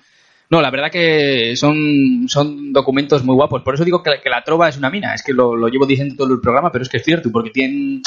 No, 0.50 0.62
la 0.62 0.70
verdad 0.70 0.92
que 0.92 1.56
son, 1.56 2.26
son 2.28 2.72
documentos 2.72 3.24
muy 3.24 3.36
guapos. 3.36 3.62
Por 3.64 3.74
eso 3.76 3.84
digo 3.86 4.04
que, 4.04 4.12
la- 4.12 4.22
que 4.22 4.30
la 4.30 4.44
trova 4.44 4.70
es 4.70 4.78
una 4.78 4.90
mina. 4.90 5.14
Es 5.14 5.24
que 5.24 5.34
lo, 5.34 5.56
lo 5.56 5.68
llevo 5.70 5.86
diciendo 5.86 6.16
todo 6.18 6.34
el 6.34 6.40
programa, 6.42 6.72
pero 6.72 6.84
es 6.84 6.90
que 6.90 6.98
es 6.98 7.04
cierto, 7.04 7.32
porque 7.32 7.50
tiene, 7.50 8.02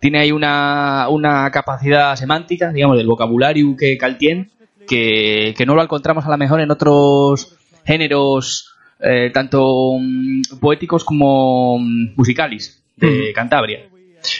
tiene 0.00 0.18
ahí 0.20 0.32
una, 0.32 1.06
una 1.10 1.50
capacidad 1.50 2.16
semántica, 2.16 2.72
digamos, 2.72 2.96
del 2.96 3.06
vocabulario 3.06 3.76
que 3.76 3.98
Caltien, 3.98 4.50
que, 4.86 5.54
que 5.56 5.66
no 5.66 5.74
lo 5.74 5.82
encontramos 5.82 6.24
a 6.24 6.30
lo 6.30 6.38
mejor 6.38 6.60
en 6.60 6.70
otros 6.70 7.56
géneros, 7.84 8.74
eh, 9.00 9.30
tanto 9.32 9.92
mm, 10.00 10.42
poéticos 10.60 11.04
como 11.04 11.78
mm, 11.78 12.14
musicales 12.16 12.82
de 12.96 13.32
Cantabria. 13.34 13.80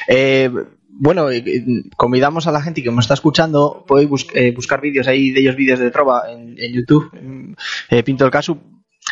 Eh, 0.09 0.51
bueno, 0.95 1.31
eh, 1.31 1.43
eh, 1.47 1.65
convidamos 1.97 2.47
a 2.47 2.53
la 2.53 2.63
gente 2.63 2.83
que 2.83 2.91
nos 2.91 3.05
está 3.05 3.15
escuchando, 3.15 3.85
podéis 3.87 4.09
bus- 4.09 4.27
eh, 4.35 4.53
buscar 4.55 4.81
vídeos 4.81 5.09
ahí 5.09 5.31
de 5.31 5.41
ellos 5.41 5.57
vídeos 5.57 5.79
de 5.79 5.91
Trova 5.91 6.31
en, 6.31 6.55
en 6.59 6.73
YouTube, 6.73 7.11
mm, 7.21 7.55
eh, 7.91 8.03
Pinto 8.03 8.25
el 8.25 8.31
Caso. 8.31 8.59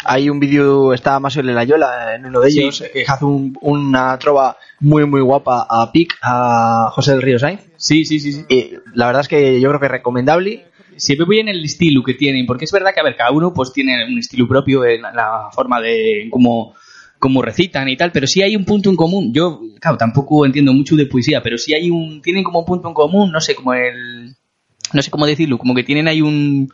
Hay 0.05 0.31
un 0.31 0.39
vídeo, 0.39 0.95
está 0.95 1.19
Masio 1.19 1.43
de 1.43 1.53
la 1.53 1.65
Yola 1.65 2.15
en 2.15 2.25
uno 2.25 2.41
de 2.41 2.51
Sí. 2.51 2.61
ellos, 2.61 2.85
que 2.93 3.05
hace 3.07 3.25
un- 3.25 3.57
una 3.61 4.17
trova 4.19 4.57
muy 4.79 5.05
muy 5.05 5.21
guapa 5.21 5.67
a 5.69 5.91
Pic, 5.91 6.17
a 6.23 6.91
José 6.93 7.13
del 7.13 7.23
Río 7.23 7.39
Sainz. 7.39 7.63
Sí, 7.77 8.05
sí, 8.05 8.21
sí, 8.21 8.33
sí. 8.33 8.45
Y 8.49 8.71
la 8.95 9.07
verdad 9.07 9.23
es 9.23 9.29
que 9.29 9.61
yo 9.61 9.69
creo 9.69 9.81
que 9.81 9.87
es 9.87 9.93
recomendable. 9.93 10.67
se 10.97 11.17
ve 11.17 11.25
bien 11.27 11.49
el 11.49 11.65
estilo 11.65 12.03
que 12.03 12.13
tienen, 12.13 12.45
porque 12.45 12.67
es 12.67 12.73
verdad 12.73 12.93
que, 12.93 13.01
a 13.01 13.05
ver, 13.05 13.17
cada 13.17 13.31
uno 13.31 13.55
pues 13.55 13.73
tiene 13.73 14.05
un 14.05 14.19
estilo 14.19 14.47
propio 14.47 14.85
en 14.85 15.01
la 15.01 15.49
forma 15.51 15.81
de 15.81 16.29
cómo, 16.31 16.75
cómo 17.21 17.41
recitan 17.43 17.89
y 17.89 17.97
tal, 17.97 18.11
pero 18.11 18.27
sí 18.27 18.43
hay 18.43 18.57
un 18.57 18.65
punto 18.65 18.91
en 18.91 18.97
común. 18.97 19.33
Yo, 19.33 19.61
claro, 19.81 19.97
tampoco 19.97 20.45
entiendo 20.45 20.73
mucho 20.73 20.97
de 20.97 21.07
poesía, 21.07 21.41
pero 21.43 21.57
sí 21.59 21.73
hay 21.75 21.89
un, 21.91 22.21
tienen 22.23 22.43
como 22.43 22.59
un 22.61 22.65
punto 22.65 22.89
en 22.89 22.95
común, 22.95 23.31
no 23.31 23.41
sé, 23.41 23.55
como 23.55 23.73
el, 23.75 24.35
no 24.93 25.03
sé 25.03 25.11
cómo 25.11 25.27
decirlo, 25.27 25.57
como 25.59 25.75
que 25.75 25.85
tienen 25.85 26.09
ahí 26.09 26.21
un, 26.23 26.69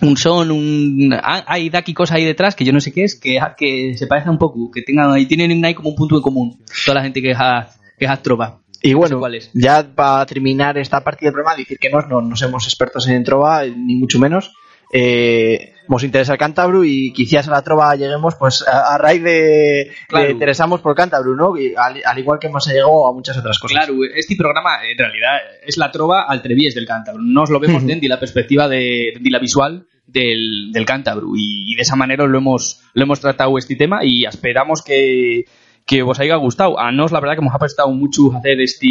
un 0.00 0.16
son, 0.16 0.50
un, 0.50 1.12
ah, 1.22 1.44
hay 1.46 1.68
de 1.68 1.78
aquí 1.78 1.92
cosas 1.92 2.16
ahí 2.16 2.24
detrás 2.24 2.54
que 2.56 2.64
yo 2.64 2.72
no 2.72 2.80
sé 2.80 2.92
qué 2.92 3.04
es, 3.04 3.14
que, 3.14 3.38
que 3.58 3.94
se 3.98 4.06
parece 4.06 4.30
un 4.30 4.38
poco, 4.38 4.70
que 4.70 4.82
tengan 4.82 5.10
ahí, 5.12 5.26
tienen 5.26 5.64
ahí 5.64 5.74
como 5.74 5.90
un 5.90 5.96
punto 5.96 6.16
en 6.16 6.22
común, 6.22 6.58
toda 6.86 6.94
la 6.96 7.02
gente 7.02 7.20
que 7.20 7.32
es, 7.32 7.38
a- 7.38 7.68
que 7.98 8.06
es 8.06 8.10
a 8.10 8.16
trova. 8.22 8.60
Y 8.84 8.88
No 8.88 8.94
sé 8.94 8.94
bueno, 8.96 9.18
cuál 9.20 9.34
es. 9.36 9.50
ya 9.54 9.86
para 9.94 10.26
terminar 10.26 10.76
esta 10.78 11.04
parte 11.04 11.24
del 11.26 11.32
programa, 11.34 11.56
decir 11.56 11.78
que 11.78 11.88
no, 11.88 12.00
no, 12.02 12.20
no 12.20 12.34
somos 12.36 12.64
expertos 12.66 13.06
en 13.08 13.22
trova, 13.22 13.64
ni 13.64 13.94
mucho 13.94 14.18
menos. 14.18 14.52
Eh, 14.92 15.72
nos 15.88 16.04
interesa 16.04 16.32
el 16.32 16.38
cántabro 16.38 16.84
y 16.84 17.12
quizás 17.12 17.48
a 17.48 17.50
la 17.50 17.62
trova 17.62 17.94
lleguemos 17.96 18.34
pues 18.36 18.64
a, 18.66 18.94
a 18.94 18.98
raíz 18.98 19.22
de, 19.22 19.90
Claro. 20.08 20.26
de 20.26 20.32
interesamos 20.32 20.80
por 20.80 20.94
cántabro, 20.94 21.34
¿no? 21.34 21.56
Y 21.58 21.74
al, 21.76 22.00
al 22.04 22.18
igual 22.18 22.38
que 22.38 22.46
hemos 22.46 22.66
llegado 22.66 23.08
a 23.08 23.12
muchas 23.12 23.36
otras 23.38 23.58
cosas. 23.58 23.76
Claro, 23.76 23.94
este 24.14 24.36
programa 24.36 24.78
en 24.88 24.96
realidad 24.98 25.38
es 25.66 25.76
la 25.76 25.90
trova 25.90 26.22
al 26.28 26.42
treviés 26.42 26.74
del 26.74 26.86
cántabro. 26.86 27.20
Nos 27.22 27.50
lo 27.50 27.60
vemos 27.60 27.86
desde 27.86 28.08
la 28.08 28.20
perspectiva 28.20 28.68
de, 28.68 29.14
de 29.20 29.30
la 29.30 29.38
visual 29.38 29.86
del, 30.06 30.70
del 30.72 30.84
cántabro 30.84 31.28
y, 31.36 31.74
de 31.74 31.82
esa 31.82 31.96
manera 31.96 32.26
lo 32.26 32.38
hemos, 32.38 32.80
lo 32.94 33.02
hemos 33.02 33.20
tratado 33.20 33.56
este 33.58 33.76
tema 33.76 34.04
y 34.04 34.24
esperamos 34.24 34.82
que, 34.82 35.44
que 35.86 36.02
os 36.02 36.20
haya 36.20 36.36
gustado. 36.36 36.78
A 36.78 36.92
nos 36.92 37.12
la 37.12 37.20
verdad 37.20 37.36
que 37.36 37.44
nos 37.44 37.54
ha 37.54 37.58
prestado 37.58 37.90
mucho 37.90 38.32
hacer 38.36 38.60
este, 38.60 38.86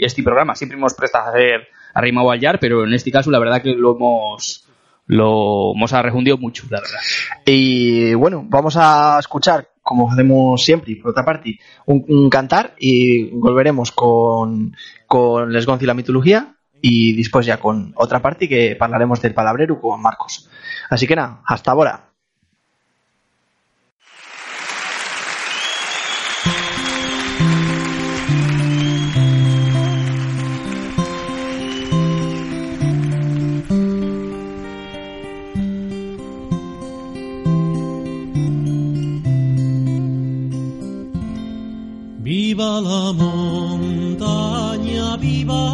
este 0.00 0.22
programa. 0.22 0.54
Siempre 0.54 0.76
hemos 0.78 0.94
prestado 0.94 1.26
a 1.26 1.30
hacer 1.30 1.68
arrimado 1.94 2.30
al 2.30 2.40
yar, 2.40 2.60
pero 2.60 2.84
en 2.84 2.94
este 2.94 3.10
caso 3.10 3.30
la 3.30 3.38
verdad 3.38 3.62
que 3.62 3.74
lo 3.74 3.96
hemos 3.96 4.66
lo 5.10 5.72
hemos 5.74 5.92
arrejundido 5.92 6.38
mucho, 6.38 6.64
la 6.70 6.80
verdad. 6.80 7.00
Y 7.44 8.14
bueno, 8.14 8.44
vamos 8.46 8.76
a 8.76 9.18
escuchar, 9.18 9.68
como 9.82 10.10
hacemos 10.10 10.64
siempre, 10.64 10.94
por 10.96 11.10
otra 11.10 11.24
parte, 11.24 11.58
un, 11.86 12.30
cantar 12.30 12.74
y 12.78 13.28
volveremos 13.30 13.90
con, 13.90 14.76
con 15.08 15.52
Les 15.52 15.66
Gonzi 15.66 15.84
y 15.84 15.88
la 15.88 15.94
mitología 15.94 16.54
y 16.80 17.14
después 17.14 17.44
ya 17.44 17.58
con 17.58 17.92
otra 17.96 18.22
parte 18.22 18.48
que 18.48 18.76
hablaremos 18.78 19.20
del 19.20 19.34
palabrero 19.34 19.80
con 19.80 20.00
Marcos. 20.00 20.48
Así 20.88 21.08
que 21.08 21.16
nada, 21.16 21.42
hasta 21.44 21.72
ahora. 21.72 22.09
La 42.82 43.12
montaña, 43.12 44.24
viva, 45.18 45.64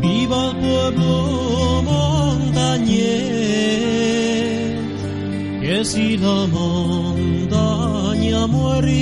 viva 0.00 0.50
el 0.50 0.56
pueblo 0.56 1.82
montañés, 1.84 2.96
que 5.60 5.84
si 5.84 6.16
la 6.16 6.46
montaña 6.48 8.46
muere, 8.48 8.98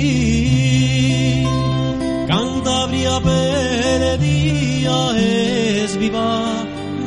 Cantabria 2.27 3.19
perdida 3.19 4.97
es 5.17 5.97
viva, 5.97 6.43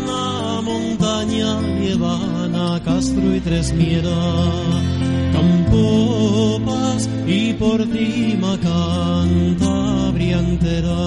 la 0.04 0.60
montaña 0.62 1.60
llevan 1.78 2.56
a 2.56 2.82
Castro 2.82 3.36
y 3.36 3.40
Tres 3.40 3.72
Mieras. 3.72 4.94
Campo 5.32 6.60
paz 6.64 7.08
y 7.26 7.43
por 7.58 7.82
cima 7.86 8.58
Cantabria 8.60 10.38
entera. 10.38 11.04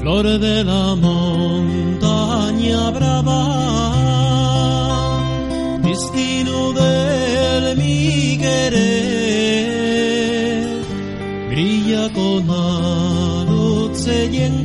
Flor 0.00 0.38
de 0.38 0.64
la 0.64 0.94
montaña 0.96 2.90
brava, 2.90 3.42
destino 5.82 6.72
del 6.72 7.76
mi 7.76 8.36
querer, 8.38 9.54
brilla 11.48 12.12
con 12.12 12.46
la 12.46 13.44
luz 13.50 14.04
del 14.04 14.64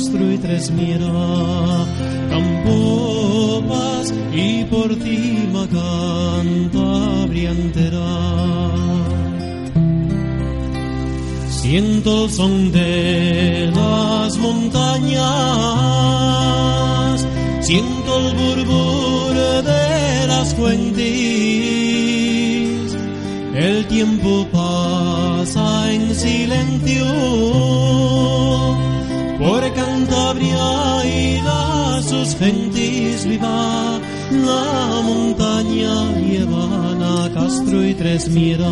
Y 0.00 0.38
Tres 0.38 0.70
Miera, 0.70 1.84
Campopas 2.30 4.14
y 4.32 4.62
por 4.66 4.94
cima 4.94 5.66
Cantabria 5.66 7.50
entera. 7.50 8.70
Siento 11.50 12.28
son 12.28 12.70
de 12.70 13.72
las 13.74 14.38
montañas, 14.38 15.26
siento 17.60 18.18
el 18.20 18.34
burbur 18.36 19.34
de 19.64 20.26
las 20.28 20.54
fuentes, 20.54 21.02
el 23.52 23.84
tiempo 23.88 24.46
pasa 24.52 25.92
en 25.92 26.14
silencio 26.14 27.58
Las 31.44 32.04
sus 32.04 32.36
gentes 32.36 33.26
viva 33.26 34.00
la 34.30 35.02
montaña 35.02 36.12
llevan 36.20 37.02
a 37.02 37.30
Castro 37.32 37.84
y 37.84 37.94
Tres 37.94 38.28
Mira 38.28 38.68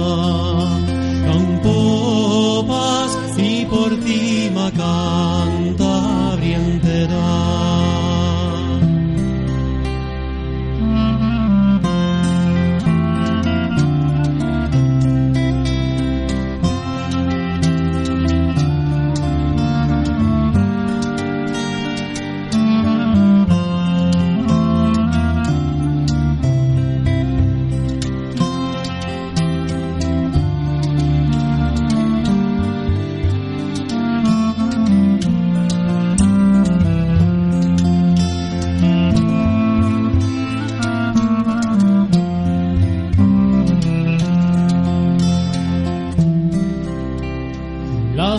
Campopas 1.27 3.19
y 3.37 3.65
por 3.67 3.91
cima 4.03 4.71
Cantabria 4.77 6.57
entera. 6.57 7.46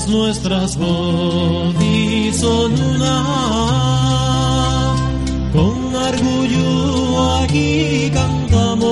Nuestras 0.06 0.78
voces 0.78 2.38
son 2.39 2.72
una, 2.72 3.24
con 5.52 5.95
orgullo 5.95 7.34
aquí 7.41 8.10
cantamos, 8.14 8.88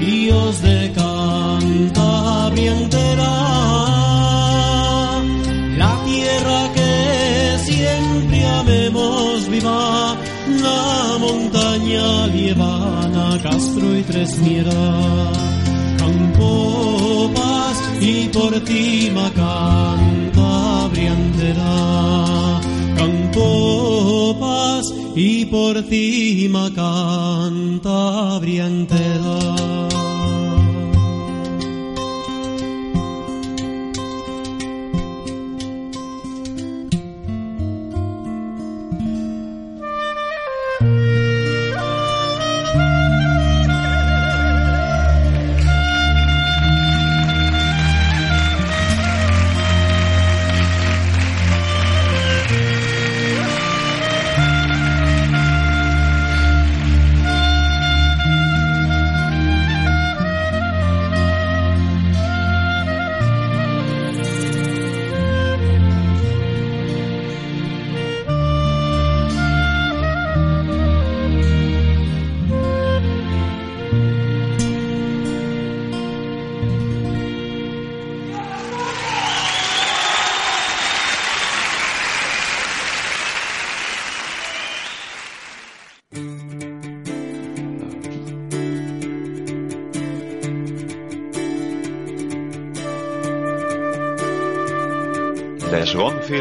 y 0.00 0.30
os 0.30 0.62
de 0.62 0.90
Cantabria 0.94 2.72
entera, 2.72 3.34
la 5.76 6.00
tierra 6.06 6.72
que 6.74 7.58
siempre 7.62 8.46
amemos 8.46 9.48
viva, 9.50 10.16
la 10.62 11.18
montaña 11.20 12.26
lievana, 12.28 13.38
Castro 13.42 13.96
y 13.96 14.02
Tres 14.02 14.38
Mira, 14.38 14.72
Campopas 14.72 15.55
y 18.00 18.28
por 18.28 18.54
cima 18.66 19.30
Cantabria 19.34 21.12
entera, 21.12 22.60
Campopas 22.96 24.86
y 25.14 25.44
por 25.46 25.82
cima 25.84 26.70
Cantabria 26.74 28.66
entera. 28.66 29.85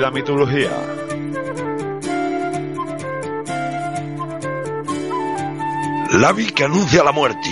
La 0.06 0.12
mitología. 0.12 0.70
Lavi 6.12 6.45
que 6.51 6.64
anuncia 6.64 7.03
la 7.03 7.12
muerte. 7.12 7.49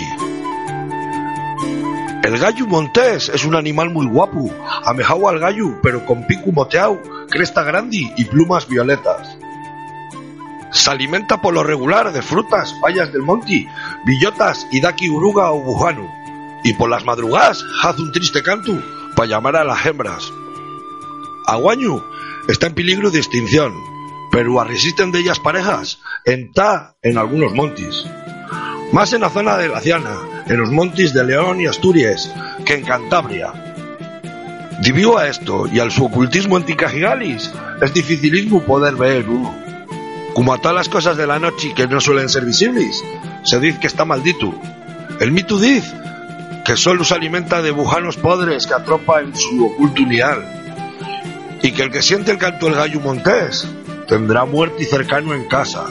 El 2.22 2.38
gallo 2.38 2.68
montés 2.68 3.28
es 3.28 3.44
un 3.44 3.56
animal 3.56 3.90
muy 3.90 4.06
guapo, 4.06 4.48
amejao 4.84 5.28
al 5.28 5.40
gallo, 5.40 5.80
pero 5.82 6.06
con 6.06 6.28
pico 6.28 6.52
moteado, 6.52 7.02
cresta 7.28 7.64
grande 7.64 8.14
y 8.16 8.24
plumas 8.26 8.68
violetas. 8.68 9.36
Se 10.70 10.90
alimenta 10.92 11.42
por 11.42 11.54
lo 11.54 11.64
regular 11.64 12.12
de 12.12 12.22
frutas, 12.22 12.72
bayas 12.80 13.12
del 13.12 13.22
monte, 13.22 13.66
billotas 14.06 14.64
y 14.70 14.80
daqui 14.80 15.10
uruga 15.10 15.50
o 15.50 15.60
bujano. 15.60 16.08
Y 16.62 16.72
por 16.74 16.88
las 16.88 17.04
madrugadas 17.04 17.64
hace 17.82 18.00
un 18.00 18.12
triste 18.12 18.44
canto 18.44 18.80
para 19.16 19.28
llamar 19.28 19.56
a 19.56 19.64
las 19.64 19.84
hembras. 19.84 20.32
Aguaño 21.46 22.13
está 22.48 22.66
en 22.66 22.74
peligro 22.74 23.10
de 23.10 23.18
extinción, 23.18 23.72
pero 24.30 24.52
resisten 24.64 25.12
de 25.12 25.20
ellas 25.20 25.40
parejas 25.40 25.98
en 26.24 26.52
ta 26.52 26.96
en 27.02 27.18
algunos 27.18 27.52
montes. 27.54 28.04
Más 28.92 29.12
en 29.12 29.22
la 29.22 29.30
zona 29.30 29.56
de 29.56 29.68
la 29.68 29.80
Ciana, 29.80 30.18
en 30.46 30.58
los 30.58 30.70
montes 30.70 31.14
de 31.14 31.24
León 31.24 31.60
y 31.60 31.66
Asturias, 31.66 32.32
que 32.64 32.74
en 32.74 32.84
Cantabria. 32.84 33.52
Debido 34.80 35.16
a 35.18 35.28
esto 35.28 35.66
y 35.72 35.78
al 35.78 35.90
su 35.90 36.04
ocultismo 36.04 36.58
en 36.58 36.64
es 37.80 37.94
dificilísimo 37.94 38.62
poder 38.62 38.96
ver 38.96 39.28
uno. 39.28 39.54
Como 40.34 40.52
a 40.52 40.58
todas 40.58 40.74
las 40.74 40.88
cosas 40.88 41.16
de 41.16 41.26
la 41.26 41.38
noche 41.38 41.72
que 41.74 41.86
no 41.86 42.00
suelen 42.00 42.28
ser 42.28 42.44
visibles, 42.44 43.02
se 43.44 43.60
dice 43.60 43.80
que 43.80 43.86
está 43.86 44.04
maldito. 44.04 44.52
El 45.20 45.32
mito 45.32 45.58
dice 45.58 45.94
que 46.64 46.76
solo 46.76 47.04
se 47.04 47.14
alimenta 47.14 47.62
de 47.62 47.70
bujanos 47.70 48.16
podres 48.16 48.66
que 48.66 48.74
atropa 48.74 49.20
en 49.20 49.34
su 49.34 49.64
oculto 49.64 50.02
unial 50.02 50.63
y 51.64 51.72
que 51.72 51.82
el 51.82 51.90
que 51.90 52.02
siente 52.02 52.30
el 52.30 52.36
canto 52.36 52.66
del 52.66 52.74
gallo 52.74 53.00
montés 53.00 53.66
tendrá 54.06 54.44
muerte 54.44 54.82
y 54.82 54.84
cercano 54.84 55.32
en 55.32 55.48
casa. 55.48 55.86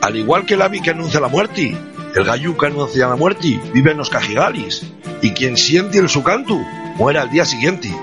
Al 0.00 0.16
igual 0.16 0.46
que 0.46 0.54
el 0.54 0.62
ave 0.62 0.80
que 0.80 0.92
anuncia 0.92 1.20
la 1.20 1.28
muerte, 1.28 1.76
el 2.16 2.24
gallo 2.24 2.56
que 2.56 2.66
anuncia 2.68 3.06
la 3.06 3.16
muerte 3.16 3.60
vive 3.74 3.90
en 3.90 3.98
los 3.98 4.08
cajigalis, 4.08 4.86
y 5.20 5.32
quien 5.32 5.58
siente 5.58 5.98
el 5.98 6.08
su 6.08 6.22
canto 6.22 6.58
muere 6.96 7.18
al 7.18 7.28
día 7.28 7.44
siguiente. 7.44 7.94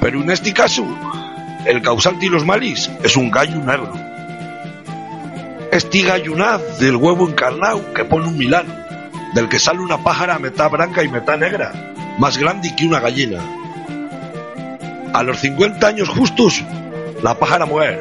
Pero 0.00 0.20
en 0.20 0.30
este 0.30 0.54
caso, 0.54 0.86
el 1.66 1.82
causante 1.82 2.26
y 2.26 2.28
los 2.28 2.46
malis 2.46 2.88
es 3.02 3.16
un 3.16 3.32
gallo 3.32 3.56
negro. 3.56 3.92
Este 5.72 6.02
gallunaz 6.02 6.78
del 6.78 6.94
huevo 6.94 7.28
encarnado 7.28 7.92
que 7.94 8.04
pone 8.04 8.28
un 8.28 8.38
milano, 8.38 8.72
del 9.34 9.48
que 9.48 9.58
sale 9.58 9.80
una 9.80 10.04
pájara 10.04 10.38
metá 10.38 10.68
blanca 10.68 11.02
y 11.02 11.08
metá 11.08 11.36
negra, 11.36 11.94
más 12.20 12.38
grande 12.38 12.76
que 12.76 12.86
una 12.86 13.00
gallina. 13.00 13.61
A 15.12 15.22
los 15.22 15.38
50 15.40 15.86
años 15.86 16.08
justos, 16.08 16.62
la 17.22 17.38
pájara 17.38 17.66
muere, 17.66 18.00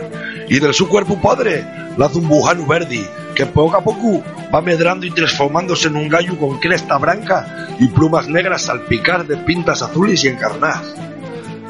y 0.50 0.60
del 0.60 0.74
su 0.74 0.88
cuerpo 0.88 1.20
padre 1.22 1.66
hace 2.00 2.18
un 2.18 2.28
bujano 2.28 2.66
verde, 2.66 3.08
que 3.36 3.46
poco 3.46 3.78
a 3.78 3.84
poco 3.84 4.24
va 4.54 4.62
medrando 4.62 5.06
y 5.06 5.12
transformándose 5.12 5.88
en 5.88 5.96
un 5.96 6.10
gallo 6.10 6.38
con 6.38 6.60
cresta 6.60 6.98
blanca 6.98 7.68
y 7.80 7.88
plumas 7.88 8.28
negras 8.28 8.64
salpicar 8.64 9.26
de 9.26 9.38
pintas 9.38 9.82
azules 9.82 10.24
y 10.24 10.30
encarnadas. 10.30 10.94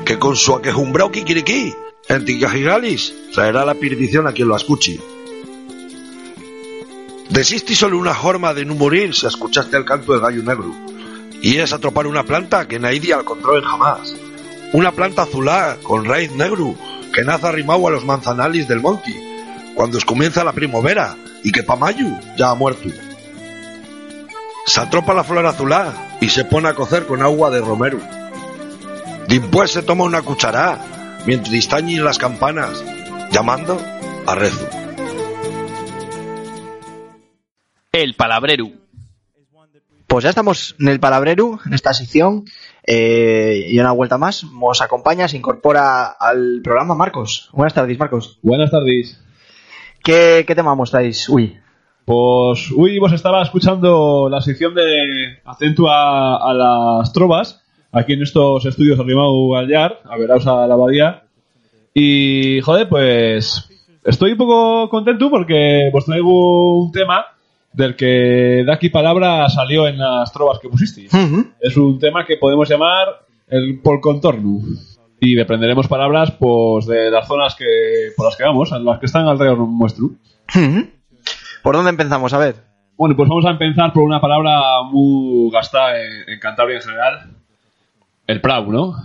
que 0.06 0.18
con 0.18 0.36
su 0.36 0.56
aquejumbrao 0.56 1.12
kikiriki, 1.12 1.74
en 2.10 2.26
Ticajigalis, 2.26 3.14
traerá 3.34 3.64
la 3.64 3.76
perdición 3.76 4.28
a 4.28 4.34
quien 4.34 4.48
lo 4.48 4.56
escuche. 4.56 5.00
Desisti 7.30 7.76
solo 7.76 7.98
una 7.98 8.14
forma 8.14 8.54
de 8.54 8.66
no 8.66 8.76
morir 8.76 9.14
si 9.16 9.28
escuchaste 9.28 9.78
el 9.78 9.86
canto 9.86 10.12
del 10.12 10.22
gallo 10.22 10.44
negro, 10.44 10.74
y 11.42 11.58
es 11.58 11.72
atropar 11.72 12.08
una 12.08 12.24
planta 12.24 12.68
que 12.68 12.80
nadie 12.80 13.14
al 13.14 13.24
control 13.24 13.64
jamás. 13.64 14.14
Una 14.74 14.92
planta 14.94 15.24
azulá 15.24 15.78
con 15.84 16.06
raíz 16.06 16.32
negro 16.32 16.76
que 17.14 17.24
nace 17.24 17.48
arrimado 17.48 17.88
a 17.88 17.92
los 17.92 18.06
manzanalis 18.06 18.68
del 18.68 18.80
monte, 18.80 19.12
cuando 19.76 19.98
es 19.98 20.06
comienza 20.06 20.46
la 20.46 20.54
primavera 20.54 21.18
y 21.44 21.52
que 21.52 21.64
pa 21.64 21.76
mayo 21.76 22.08
ya 22.38 22.52
ha 22.52 22.56
muerto. 22.56 22.90
Se 24.66 24.80
atropa 24.80 25.14
la 25.14 25.26
flor 25.26 25.46
azulá 25.46 26.18
y 26.22 26.30
se 26.30 26.46
pone 26.46 26.70
a 26.70 26.74
cocer 26.74 27.06
con 27.06 27.22
agua 27.22 27.50
de 27.50 27.60
romero. 27.60 28.00
Después 29.28 29.72
se 29.72 29.84
toma 29.84 30.06
una 30.06 30.22
cuchará 30.22 30.80
mientras 31.26 31.52
distañen 31.52 32.06
las 32.06 32.18
campanas, 32.18 32.84
llamando 33.32 33.78
a 34.26 34.36
rezo. 34.36 34.70
El 37.92 38.14
palabrero. 38.16 38.72
Pues 40.12 40.24
ya 40.24 40.30
estamos 40.30 40.76
en 40.78 40.90
el 40.90 41.00
Palabrero, 41.00 41.58
en 41.66 41.74
esta 41.74 41.94
sección. 41.94 42.44
Eh, 42.86 43.68
y 43.70 43.80
una 43.80 43.92
vuelta 43.92 44.18
más, 44.18 44.44
nos 44.44 44.82
acompaña, 44.82 45.28
se 45.28 45.38
incorpora 45.38 46.06
al 46.08 46.62
programa 46.64 46.96
Marcos. 46.96 47.50
Buenas 47.54 47.74
tardes, 47.74 47.98
Marcos. 48.00 48.40
Buenas 48.42 48.72
tardes. 48.72 49.20
¿Qué, 50.04 50.44
qué 50.48 50.56
tema 50.56 50.74
mostráis? 50.76 51.30
Uy, 51.30 51.58
Pues, 52.06 52.72
uy, 52.72 52.98
vos 53.00 53.14
estaba 53.14 53.44
escuchando 53.44 54.28
la 54.30 54.42
sección 54.42 54.74
de 54.74 55.40
Acentúa 55.46 56.38
a 56.38 56.54
las 56.54 57.14
trovas, 57.14 57.62
aquí 57.92 58.14
en 58.14 58.24
estos 58.24 58.66
estudios 58.66 59.00
arrimado 59.00 59.56
al 59.56 59.68
Yar, 59.70 60.00
a 60.06 60.18
veraos 60.18 60.48
a 60.48 60.66
la 60.66 60.74
abadía. 60.74 61.24
Y, 61.94 62.62
joder, 62.62 62.90
pues, 62.90 63.70
estoy 64.04 64.32
un 64.32 64.38
poco 64.38 64.90
contento 64.90 65.30
porque 65.30 65.90
vos 65.94 66.06
traigo 66.06 66.80
un 66.86 66.92
tema 66.92 67.26
del 67.74 67.96
que 67.96 68.64
de 68.66 68.72
aquí 68.74 68.90
palabra 68.90 69.48
salió 69.50 69.88
en 69.88 69.98
las 69.98 70.32
trovas 70.32 70.60
que 70.60 70.70
pusisteis. 70.70 71.12
Es 71.60 71.78
un 71.78 72.00
tema 72.00 72.26
que 72.26 72.38
podemos 72.38 72.70
llamar 72.70 73.08
el 73.48 73.80
por 73.80 74.02
contorno. 74.02 74.60
Y 75.20 75.36
deprenderemos 75.36 75.88
palabras 75.88 76.32
pues 76.32 76.88
de 76.88 77.12
las 77.12 77.28
zonas 77.28 77.54
que 77.56 77.66
por 78.18 78.26
las 78.26 78.36
que 78.36 78.44
vamos, 78.44 78.72
las 78.72 79.00
que 79.00 79.06
están 79.06 79.28
alrededor 79.28 79.60
nuestro. 79.60 80.10
¿por 81.64 81.76
dónde 81.76 81.92
empezamos? 81.92 82.34
A 82.34 82.38
ver. 82.40 82.56
Bueno, 82.98 83.16
pues 83.16 83.30
vamos 83.30 83.46
a 83.46 83.52
empezar 83.52 83.94
por 83.94 84.04
una 84.04 84.20
palabra 84.22 84.84
muy 84.92 85.50
gastada 85.52 86.00
en, 86.02 86.30
en 86.34 86.40
Cantabria 86.40 86.78
en 86.78 86.82
general. 86.84 87.32
El 88.28 88.42
prau, 88.42 88.72
¿no? 88.72 88.96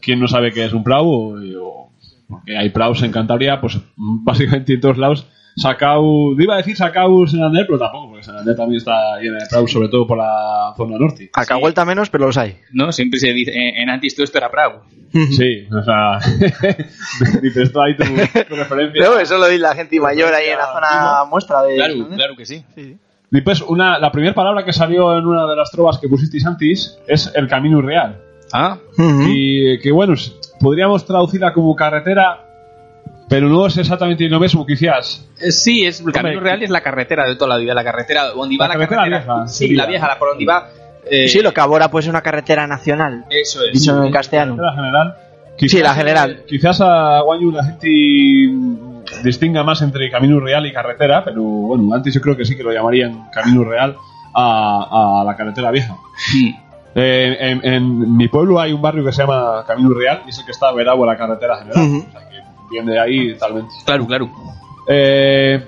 ¿Quién 0.00 0.20
no 0.20 0.28
sabe 0.28 0.52
qué 0.52 0.64
es 0.64 0.72
un 0.72 0.82
prau? 0.84 1.06
O- 1.06 1.34
o- 1.34 1.90
porque 2.28 2.56
hay 2.56 2.68
praus 2.70 3.02
en 3.02 3.10
Cantabria, 3.12 3.60
pues 3.60 3.78
básicamente 3.96 4.74
en 4.74 4.80
todos 4.80 4.98
lados. 4.98 5.26
Sacau, 5.58 6.38
iba 6.40 6.54
a 6.54 6.58
decir 6.58 6.76
Sacau 6.76 7.26
Santander, 7.26 7.66
pero 7.66 7.78
tampoco, 7.78 8.10
porque 8.10 8.24
Santander 8.24 8.56
también 8.56 8.78
está 8.78 9.18
llena 9.20 9.38
de 9.38 9.46
praus, 9.50 9.70
sobre 9.72 9.88
todo 9.88 10.06
por 10.06 10.18
la 10.18 10.72
zona 10.76 10.98
norte. 10.98 11.30
Acá 11.34 11.56
vuelta 11.56 11.84
menos, 11.84 12.10
pero 12.10 12.26
los 12.26 12.36
hay. 12.36 12.56
¿No? 12.72 12.92
Siempre 12.92 13.18
se 13.18 13.32
dice, 13.32 13.52
en, 13.52 13.76
en 13.76 13.90
antes 13.90 14.14
todo 14.14 14.24
esto 14.24 14.38
era 14.38 14.50
Prau. 14.50 14.80
Sí, 15.12 15.66
o 15.72 15.82
sea, 15.82 16.18
dices 17.42 17.72
tú 17.72 17.80
ahí 17.80 17.96
tu, 17.96 18.04
tu 18.04 18.54
referencia. 18.56 19.02
No, 19.04 19.18
eso 19.18 19.38
lo 19.38 19.46
dice 19.46 19.62
la 19.62 19.74
gente 19.74 19.98
mayor 20.00 20.32
ahí 20.34 20.48
en 20.50 20.58
la 20.58 20.66
zona 20.72 21.24
muestra 21.30 21.62
de. 21.62 21.76
Claro, 21.76 22.08
claro 22.14 22.36
que 22.36 22.44
sí. 22.44 22.62
Y 23.30 23.40
pues 23.40 23.60
una, 23.62 23.98
la 23.98 24.12
primera 24.12 24.34
palabra 24.34 24.64
que 24.64 24.72
salió 24.72 25.16
en 25.18 25.26
una 25.26 25.46
de 25.46 25.56
las 25.56 25.70
trovas 25.70 25.98
que 25.98 26.08
pusisteis 26.08 26.46
antes 26.46 26.98
es 27.06 27.30
el 27.34 27.48
camino 27.48 27.80
real. 27.80 28.20
Ah, 28.52 28.78
Y 29.26 29.78
que 29.80 29.92
bueno, 29.92 30.14
podríamos 30.60 31.04
traducirla 31.04 31.52
como 31.52 31.74
carretera, 31.76 32.47
pero 33.28 33.48
no 33.48 33.66
es 33.66 33.76
exactamente 33.76 34.28
lo 34.28 34.40
mismo, 34.40 34.64
quizás. 34.66 35.26
eh, 35.40 35.50
sí, 35.52 35.84
es, 35.86 36.00
el 36.00 36.12
camino 36.12 36.38
Hombre, 36.38 36.50
real 36.50 36.62
es 36.62 36.70
la 36.70 36.80
carretera 36.80 37.26
de 37.28 37.36
toda 37.36 37.48
la 37.50 37.56
vida, 37.58 37.74
la 37.74 37.84
carretera 37.84 38.28
donde 38.28 38.56
va 38.56 38.66
La 38.68 38.74
la, 38.74 38.80
carretera 38.86 39.04
vieja, 39.06 39.48
Sí, 39.48 39.58
sería. 39.66 39.82
la 39.82 39.86
vieja, 39.88 40.06
la 40.08 40.18
por 40.18 40.28
donde 40.30 40.46
va. 40.46 40.68
eh, 41.10 41.28
Sí, 41.28 41.40
lo 41.40 41.52
que 41.52 41.60
ahora 41.60 41.90
pues 41.90 42.06
es 42.06 42.08
una 42.10 42.22
carretera 42.22 42.66
nacional. 42.66 43.24
Eso 43.30 43.62
es. 43.64 43.72
Dicho 43.72 44.02
en 44.04 44.10
castellano. 44.12 44.56
Carretera 44.56 44.76
general. 44.82 45.16
Sí, 45.58 45.78
la 45.82 45.94
general. 45.94 46.30
eh, 46.30 46.44
quizás 46.46 46.80
a 46.80 47.20
Guanyu 47.22 47.50
la 47.50 47.64
gente 47.64 47.88
mm, 47.88 49.22
distinga 49.24 49.64
más 49.64 49.82
entre 49.82 50.08
camino 50.10 50.38
real 50.38 50.64
y 50.66 50.72
carretera, 50.72 51.24
pero 51.24 51.42
bueno, 51.42 51.92
antes 51.94 52.14
yo 52.14 52.20
creo 52.20 52.36
que 52.36 52.44
sí 52.44 52.56
que 52.56 52.62
lo 52.62 52.72
llamarían 52.72 53.28
camino 53.32 53.64
real 53.64 53.96
a, 54.34 55.20
a 55.20 55.24
la 55.24 55.36
carretera 55.36 55.70
vieja. 55.72 55.96
Eh, 56.94 57.36
en, 57.40 57.64
en 57.64 58.16
mi 58.16 58.28
pueblo 58.28 58.60
hay 58.60 58.72
un 58.72 58.80
barrio 58.82 59.04
que 59.04 59.12
se 59.12 59.22
llama 59.22 59.62
Camino 59.66 59.90
Real 59.94 60.22
y 60.26 60.30
es 60.30 60.38
el 60.38 60.44
que 60.44 60.52
está 60.52 60.72
verado 60.72 61.02
a 61.04 61.06
la 61.06 61.16
carretera 61.16 61.58
general. 61.58 61.86
Ujú. 61.86 62.06
O 62.08 62.12
sea, 62.12 62.28
que 62.28 62.37
viene 62.70 62.92
de 62.92 63.00
ahí 63.00 63.32
totalmente. 63.34 63.70
Claro, 63.84 64.06
claro. 64.06 64.30
Eh, 64.88 65.64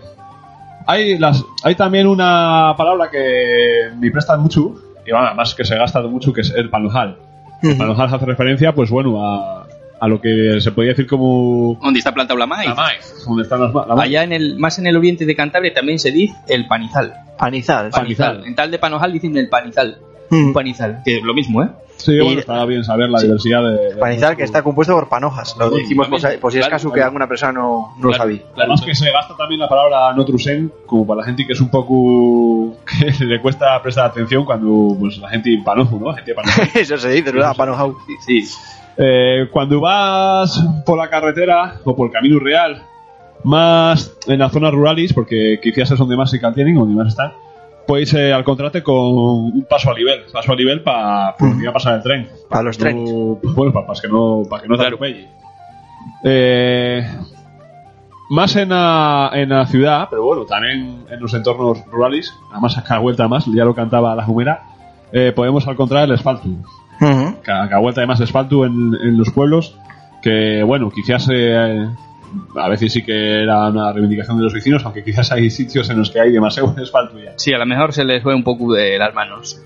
hay, 0.87 1.19
las, 1.19 1.45
hay 1.63 1.75
también 1.75 2.07
una 2.07 2.75
palabra 2.77 3.11
que 3.11 3.91
me 3.99 4.11
prestan 4.11 4.41
mucho, 4.41 4.75
y 5.07 5.11
bueno, 5.11 5.27
además 5.27 5.55
que 5.55 5.65
se 5.65 5.77
gasta 5.77 6.01
mucho, 6.03 6.33
que 6.33 6.41
es 6.41 6.51
el 6.51 6.71
panojal. 6.71 7.19
El 7.63 7.77
panojal 7.77 8.15
hace 8.15 8.25
referencia, 8.27 8.73
pues 8.75 8.89
bueno, 8.91 9.23
a, 9.23 9.67
a 10.01 10.09
lo 10.09 10.21
que 10.21 10.61
se 10.61 10.73
podría 10.73 10.93
decir 10.93 11.07
como 11.07 11.79
¿Dónde 11.83 11.99
está 11.99 12.15
plantado 12.15 12.39
la 12.39 12.47
maíz? 12.47 12.69
la 12.71 12.75
maíz, 12.75 13.25
donde 13.27 13.43
están 13.43 13.61
las 13.61 13.73
ma- 13.75 13.85
la 13.87 13.95
maíz. 13.95 14.09
Allá 14.09 14.23
en 14.25 14.33
el, 14.33 14.59
más 14.59 14.79
en 14.79 14.87
el 14.87 14.97
oriente 14.97 15.27
de 15.27 15.37
Cantabria 15.37 15.75
también 15.75 15.99
se 15.99 16.11
dice 16.11 16.35
el 16.49 16.67
panizal. 16.67 17.13
Panizal. 17.39 17.91
Panizal. 17.91 18.45
En 18.47 18.55
tal 18.55 18.71
de 18.71 18.79
Panojal 18.79 19.13
dicen 19.13 19.37
el 19.37 19.49
panizal. 19.51 19.99
Mm. 20.31 20.47
Un 20.47 20.53
panizal. 20.53 21.03
Que 21.05 21.17
es 21.19 21.23
lo 21.23 21.35
mismo, 21.35 21.63
¿eh? 21.63 21.69
Sí, 21.97 22.13
Y- 22.13 22.21
bueno, 22.21 22.41
está 22.41 22.65
bien 22.65 22.83
saber 22.83 23.11
la 23.11 23.19
Sí. 23.19 23.27
diversidad 23.27 23.63
de... 23.63 23.89
de- 23.91 23.97
Panizal 23.97 24.37
que 24.37 24.45
está 24.45 24.63
compuesto 24.63 24.95
por 24.95 25.09
panojas. 25.09 25.55
Lo 25.59 25.69
dijimos 25.71 26.09
por, 26.09 26.19
si- 26.21 26.39
por 26.39 26.51
si 26.53 26.59
es 26.59 26.65
claro, 26.67 26.77
caso 26.77 26.93
que 26.93 27.03
alguna 27.03 27.27
persona 27.29 27.53
no, 27.53 27.93
no 27.99 28.03
lo 28.05 28.09
Claro. 28.09 28.23
sabía. 28.25 28.41
Además 28.57 28.81
que 28.81 28.95
se 28.95 29.11
gasta 29.13 29.37
también 29.37 29.61
la 29.61 29.69
palabra 29.69 30.13
notrusen 30.15 30.73
como 30.87 31.07
para 31.07 31.21
la 31.21 31.27
gente 31.27 31.47
que 31.47 31.53
es 31.53 31.61
un 31.61 31.69
poco 31.71 32.77
que 33.19 33.25
le 33.25 33.41
cuesta 33.43 33.83
prestar 33.83 34.07
atención 34.07 34.45
cuando 34.47 34.97
pues 34.99 35.19
la 35.19 35.29
gente 35.29 35.51
panojo, 35.65 35.99
¿no? 35.99 36.11
La 36.13 36.17
gente 36.17 36.33
panojo. 36.35 36.63
Eso 36.79 36.97
se 36.97 37.11
dice, 37.11 37.33
¿verdad? 37.33 37.55
Panojau. 37.57 37.97
Sí. 38.25 38.45
Eh, 38.97 39.49
cuando 39.53 39.81
vas 39.81 40.63
por 40.87 40.97
la 40.99 41.09
carretera 41.11 41.77
o 41.85 41.95
por 41.97 42.07
el 42.07 42.13
camino 42.13 42.39
real, 42.39 42.83
más 43.45 44.15
en 44.27 44.39
las 44.39 44.53
zonas 44.53 44.73
rurales, 44.73 45.13
porque 45.13 45.59
quizás 45.63 45.91
es 45.91 45.99
donde 45.99 46.17
más 46.17 46.31
se 46.31 46.39
tienen, 46.39 46.75
donde 46.75 46.95
más 46.95 47.09
están, 47.09 47.33
pues 47.91 48.15
eh, 48.15 48.33
al 48.33 48.45
contrate 48.45 48.85
con 48.85 48.95
un 48.97 49.67
paso 49.69 49.91
a 49.91 49.95
nivel, 49.95 50.21
paso 50.33 50.53
a 50.53 50.55
nivel 50.55 50.81
para 50.81 51.35
por 51.37 51.49
donde 51.49 51.65
va 51.65 51.71
a 51.71 51.75
pasar 51.75 51.95
el 51.97 52.03
tren. 52.05 52.29
Para 52.49 52.63
los 52.63 52.79
trenes. 52.79 53.11
No- 53.13 53.37
pues, 53.43 53.53
bueno, 53.53 53.73
para, 53.73 53.87
que 54.01 54.07
no, 54.07 54.43
para 54.49 54.63
que 54.63 54.69
no 54.69 54.79
te 54.79 54.85
atropelle. 54.87 55.29
Eh, 56.23 57.05
más 58.31 58.55
en 58.55 58.69
la, 58.69 59.31
en 59.35 59.49
la 59.49 59.67
ciudad, 59.67 60.07
pero 60.09 60.23
bueno, 60.23 60.45
también 60.45 61.05
en 61.11 61.19
los 61.21 61.35
entornos 61.35 61.85
rurales, 61.91 62.33
además 62.53 62.79
a 62.79 62.85
cada 62.85 63.01
vuelta 63.01 63.27
más, 63.27 63.47
ya 63.47 63.65
lo 63.65 63.75
cantaba 63.75 64.15
la 64.15 64.23
jumera, 64.25 64.63
eh, 65.11 65.33
podemos 65.35 65.67
encontrar 65.67 66.05
el 66.05 66.13
asfalto 66.13 66.47
Ujú. 67.01 67.35
cada, 67.43 67.69
cada 67.69 67.81
vuelta 67.81 68.03
hay 68.03 68.07
más 68.07 68.21
asfalto 68.21 68.65
en, 68.65 68.95
en 69.03 69.19
los 69.19 69.31
pueblos 69.31 69.77
que 70.23 70.63
bueno 70.63 70.91
quizás 70.91 71.29
eh, 71.33 71.89
a 72.57 72.69
veces 72.69 72.93
sí 72.93 73.03
que 73.05 73.43
era 73.43 73.69
una 73.69 73.93
reivindicación 73.93 74.37
de 74.39 74.45
los 74.45 74.53
vecinos 74.53 74.83
aunque 74.85 75.03
quizás 75.05 75.31
hay 75.33 75.51
sitios 75.51 75.89
en 75.91 75.99
los 75.99 76.11
que 76.11 76.21
hay 76.21 76.31
demasiado 76.33 76.75
asfalto 76.83 77.19
ya 77.19 77.33
Sí, 77.37 77.53
a 77.53 77.59
lo 77.59 77.67
mejor 77.67 77.93
se 77.93 78.05
les 78.05 78.23
fue 78.23 78.35
un 78.35 78.45
poco 78.45 78.73
de 78.75 78.99
las 78.99 79.15
manos. 79.15 79.61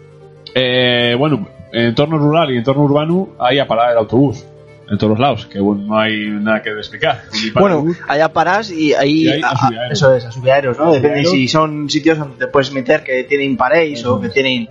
Eh, 0.54 1.14
bueno 1.18 1.48
en 1.72 1.86
entorno 1.86 2.18
rural 2.18 2.50
y 2.52 2.56
entorno 2.58 2.82
urbano 2.84 3.30
hay 3.38 3.58
a 3.58 3.66
parar 3.66 3.92
el 3.92 3.98
autobús 3.98 4.44
en 4.88 4.98
todos 4.98 5.12
los 5.12 5.18
lados 5.18 5.46
que 5.46 5.58
bueno 5.58 5.82
no 5.86 5.98
hay 5.98 6.28
nada 6.28 6.62
que 6.62 6.70
explicar 6.70 7.22
Bueno, 7.54 7.86
allá 8.06 8.32
paras 8.32 8.70
y 8.70 8.92
ahí. 8.94 9.24
Y 9.24 9.28
ahí 9.28 9.40
a- 9.42 9.88
eso 9.90 10.14
es, 10.14 10.24
asubiaderos, 10.26 10.78
¿no? 10.78 10.92
Depende 10.92 11.24
si 11.24 11.48
son 11.48 11.88
sitios 11.88 12.18
donde 12.18 12.36
te 12.36 12.46
puedes 12.48 12.70
meter 12.72 13.02
que 13.02 13.24
tienen 13.24 13.56
paréis 13.56 14.04
o 14.04 14.20
que 14.20 14.28
tienen. 14.28 14.68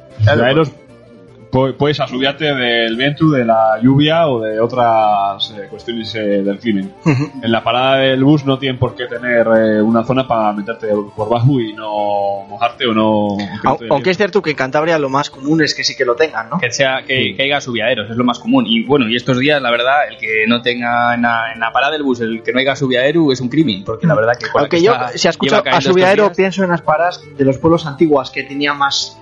Puedes 1.78 2.00
asubiarte 2.00 2.46
del 2.56 2.96
viento 2.98 3.30
de 3.30 3.46
la 3.46 3.80
lluvia 3.82 4.28
o 4.28 4.42
de 4.42 4.60
otras 4.60 5.52
eh, 5.52 5.68
cuestiones 5.70 6.14
eh, 6.16 6.20
del 6.44 6.60
crimen 6.60 6.92
En 7.06 7.52
la 7.52 7.64
parada 7.64 7.98
del 7.98 8.24
bus 8.24 8.44
no 8.46 8.58
tienen 8.58 8.80
por 8.80 8.96
qué 8.96 9.06
tener 9.06 9.48
eh, 9.56 9.82
una 9.82 10.04
zona 10.04 10.28
para 10.28 10.52
meterte 10.54 10.88
por 11.16 11.30
bajo 11.30 11.60
y 11.60 11.74
no 11.74 12.46
mojarte 12.50 12.86
o 12.88 12.94
no. 12.94 13.38
te- 13.78 13.88
Aunque 13.90 14.10
es 14.10 14.18
cierto 14.18 14.42
que 14.42 14.52
en 14.52 14.56
Cantabria 14.56 14.98
lo 14.98 15.10
más 15.10 15.30
común 15.30 15.62
es 15.64 15.76
que 15.76 15.84
sí 15.84 15.96
que 15.96 16.06
lo 16.06 16.16
tengan, 16.16 16.50
¿no? 16.50 16.58
Que 16.58 16.72
sea 16.72 17.04
que, 17.06 17.36
que 17.36 17.44
haya 17.44 17.62
subiaderos, 17.62 18.10
es 18.10 18.16
lo 18.18 18.24
más 18.24 18.40
común. 18.40 18.66
Y 18.68 18.84
bueno, 18.86 19.08
y 19.08 19.16
estos 19.16 19.38
días, 19.40 19.62
la 19.62 19.72
verdad, 19.72 20.08
el 20.10 20.18
que 20.18 20.46
no 20.48 20.62
tenga 20.62 21.14
en 21.16 21.22
la, 21.22 21.54
en 21.54 21.60
la 21.60 21.72
parada 21.72 21.94
del 21.94 22.04
bus, 22.04 22.20
el 22.22 22.42
que 22.44 22.52
no 22.54 22.60
haya 22.60 22.76
subiadero 22.76 23.32
es 23.32 23.40
un 23.42 23.50
crimen, 23.50 23.84
porque 23.84 24.08
la 24.08 24.16
verdad 24.16 24.34
que 24.40 24.48
Aunque 24.56 24.78
que 24.78 24.84
yo, 24.84 24.94
está- 24.94 25.10
si 25.18 25.28
escuchado 25.28 25.64
a 25.70 25.82
Subiadero, 25.82 26.24
días- 26.26 26.38
pienso 26.38 26.64
en 26.64 26.70
las 26.72 26.82
paradas 26.82 27.22
de 27.38 27.46
los 27.46 27.58
pueblos 27.58 27.86
antiguos 27.86 28.32
que 28.32 28.44
tenía 28.44 28.74
más 28.74 29.20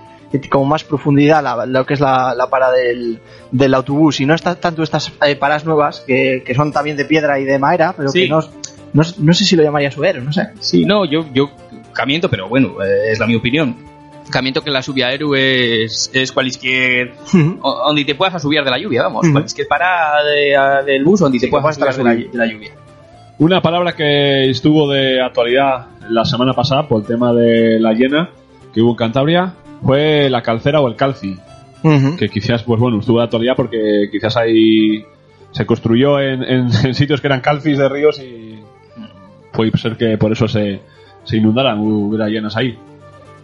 como 0.50 0.64
más 0.64 0.84
profundidad 0.84 1.42
la- 1.42 1.66
lo 1.66 1.84
que 1.86 1.94
es 1.94 2.00
la, 2.00 2.34
la 2.34 2.48
parada 2.48 2.72
del, 2.74 3.18
del 3.50 3.74
autobús 3.74 4.20
y 4.20 4.26
no 4.26 4.34
está 4.34 4.54
tanto 4.54 4.82
estas 4.82 5.12
eh, 5.26 5.36
paradas 5.36 5.64
nuevas 5.64 6.00
que, 6.06 6.42
que 6.44 6.54
son 6.54 6.72
también 6.72 6.96
de 6.96 7.04
piedra 7.04 7.38
y 7.38 7.44
de 7.44 7.58
madera 7.58 7.94
pero 7.96 8.08
Sí. 8.10 8.22
que 8.24 8.28
no, 8.28 8.40
no, 8.92 9.02
no 9.18 9.34
sé 9.34 9.44
si 9.44 9.56
lo 9.56 9.62
llamaría 9.62 9.90
subiadero 9.90 10.22
no 10.24 10.32
sé 10.32 10.48
Sí, 10.60 10.84
no, 10.84 11.04
yo, 11.04 11.24
yo 11.34 11.50
camiento, 11.92 12.28
pero 12.30 12.48
bueno, 12.48 12.82
eh, 12.82 13.12
es 13.12 13.18
la 13.18 13.26
mi 13.26 13.34
opinión. 13.34 13.76
Camiento 14.30 14.62
que 14.62 14.70
la 14.70 14.80
lluvia 14.80 15.12
Eru 15.12 15.34
es, 15.34 16.10
es 16.14 16.32
cualquier. 16.32 17.12
donde 17.32 18.04
te 18.04 18.14
puedas 18.14 18.34
asubiar 18.34 18.64
de 18.64 18.70
la 18.70 18.78
lluvia, 18.78 19.02
vamos. 19.02 19.24
Ujú. 19.24 19.32
Cualquier 19.32 19.66
parada 19.68 20.24
de- 20.24 20.56
a- 20.56 20.82
del 20.82 21.04
bus 21.04 21.20
donde 21.20 21.38
te 21.38 21.46
que 21.46 21.50
puedas 21.50 21.76
asubiar 21.76 21.94
de 21.96 22.04
la, 22.04 22.14
de 22.14 22.28
la 22.32 22.46
lluvia. 22.46 22.70
Una 23.38 23.60
palabra 23.60 23.92
que 23.94 24.48
estuvo 24.48 24.88
de 24.90 25.20
actualidad 25.20 25.86
la 26.08 26.24
semana 26.24 26.54
pasada 26.54 26.86
por 26.88 27.00
el 27.02 27.06
tema 27.06 27.34
de 27.34 27.78
la 27.80 27.92
llena 27.92 28.30
que 28.72 28.80
hubo 28.80 28.90
en 28.92 28.96
Cantabria 28.96 29.52
fue 29.84 30.28
la 30.30 30.42
calcera 30.42 30.80
o 30.80 30.88
el 30.88 30.96
calci. 30.96 31.36
Que 32.16 32.28
quizás, 32.28 32.62
pues 32.62 32.78
bueno, 32.80 33.00
estuvo 33.00 33.18
de 33.18 33.24
actualidad 33.24 33.54
porque 33.56 34.08
quizás 34.10 34.36
ahí 34.36 35.04
se 35.50 35.66
construyó 35.66 36.20
en, 36.20 36.42
en- 36.42 36.68
en 36.84 36.94
sitios 36.94 37.20
que 37.20 37.26
eran 37.26 37.40
calcis 37.40 37.76
de 37.78 37.88
ríos 37.88 38.20
y 38.20 38.58
puede 39.52 39.76
ser 39.76 39.96
que 39.96 40.16
por 40.16 40.32
eso 40.32 40.46
se, 40.48 40.80
se 41.24 41.36
inundaran, 41.36 41.78
hubiera 41.80 42.28
llenas 42.28 42.56
ahí. 42.56 42.78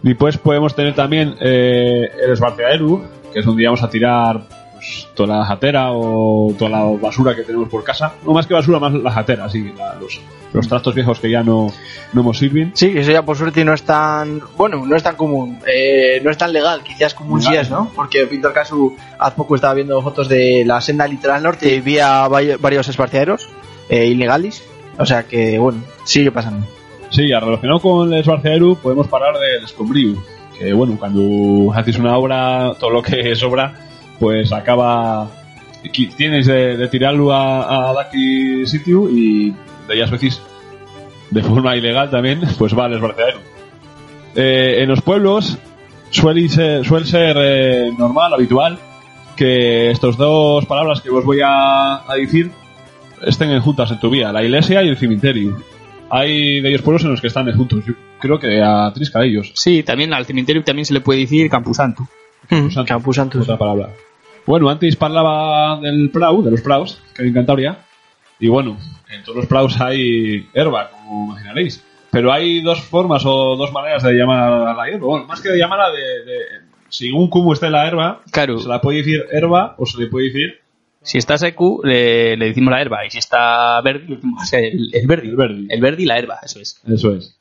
Después 0.01 0.37
podemos 0.37 0.73
tener 0.75 0.95
también 0.95 1.35
eh, 1.41 2.09
el 2.23 2.31
esbarceaderu, 2.31 3.03
que 3.33 3.39
es 3.39 3.45
donde 3.45 3.63
íbamos 3.63 3.83
a 3.83 3.89
tirar 3.89 4.41
pues, 4.79 5.07
toda 5.13 5.37
la 5.39 5.45
jatera 5.45 5.91
o 5.91 6.53
toda 6.57 6.71
la 6.71 6.83
basura 7.01 7.35
que 7.35 7.43
tenemos 7.43 7.69
por 7.69 7.83
casa. 7.83 8.13
No 8.25 8.33
más 8.33 8.47
que 8.47 8.53
basura, 8.53 8.79
más 8.79 8.93
la 8.93 9.11
jatera, 9.11 9.47
sí, 9.49 9.71
la- 9.77 9.95
los, 9.95 10.19
los 10.53 10.67
trastos 10.67 10.95
viejos 10.95 11.19
que 11.19 11.29
ya 11.29 11.43
no, 11.43 11.71
no 12.13 12.23
nos 12.23 12.37
sirven. 12.37 12.71
Sí, 12.73 12.91
eso 12.95 13.11
ya 13.11 13.21
por 13.23 13.37
suerte 13.37 13.63
no 13.63 13.73
es 13.73 13.83
tan. 13.83 14.41
Bueno, 14.57 14.85
no 14.85 14.95
es 14.95 15.03
tan 15.03 15.15
común. 15.15 15.59
eh, 15.67 16.19
no 16.23 16.31
es 16.31 16.37
tan 16.37 16.51
legal, 16.53 16.81
quizás 16.83 17.13
común 17.13 17.39
Legal. 17.39 17.57
es, 17.57 17.69
¿no? 17.69 17.91
Porque 17.95 18.25
Pintor 18.27 18.53
Casu 18.53 18.95
hace 19.19 19.35
poco 19.35 19.55
estaba 19.55 19.73
viendo 19.75 20.01
fotos 20.01 20.27
de 20.29 20.63
la 20.65 20.81
senda 20.81 21.07
litoral 21.07 21.43
norte 21.43 21.75
y 21.75 21.81
vi 21.81 21.99
a 21.99 22.27
varios 22.27 22.87
esparciaderos 22.87 23.47
eh, 23.89 24.05
ilegales. 24.07 24.63
O 24.97 25.05
sea 25.05 25.23
que, 25.23 25.57
bueno, 25.59 25.81
sigue 26.03 26.31
pasando. 26.31 26.65
Sí, 27.09 27.27
ya 27.29 27.39
relacionado 27.39 27.79
con 27.79 28.11
el 28.13 28.19
esbarceaderu 28.19 28.75
podemos 28.77 29.07
parar 29.07 29.33
del 29.39 29.63
escombrío. 29.63 30.15
Que 30.57 30.73
bueno, 30.73 30.97
cuando 30.99 31.71
haces 31.73 31.97
una 31.97 32.17
obra, 32.17 32.73
todo 32.79 32.89
lo 32.89 33.01
que 33.01 33.33
sobra, 33.35 33.73
pues 34.19 34.51
acaba. 34.51 35.29
Tienes 36.17 36.45
de, 36.45 36.75
de 36.77 36.87
tirarlo 36.89 37.33
a, 37.33 37.91
a 37.91 38.11
sitio 38.65 39.09
y 39.09 39.55
de 39.87 39.95
ellas 39.95 40.11
veces, 40.11 40.41
de 41.31 41.41
forma 41.41 41.75
ilegal 41.75 42.09
también, 42.09 42.41
pues 42.57 42.77
va 42.77 42.85
al 42.85 42.93
esbarceaderu. 42.93 43.39
Eh, 44.35 44.79
en 44.81 44.89
los 44.89 45.01
pueblos 45.01 45.57
suele 46.09 46.49
ser, 46.49 46.85
suele 46.85 47.05
ser 47.05 47.37
eh, 47.39 47.91
normal, 47.97 48.33
habitual, 48.33 48.77
que 49.35 49.89
estos 49.91 50.17
dos 50.17 50.65
palabras 50.65 51.01
que 51.01 51.09
os 51.09 51.23
voy 51.23 51.39
a, 51.41 52.09
a 52.09 52.15
decir 52.15 52.51
estén 53.25 53.59
juntas 53.61 53.91
en 53.91 53.99
tu 53.99 54.09
vía, 54.09 54.31
la 54.31 54.43
iglesia 54.43 54.83
y 54.83 54.89
el 54.89 54.97
cementerio. 54.97 55.57
Hay 56.09 56.59
de 56.61 56.69
ellos 56.69 56.81
pueblos 56.81 57.03
en 57.03 57.11
los 57.11 57.21
que 57.21 57.27
están 57.27 57.51
juntos. 57.53 57.83
Yo 57.85 57.93
creo 58.19 58.39
que 58.39 58.61
a 58.61 58.91
trisca 58.93 59.19
de 59.19 59.27
ellos. 59.27 59.51
Sí, 59.55 59.83
también 59.83 60.13
al 60.13 60.25
cementerio 60.25 60.63
también 60.63 60.85
se 60.85 60.93
le 60.93 61.01
puede 61.01 61.21
decir 61.21 61.49
Campusanto. 61.49 62.07
Santo. 62.49 62.85
Campusanto. 62.85 63.39
Otra 63.39 63.57
palabra. 63.57 63.89
Bueno, 64.45 64.69
antes 64.69 64.95
parlaba 64.95 65.79
del 65.81 66.09
prau, 66.11 66.41
de 66.43 66.51
los 66.51 66.61
praus, 66.61 67.01
que 67.15 67.21
hay 67.23 67.27
en 67.29 67.33
Cantabria. 67.33 67.79
Y 68.39 68.47
bueno, 68.47 68.77
en 69.11 69.21
todos 69.23 69.37
los 69.37 69.45
praus 69.47 69.79
hay 69.81 70.47
herba, 70.53 70.89
como 70.91 71.31
imaginaréis. 71.31 71.83
Pero 72.11 72.31
hay 72.31 72.61
dos 72.61 72.81
formas 72.81 73.23
o 73.25 73.55
dos 73.55 73.71
maneras 73.71 74.01
de 74.03 74.13
llamar 74.13 74.51
a 74.67 74.73
la 74.73 74.85
hierba. 74.87 75.05
Bueno, 75.07 75.25
más 75.27 75.41
que 75.41 75.49
de 75.49 75.59
llamarla 75.59 75.91
de, 75.91 75.99
de 76.25 76.37
según 76.89 77.29
cómo 77.29 77.53
esté 77.53 77.69
la 77.69 77.85
herba, 77.87 78.21
Claro. 78.31 78.57
se 78.59 78.67
la 78.67 78.81
puede 78.81 78.99
decir 78.99 79.25
herba 79.31 79.75
o 79.77 79.85
se 79.85 79.99
le 80.01 80.07
puede 80.07 80.27
decir 80.27 80.59
Si 81.03 81.17
está 81.19 81.37
seco, 81.37 81.81
le, 81.83 82.35
le 82.37 82.45
decimos 82.45 82.71
la 82.71 82.81
herba. 82.81 83.05
Y 83.05 83.11
si 83.11 83.19
está 83.19 83.79
verde, 83.81 84.05
le 84.07 84.15
decimos 84.15 84.53
el, 84.53 84.89
el 84.95 85.07
verde. 85.07 85.27
El 85.27 85.35
verdi. 85.35 85.67
El 85.69 85.81
verde 85.81 86.01
y 86.01 86.05
la 86.05 86.17
herba, 86.17 86.39
eso 86.43 86.59
es. 86.59 86.81
Eso 86.87 87.13
es. 87.13 87.35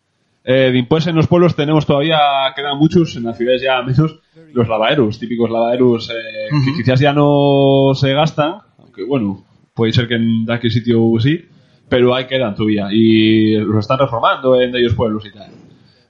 Eh, 0.45 0.71
después 0.73 1.07
en 1.07 1.17
los 1.17 1.27
pueblos 1.29 1.55
tenemos 1.57 1.87
todavía, 1.87 2.19
quedan 2.57 2.77
muchos, 2.79 3.17
en 3.17 3.25
las 3.25 3.37
ciudades 3.39 3.63
ya 3.63 3.81
menos, 3.83 4.19
los 4.53 4.69
lavaderos, 4.69 5.19
típicos 5.19 5.51
lavaderos 5.51 6.11
eh, 6.11 6.49
que 6.65 6.83
quizás 6.83 7.01
ya 7.01 7.13
no 7.13 7.93
se 7.95 8.13
gastan, 8.13 8.59
aunque 8.79 9.05
bueno, 9.05 9.45
puede 9.75 9.93
ser 9.93 10.09
que 10.09 10.15
en 10.15 10.51
aquel 10.51 10.71
sitio 10.71 11.13
sí, 11.21 11.45
pero 11.89 12.15
ahí 12.15 12.27
quedan 12.27 12.55
todavía 12.55 12.89
y 12.91 13.57
los 13.57 13.79
están 13.79 13.99
reformando 13.99 14.61
en 14.61 14.75
ellos 14.75 14.95
pueblos 14.95 15.25
y 15.27 15.33
tal. 15.33 15.51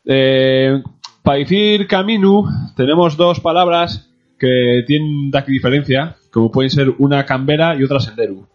Eh, 0.05 0.83
para 1.23 1.39
decir 1.39 1.87
camino 1.87 2.45
tenemos 2.77 3.17
dos 3.17 3.41
palabras 3.41 4.11
que 4.39 4.85
tienen 4.87 5.31
aquí 5.35 5.53
diferencia, 5.53 6.17
como 6.33 6.51
pueden 6.51 6.71
ser 6.71 6.95
una 6.99 7.27
cambera 7.27 7.77
y 7.77 7.83
otra 7.83 8.01
sendero. 8.01 8.49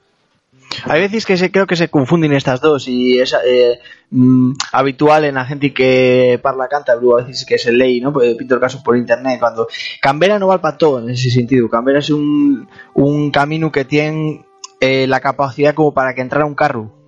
Hay 0.86 1.02
veces 1.02 1.26
que 1.26 1.38
se, 1.38 1.52
creo 1.52 1.68
que 1.68 1.76
se 1.76 1.90
confunden 1.90 2.34
estas 2.34 2.62
dos 2.62 2.88
y 2.88 3.20
es 3.20 3.36
eh, 3.46 3.80
mm, 4.12 4.54
habitual 4.72 5.26
en 5.26 5.36
la 5.36 5.46
gente 5.46 5.74
que 5.74 6.40
parla 6.42 6.68
cántabro, 6.68 7.18
a 7.18 7.24
veces 7.24 7.46
que 7.46 7.58
se 7.58 7.72
lee, 7.72 8.02
¿no? 8.02 8.14
Pues 8.14 8.36
pinto 8.36 8.56
el 8.56 8.62
caso 8.62 8.82
por 8.84 8.98
internet, 8.98 9.40
cuando 9.40 9.68
Canberra 10.02 10.40
no 10.40 10.48
va 10.48 10.62
para 10.62 10.78
todo 10.78 11.00
en 11.00 11.10
ese 11.10 11.30
sentido. 11.30 11.70
Canberra 11.70 12.00
es 12.00 12.10
un, 12.10 12.68
un 12.94 13.32
camino 13.32 13.72
que 13.72 13.86
tiene 13.86 14.46
eh, 14.80 15.08
la 15.08 15.20
capacidad 15.20 15.74
como 15.74 15.94
para 15.94 16.14
que 16.14 16.22
entrara 16.22 16.46
un 16.46 16.56
carro. 16.56 17.04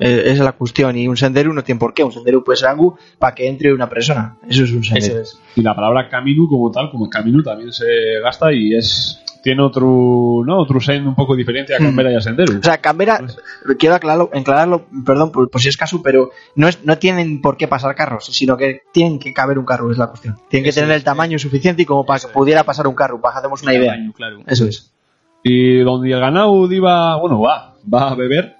Eh, 0.00 0.22
esa 0.24 0.32
es 0.32 0.38
la 0.40 0.52
cuestión. 0.52 0.96
Y 0.96 1.06
un 1.06 1.16
sendero 1.16 1.52
no 1.52 1.62
tiene 1.62 1.78
por 1.78 1.92
qué. 1.92 2.02
Un 2.02 2.12
sendero 2.12 2.42
puede 2.42 2.56
ser 2.56 2.68
algo 2.68 2.98
para 3.18 3.34
que 3.34 3.46
entre 3.46 3.72
una 3.72 3.88
persona. 3.88 4.38
Eso 4.48 4.64
es 4.64 4.72
un 4.72 4.82
sendero. 4.82 5.20
Eso 5.20 5.20
es. 5.20 5.40
Y 5.54 5.62
la 5.62 5.74
palabra 5.76 6.08
camino 6.08 6.48
como 6.48 6.70
tal, 6.70 6.90
como 6.90 7.08
camino, 7.10 7.42
también 7.42 7.72
se 7.72 7.84
gasta 8.22 8.52
y 8.52 8.74
es 8.74 9.22
tiene 9.42 9.62
otro 9.62 10.42
no 10.44 10.58
otro 10.58 10.80
sen 10.80 11.06
un 11.06 11.14
poco 11.14 11.34
diferente 11.34 11.74
a 11.74 11.78
Canberra 11.78 12.12
y 12.12 12.16
a 12.16 12.20
Sendero. 12.20 12.58
O 12.58 12.62
sea, 12.62 12.78
Canberra, 12.78 13.20
quiero 13.78 13.94
aclararlo, 13.94 14.30
aclararlo 14.32 14.86
perdón 15.04 15.32
por, 15.32 15.50
por 15.50 15.60
si 15.60 15.68
es 15.68 15.76
caso, 15.76 16.02
pero 16.02 16.30
no, 16.54 16.68
es, 16.68 16.84
no 16.84 16.98
tienen 16.98 17.40
por 17.40 17.56
qué 17.56 17.68
pasar 17.68 17.94
carros, 17.94 18.26
sino 18.26 18.56
que 18.56 18.82
tienen 18.92 19.18
que 19.18 19.32
caber 19.32 19.58
un 19.58 19.64
carro, 19.64 19.90
es 19.90 19.98
la 19.98 20.08
cuestión. 20.08 20.36
Tienen 20.48 20.64
que 20.64 20.70
Eso 20.70 20.80
tener 20.80 20.92
es, 20.92 20.98
el 20.98 21.04
tamaño 21.04 21.38
suficiente 21.38 21.82
y 21.82 21.84
como 21.86 22.04
para 22.04 22.20
que 22.20 22.28
pudiera 22.28 22.64
pasar 22.64 22.86
un 22.86 22.94
carro, 22.94 23.20
para 23.20 23.38
hacemos 23.38 23.62
una 23.62 23.74
idea. 23.74 23.92
Tamaño, 23.92 24.12
claro. 24.12 24.40
Eso 24.46 24.66
es. 24.66 24.92
Y 25.42 25.78
donde 25.80 26.12
el 26.12 26.20
ganado 26.20 26.70
iba, 26.70 27.16
bueno, 27.16 27.40
va, 27.40 27.74
va 27.92 28.10
a 28.10 28.14
beber, 28.14 28.56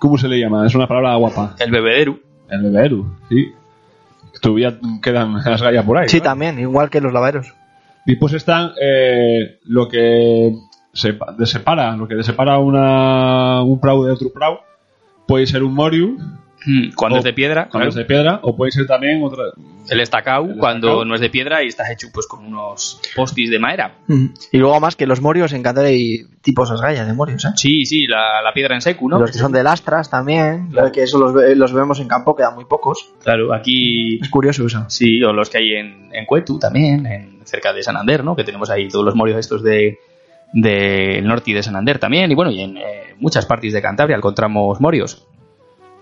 ¿cómo 0.00 0.18
se 0.18 0.28
le 0.28 0.38
llama? 0.38 0.66
Es 0.66 0.74
una 0.74 0.88
palabra 0.88 1.14
guapa. 1.16 1.54
El 1.58 1.70
bebedero. 1.70 2.18
El 2.48 2.62
beberu, 2.62 3.16
sí. 3.28 3.52
Todavía 4.40 4.78
quedan 5.00 5.34
las 5.34 5.62
gallas 5.62 5.84
por 5.84 5.96
ahí. 5.96 6.08
Sí, 6.08 6.18
¿no? 6.18 6.24
también, 6.24 6.58
igual 6.58 6.90
que 6.90 7.00
los 7.00 7.12
lavaderos. 7.12 7.54
Después 8.04 8.32
están 8.34 8.72
eh, 8.80 9.58
lo 9.64 9.88
que 9.88 10.52
de 11.38 11.46
separa, 11.46 11.96
lo 11.96 12.06
que 12.06 12.22
separa 12.22 12.58
una, 12.58 13.62
un 13.62 13.80
prau 13.80 14.04
de 14.04 14.12
otro 14.12 14.32
prau. 14.32 14.60
Puede 15.26 15.46
ser 15.46 15.62
un 15.62 15.74
moriu, 15.74 16.18
Mm, 16.66 16.92
Cuando 16.96 17.16
O- 17.16 17.18
es 17.18 17.24
de 17.24 17.32
piedra, 17.32 17.68
cuando 17.70 17.78
claro. 17.78 17.88
es 17.90 17.94
de 17.94 18.04
piedra, 18.04 18.40
o 18.42 18.56
puede 18.56 18.72
ser 18.72 18.86
también 18.86 19.22
otra. 19.22 19.44
el 19.90 20.00
estacao, 20.00 20.46
El 20.46 20.56
cuando 20.56 21.04
no 21.04 21.14
es 21.14 21.20
de 21.20 21.28
piedra 21.28 21.62
y 21.62 21.66
estás 21.66 21.90
hecho 21.90 22.08
pues 22.12 22.26
con 22.26 22.44
unos 22.46 23.00
postis 23.14 23.50
de 23.50 23.58
madera. 23.58 23.96
Y 24.50 24.56
luego 24.58 24.80
más 24.80 24.96
que 24.96 25.06
los 25.06 25.20
morios 25.20 25.52
en 25.52 25.62
Cantabria 25.62 25.90
hay 25.92 26.24
tipos 26.40 26.70
de 26.70 26.76
gallas 26.78 27.06
de 27.06 27.12
morios, 27.12 27.44
¿eh? 27.44 27.48
Sí, 27.56 27.84
sí, 27.84 28.06
la, 28.06 28.40
la 28.42 28.52
piedra 28.54 28.74
en 28.74 28.80
seco, 28.80 29.06
¿no? 29.08 29.18
Los 29.18 29.30
que 29.30 29.38
son 29.38 29.52
de 29.52 29.62
lastras 29.62 30.08
también, 30.08 30.70
que 30.92 31.02
eso 31.02 31.18
los, 31.18 31.34
ve- 31.34 31.54
los 31.54 31.72
vemos 31.74 32.00
en 32.00 32.08
campo, 32.08 32.34
quedan 32.34 32.54
muy 32.54 32.64
pocos. 32.64 33.10
Claro, 33.22 33.52
aquí 33.52 34.18
Es 34.22 34.30
curioso 34.30 34.64
eso. 34.66 34.84
sí, 34.88 35.22
o 35.22 35.32
los 35.34 35.50
que 35.50 35.58
hay 35.58 35.72
en, 35.74 36.08
en 36.14 36.24
Cuetu 36.24 36.58
también, 36.58 37.04
en, 37.06 37.40
cerca 37.44 37.74
de 37.74 37.82
Santander, 37.82 38.24
¿no? 38.24 38.34
Que 38.36 38.44
tenemos 38.44 38.70
ahí 38.70 38.88
todos 38.88 39.04
los 39.04 39.14
morios 39.14 39.38
estos 39.38 39.62
de 39.62 39.98
del 40.52 41.26
norte 41.26 41.50
y 41.50 41.54
de 41.54 41.62
Santander 41.62 41.98
también. 41.98 42.30
Y 42.30 42.34
bueno, 42.34 42.50
y 42.50 42.60
en 42.60 42.76
eh, 42.76 42.82
muchas 43.18 43.44
partes 43.44 43.72
de 43.72 43.82
Cantabria 43.82 44.16
encontramos 44.16 44.80
morios. 44.80 45.26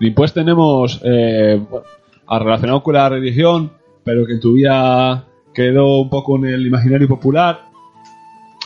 Después 0.03 0.33
tenemos, 0.33 1.01
eh, 1.05 1.65
relacionado 2.29 2.83
con 2.83 2.95
la 2.95 3.09
religión, 3.09 3.71
pero 4.03 4.27
que 4.27 4.33
en 4.33 4.41
tu 4.41 4.55
vida 4.55 5.29
quedó 5.55 6.01
un 6.01 6.11
poco 6.11 6.37
en 6.39 6.47
el 6.47 6.67
imaginario 6.67 7.07
popular. 7.07 7.67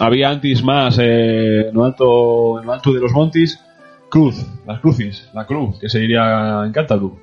Había 0.01 0.30
antes 0.30 0.64
más, 0.64 0.99
eh, 0.99 1.68
en, 1.68 1.74
lo 1.74 1.84
alto, 1.84 2.59
en 2.59 2.66
lo 2.66 2.72
alto 2.72 2.91
de 2.91 3.01
los 3.01 3.12
montes, 3.12 3.62
cruz, 4.09 4.47
las 4.66 4.80
crucis, 4.80 5.28
la 5.34 5.45
cruz, 5.45 5.78
que 5.78 5.91
se 5.91 5.99
diría 5.99 6.62
en 6.64 6.72
cántabro. 6.72 7.18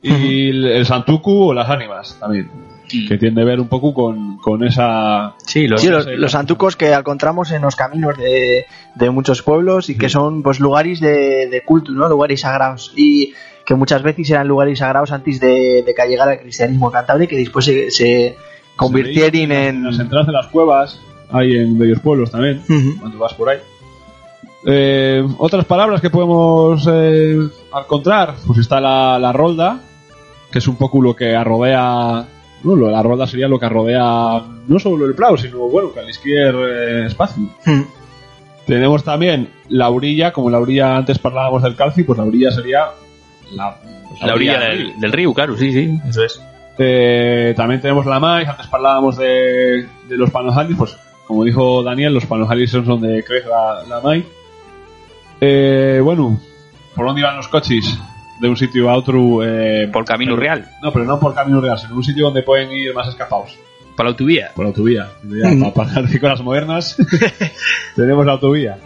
Y 0.00 0.50
el, 0.50 0.64
el 0.64 0.86
santuku 0.86 1.48
o 1.48 1.52
las 1.52 1.68
ánimas 1.68 2.16
también, 2.20 2.48
que 2.88 3.18
tiene 3.18 3.34
que 3.36 3.44
ver 3.44 3.60
un 3.60 3.68
poco 3.68 3.94
con, 3.94 4.36
con 4.38 4.64
esa... 4.64 5.34
Sí, 5.46 5.66
los, 5.68 5.80
Sí, 5.80 5.88
los, 5.88 6.06
los 6.06 6.34
antucos 6.34 6.76
que 6.76 6.92
encontramos 6.92 7.50
en 7.52 7.62
los 7.62 7.76
caminos 7.76 8.16
de, 8.18 8.66
de 8.94 9.10
muchos 9.10 9.42
pueblos 9.42 9.88
y 9.90 9.96
que 9.96 10.08
son 10.08 10.42
pues 10.42 10.60
lugares 10.60 11.00
de, 11.00 11.48
de 11.48 11.62
culto, 11.64 11.92
¿no? 11.92 12.08
Lugares 12.08 12.40
sagrados. 12.40 12.92
Y 12.96 13.32
que 13.64 13.74
muchas 13.74 14.02
veces 14.02 14.28
eran 14.30 14.48
lugares 14.48 14.80
sagrados 14.80 15.12
antes 15.12 15.40
de, 15.40 15.82
de 15.86 15.94
que 15.94 16.06
llegara 16.08 16.34
el 16.34 16.40
cristianismo 16.40 16.88
en 16.88 16.92
Cantabria 16.92 17.24
y 17.24 17.28
que 17.28 17.36
después 17.36 17.64
se, 17.64 17.90
se 17.90 18.36
convirtieron 18.76 19.52
En 19.52 19.84
las 19.84 19.94
en... 19.96 20.00
entradas 20.02 20.26
de 20.26 20.32
las 20.32 20.46
cuevas, 20.48 21.00
hay 21.30 21.56
en 21.56 21.78
bellos 21.78 22.00
pueblos 22.00 22.30
también, 22.30 22.60
Ujú. 22.68 22.98
cuando 23.00 23.18
vas 23.18 23.34
por 23.34 23.48
ahí. 23.48 23.58
Eh, 24.66 25.24
otras 25.38 25.64
palabras 25.64 26.00
que 26.00 26.10
podemos 26.10 26.86
eh, 26.90 27.36
encontrar, 27.76 28.34
pues 28.46 28.58
está 28.60 28.80
la, 28.80 29.18
la 29.18 29.32
rolda, 29.32 29.80
que 30.50 30.58
es 30.58 30.68
un 30.68 30.76
poco 30.76 31.00
lo 31.02 31.16
que 31.16 31.34
arrodea. 31.34 32.26
No, 32.64 32.76
lo- 32.76 32.90
la 32.90 33.02
rolda 33.02 33.26
sería 33.26 33.48
lo 33.48 33.58
que 33.58 33.68
rodea 33.68 34.42
no 34.68 34.78
solo 34.78 35.06
el 35.06 35.14
plau, 35.14 35.36
sino 35.36 35.58
bueno, 35.68 35.90
cualquier 35.90 36.54
eh, 36.54 37.06
espacio. 37.06 37.42
Ujú. 37.66 37.86
Tenemos 38.66 39.02
también 39.02 39.48
la 39.68 39.90
orilla, 39.90 40.32
como 40.32 40.48
la 40.48 40.60
orilla 40.60 40.96
antes 40.96 41.18
hablábamos 41.24 41.62
del 41.62 41.74
calci, 41.74 42.04
pues 42.04 42.18
la 42.18 42.24
orilla 42.24 42.50
sería 42.52 42.86
la, 43.54 43.76
pues 44.08 44.22
la 44.22 44.34
orilla 44.34 44.60
del 44.60 44.78
del, 44.92 45.00
del 45.00 45.12
río, 45.12 45.34
claro, 45.34 45.56
sí, 45.56 45.72
sí, 45.72 45.98
eso 46.08 46.22
es. 46.24 46.40
Eh, 46.78 47.52
también 47.56 47.80
tenemos 47.80 48.06
la 48.06 48.20
maíz, 48.20 48.48
antes 48.48 48.66
hablábamos 48.72 49.16
de, 49.16 49.86
de 50.08 50.16
los 50.16 50.30
panojalis, 50.30 50.76
pues 50.76 50.96
como 51.26 51.44
dijo 51.44 51.82
Daniel, 51.82 52.14
los 52.14 52.24
panojalis 52.26 52.70
son 52.70 52.84
donde 52.84 53.22
crece 53.24 53.48
la, 53.48 53.82
la 53.88 54.00
maíz. 54.00 54.24
Eh, 55.40 56.00
bueno, 56.02 56.38
¿por 56.94 57.06
dónde 57.06 57.20
iban 57.20 57.36
los 57.36 57.48
coches? 57.48 57.98
De 58.42 58.48
un 58.48 58.56
sitio 58.56 58.90
a 58.90 58.96
otro. 58.96 59.42
eh, 59.44 59.88
Por 59.92 60.04
camino 60.04 60.32
pero- 60.32 60.40
real. 60.40 60.68
No, 60.82 60.92
pero 60.92 61.04
no 61.04 61.18
por 61.20 61.34
camino 61.34 61.60
real, 61.60 61.78
sino 61.78 61.94
un 61.94 62.02
sitio 62.04 62.24
donde 62.26 62.42
pueden 62.42 62.70
ir 62.72 62.92
más 62.92 63.08
escapados. 63.08 63.56
Por 63.96 64.04
la 64.04 64.10
autovía. 64.10 64.50
Por 64.54 64.64
la 64.64 64.68
autovía. 64.70 65.08
Ya, 65.24 65.50
para 65.60 65.72
pasar 65.74 66.08
de 66.08 66.18
cosas 66.20 66.40
modernas, 66.42 66.96
tenemos 67.96 68.26
la 68.26 68.32
autovía. 68.32 68.78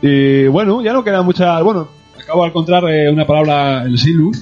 Y 0.00 0.46
bueno, 0.48 0.82
ya 0.82 0.92
no 0.92 1.02
queda 1.04 1.22
mucha. 1.22 1.60
Bueno, 1.62 1.88
acabo 2.22 2.42
de 2.42 2.48
encontrar 2.50 2.84
eh, 2.90 3.08
una 3.10 3.24
palabra, 3.26 3.82
el 3.84 3.96
silu, 3.98 4.32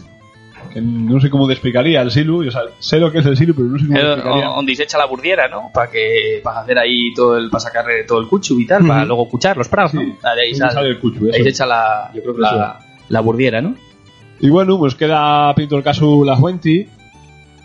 que 0.73 0.81
no 0.81 1.21
sé 1.21 1.29
cómo 1.31 1.47
te 1.47 1.53
explicaría 1.53 2.01
el 2.01 2.11
silu. 2.11 2.43
Yo, 2.43 2.49
o 2.49 2.53
sea, 2.53 2.63
sé 2.79 2.99
lo 2.99 3.13
que 3.13 3.19
es 3.19 3.27
el 3.27 3.37
silu, 3.37 3.55
pero 3.55 3.69
no 3.69 3.79
sé 3.79 3.87
cómo 3.87 3.99
Eh, 3.99 4.03
te 4.03 4.13
explicaría. 4.15 4.47
donde 4.47 4.75
se 4.75 4.83
echa 4.85 4.99
la 4.99 5.05
burdiera, 5.07 5.49
¿no? 5.49 5.71
Para 5.73 5.91
que 5.91 6.41
para 6.43 6.61
hacer 6.61 6.79
ahí 6.79 7.13
todo 7.15 7.37
el 7.37 7.51
para 7.51 7.61
sacar 7.61 7.85
todo 8.09 8.21
el 8.21 8.27
cuchu 8.27 8.59
y 8.59 8.67
tal, 8.67 8.87
para 8.87 9.05
luego 9.05 9.29
cuchar 9.29 9.57
los 9.59 9.69
prados, 9.69 9.95
¿no? 9.95 10.01
Sí, 10.01 10.15
Ah, 10.23 10.35
de 10.35 10.41
ahí, 10.43 10.51
¿dónde 10.53 10.59
sale, 10.67 10.73
sale 10.75 10.89
el 10.89 10.99
cuchu? 10.99 11.25
ahí 11.27 11.31
Eso. 11.35 11.43
se 11.45 11.49
echa 11.51 11.67
la, 11.67 12.11
yo 12.15 12.23
creo 12.23 12.35
que 12.35 12.41
la, 12.41 12.79
la 13.11 13.21
burdiera, 13.21 13.61
¿no? 13.61 13.75
Y 14.41 14.49
bueno, 14.49 14.79
pues 14.79 14.95
queda 14.95 15.55
pinto 15.55 15.77
el 15.77 15.83
caso 15.83 16.25
La 16.25 16.37
Fuenti, 16.37 16.87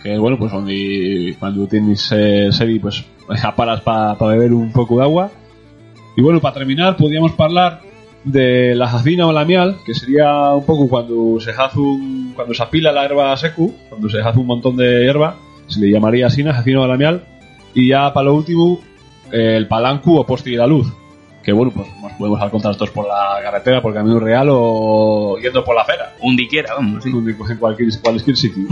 que 0.04 0.18
bueno, 0.18 0.38
pues 0.38 0.52
donde 0.52 1.36
cuando 1.40 1.68
tienes 1.68 2.12
eh, 2.12 2.50
sedi, 2.52 2.80
pues 2.80 3.06
paras 3.56 3.82
para 3.82 4.14
beber 4.14 4.54
un 4.54 4.72
poco 4.72 4.98
de 4.98 5.04
agua. 5.04 5.32
Y 6.18 6.22
bueno, 6.22 6.40
para 6.42 6.56
terminar, 6.56 6.98
podríamos 6.98 7.32
hablar 7.40 7.82
de 8.24 8.76
la 8.76 8.88
jacina 8.88 9.28
o 9.28 9.32
la 9.32 9.46
miel, 9.46 9.76
que 9.86 9.94
sería 9.94 10.54
un 10.54 10.66
poco 10.66 10.90
cuando 10.90 11.40
se 11.40 11.52
hace 11.52 11.80
un, 11.80 12.34
cuando 12.36 12.54
se 12.54 12.64
apila 12.64 12.92
la 12.92 13.04
hierba 13.04 13.38
secu, 13.38 13.74
cuando 13.90 14.10
se 14.10 14.20
hace 14.20 14.40
un 14.40 14.48
montón 14.48 14.76
de 14.76 15.04
hierba, 15.04 15.38
se 15.68 15.80
le 15.80 15.92
llamaría 15.92 16.28
así, 16.28 16.44
jacina 16.44 16.82
o 16.82 16.88
la 16.88 16.98
miel. 16.98 17.22
Y 17.74 17.90
ya 17.90 18.14
para 18.14 18.26
lo 18.26 18.36
último, 18.36 18.80
el 19.32 19.68
palancu 19.68 20.18
o 20.18 20.26
poste 20.26 20.52
de 20.52 20.58
la 20.58 20.68
luz. 20.68 20.92
Que 21.46 21.54
bueno, 21.54 21.72
pues 21.72 21.88
nos 22.02 22.12
podemos 22.14 22.42
encontrar 22.42 22.76
todos 22.76 22.90
por 22.90 23.08
la 23.08 23.40
carretera, 23.44 23.80
por 23.80 23.92
el 23.92 23.98
camino 23.98 24.20
real 24.20 24.48
o 24.50 25.38
yendo 25.40 25.64
por 25.64 25.76
la 25.76 25.84
acera 25.84 26.16
Un 26.22 26.36
diquiera, 26.36 26.74
vamos, 26.74 27.04
sí. 27.04 27.12
en 27.12 27.58
cualquier, 27.58 27.90
cualquier 28.02 28.36
sitio. 28.36 28.64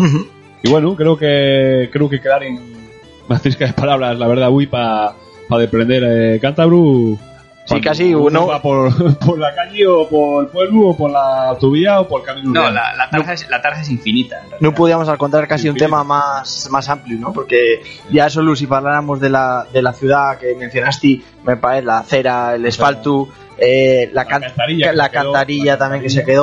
Y 0.64 0.70
bueno, 0.72 0.96
creo 0.96 1.16
que 1.16 1.90
creo 1.94 2.10
que 2.10 2.20
quedar 2.20 2.44
en 2.44 2.60
más 3.30 3.44
de 3.44 3.74
palabras, 3.74 4.18
la 4.18 4.28
verdad, 4.28 4.50
uy, 4.50 4.66
para 4.66 5.16
deprender 5.60 6.04
eh, 6.04 6.40
Cántabro. 6.42 7.20
Sí, 7.66 7.80
casi 7.80 8.14
uno- 8.14 8.48
va 8.48 8.62
por, 8.62 9.18
por 9.20 9.40
la 9.40 9.56
calle 9.56 9.88
o 9.88 10.08
por 10.10 10.44
el 10.44 10.50
pueblo 10.50 10.88
o 10.90 10.98
por 10.98 11.10
la 11.12 11.50
autovía 11.50 12.02
o 12.02 12.08
por 12.08 12.20
el 12.22 12.26
camino 12.28 12.52
No, 12.52 12.70
la, 12.70 12.94
la, 12.96 13.10
tarja 13.10 13.34
es, 13.34 13.50
la 13.50 13.62
tarja 13.62 13.82
es 13.82 13.90
infinita. 13.90 14.42
No 14.60 14.74
podíamos 14.74 15.08
encontrar 15.08 15.48
casi 15.48 15.70
un 15.70 15.78
tema 15.78 16.04
más, 16.04 16.68
más 16.70 16.90
amplio, 16.90 17.18
¿no? 17.20 17.32
Porque 17.32 17.82
ya 18.12 18.30
solo 18.30 18.56
si 18.56 18.68
habláramos 18.70 19.20
de 19.22 19.30
la, 19.30 19.66
de 19.72 19.82
la 19.82 19.94
ciudad 19.94 20.38
que 20.38 20.56
mencionaste, 20.56 21.22
me 21.46 21.56
parece 21.56 21.86
la 21.86 22.00
acera, 22.00 22.56
el 22.56 22.66
asfalto, 22.66 23.30
eh, 23.58 24.10
la, 24.12 24.24
La 24.24 24.28
can- 24.30 24.42
cantarilla 24.42 24.90
que 24.90 24.96
la 24.98 25.10
quedó, 25.10 25.24
cantarilla 25.32 25.72
la 25.74 25.78
también 25.78 26.04
que 26.04 26.10
se 26.10 26.26
cantarilla. 26.26 26.34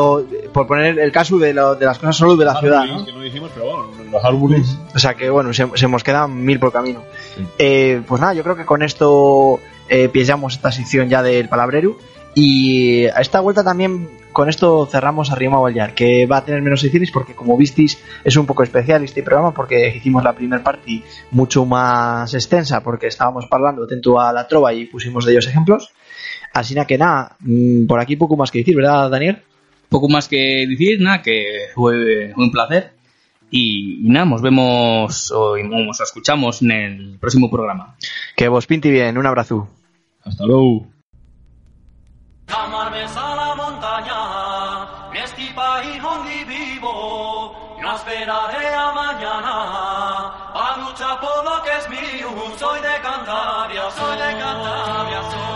quedó, 0.40 0.52
por 0.52 0.66
poner 0.66 0.98
el 0.98 1.12
caso 1.12 1.38
de, 1.38 1.52
lo- 1.52 1.74
de 1.74 1.84
las 1.84 1.98
cosas 1.98 2.16
solo 2.16 2.36
de 2.36 2.44
la 2.46 2.54
ciudad, 2.58 2.84
¿no? 2.86 3.04
que 3.04 3.12
no 3.12 3.20
dijimos, 3.20 3.50
pero 3.52 3.66
bueno, 3.66 3.90
los 4.10 4.24
árboles. 4.24 4.78
O 4.94 4.98
sea 4.98 5.14
que 5.14 5.28
bueno, 5.28 5.52
se, 5.52 5.68
se 5.74 5.86
nos 5.86 6.02
quedan 6.02 6.42
mil 6.44 6.58
por 6.58 6.72
camino. 6.72 7.02
Eh, 7.58 8.00
pues 8.08 8.20
nada, 8.22 8.32
yo 8.32 8.42
creo 8.42 8.56
que 8.56 8.64
con 8.64 8.82
esto 8.82 9.60
eh, 9.90 10.10
esta 10.14 10.72
sección 10.72 11.08
ya 11.08 11.22
del 11.22 11.48
palabrero. 11.48 11.98
Y 12.34 13.06
a 13.06 13.20
esta 13.20 13.40
vuelta 13.40 13.64
también 13.64 14.08
con 14.32 14.48
esto 14.48 14.86
cerramos 14.86 15.32
Arrima 15.32 15.58
Vallar, 15.58 15.94
que 15.94 16.26
va 16.26 16.38
a 16.38 16.44
tener 16.44 16.62
menos 16.62 16.80
secciones 16.80 17.10
porque 17.10 17.34
como 17.34 17.56
visteis 17.56 18.00
es 18.22 18.36
un 18.36 18.46
poco 18.46 18.62
especial 18.62 19.02
este 19.02 19.24
programa 19.24 19.52
porque 19.52 19.92
hicimos 19.96 20.22
la 20.22 20.32
primera 20.32 20.62
parte 20.62 21.02
mucho 21.32 21.66
más 21.66 22.32
extensa 22.32 22.82
porque 22.82 23.08
estábamos 23.08 23.46
hablando 23.50 23.84
atento 23.84 24.20
a 24.20 24.32
la 24.32 24.46
trova 24.46 24.72
y 24.72 24.86
pusimos 24.86 25.24
de 25.24 25.32
ellos 25.32 25.48
ejemplos. 25.48 25.92
Así 26.52 26.76
que 26.86 26.98
nada, 26.98 27.36
mm, 27.40 27.86
por 27.86 28.00
aquí 28.00 28.16
poco 28.16 28.36
más 28.36 28.50
que 28.50 28.58
decir, 28.58 28.76
¿verdad 28.76 29.10
Daniel? 29.10 29.42
Poco 29.88 30.08
más 30.08 30.28
que 30.28 30.66
decir, 30.68 31.00
nada, 31.00 31.22
que 31.22 31.42
fue 31.74 32.32
un 32.36 32.52
placer. 32.52 32.92
Y, 33.50 33.98
nada, 34.02 34.26
nos 34.26 34.42
vemos 34.42 35.32
o 35.32 35.56
nos 35.58 36.00
escuchamos 36.00 36.62
en 36.62 36.70
el 36.70 37.18
próximo 37.18 37.50
programa. 37.50 37.96
Que 38.36 38.46
vos 38.46 38.66
pinti 38.66 38.90
bien, 38.90 39.18
un 39.18 39.26
abrazo. 39.26 39.68
Hasta 40.24 40.44
luego. 40.44 40.86
Llamarmes 42.46 43.16
a 43.16 43.34
la 43.36 43.54
montaña, 43.54 45.10
en 45.12 45.24
este 45.24 45.54
país 45.54 46.02
donde 46.02 46.44
vivo, 46.44 47.78
no 47.80 47.96
esperaré 47.96 48.74
a 48.74 48.92
mañana, 48.92 49.56
a 50.52 50.76
luchar 50.78 51.20
por 51.20 51.44
lo 51.44 51.62
que 51.62 51.70
es 51.78 51.88
mío, 51.88 52.28
soy 52.58 52.80
de 52.80 53.00
Cantabria, 53.00 53.90
soy 53.92 54.16
de 54.16 54.38
Cantabria, 54.38 55.22
soy. 55.30 55.49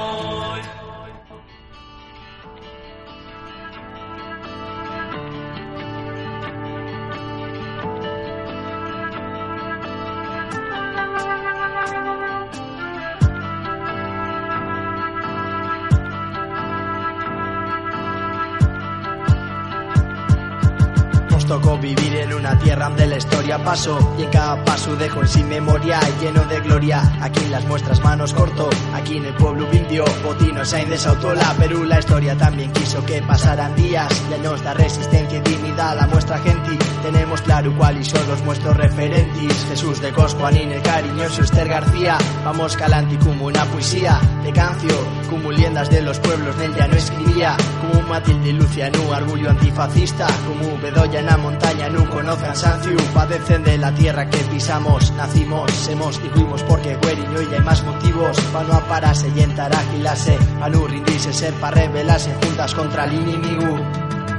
Tocó 21.46 21.76
vivir 21.76 22.16
en 22.16 22.32
una 22.32 22.58
tierra 22.58 22.88
donde 22.88 23.06
la 23.06 23.18
historia 23.18 23.62
pasó 23.62 23.98
y 24.18 24.22
en 24.22 24.30
cada 24.30 24.64
paso 24.64 24.96
dejó 24.96 25.20
en 25.20 25.28
sí 25.28 25.44
memoria 25.44 26.00
lleno 26.18 26.42
de 26.44 26.58
gloria. 26.60 27.02
Aquí 27.20 27.40
en 27.44 27.50
las 27.50 27.66
muestras 27.66 28.02
manos 28.02 28.32
cortó, 28.32 28.70
aquí 28.94 29.18
en 29.18 29.26
el 29.26 29.34
pueblo 29.34 29.66
vivió, 29.70 30.04
botinos 30.24 30.72
hay 30.72 30.86
desautó 30.86 31.34
la 31.34 31.52
Perú. 31.54 31.84
La 31.84 31.98
historia 31.98 32.34
también 32.36 32.72
quiso 32.72 33.04
que 33.04 33.20
pasaran 33.20 33.76
días, 33.76 34.08
ya 34.30 34.38
nos 34.38 34.62
da 34.62 34.72
resistencia 34.72 35.38
y 35.38 35.42
dignidad 35.42 35.90
a 35.90 35.94
la 35.96 36.06
muestra 36.06 36.38
gentil. 36.38 36.78
Tenemos 37.02 37.42
claro 37.42 37.76
cuáles 37.76 38.08
son 38.08 38.26
los 38.26 38.42
nuestros 38.42 38.76
referentes. 38.76 39.66
Jesús 39.68 40.00
de 40.00 40.12
Coscuanín, 40.12 40.72
el 40.72 40.82
cariñoso 40.82 41.42
Esther 41.42 41.68
García. 41.68 42.16
Vamos 42.42 42.74
calanti 42.74 43.16
como 43.16 43.46
una 43.46 43.64
poesía 43.66 44.18
de 44.42 44.52
cancio, 44.52 44.96
como 45.28 45.52
liendas 45.52 45.90
de 45.90 46.00
los 46.00 46.18
pueblos 46.20 46.56
del 46.56 46.72
no 46.72 46.96
escribía. 46.96 47.56
Como 47.82 48.08
Matilde 48.08 48.52
Luciano, 48.54 48.98
orgullo 49.10 49.50
antifascista. 49.50 50.26
Como 50.46 50.78
Bedoya 50.78 51.20
en 51.20 51.33
la 51.34 51.42
montaña, 51.42 51.88
no 51.88 52.08
conoce 52.10 52.44
cansancio. 52.44 52.96
Padecen 53.12 53.64
de 53.64 53.76
la 53.76 53.92
tierra 53.92 54.28
que 54.30 54.38
pisamos, 54.38 55.10
nacimos, 55.12 55.70
semos 55.72 56.20
y 56.24 56.28
fuimos 56.28 56.62
porque 56.62 56.94
güeriño 56.96 57.42
y 57.42 57.54
hay 57.54 57.60
más 57.60 57.82
motivos. 57.82 58.38
Pa' 58.52 58.62
no 58.62 58.78
pararse 58.86 59.28
y 59.34 59.40
entrar 59.40 59.74
agilase, 59.74 60.38
pa' 60.60 60.68
no 60.68 60.86
rendirse, 60.86 61.32
ser 61.32 61.52
pa' 61.54 61.72
rebelarse 61.72 62.32
juntas 62.40 62.72
contra 62.74 63.06
el 63.06 63.14
enemigo. 63.14 63.76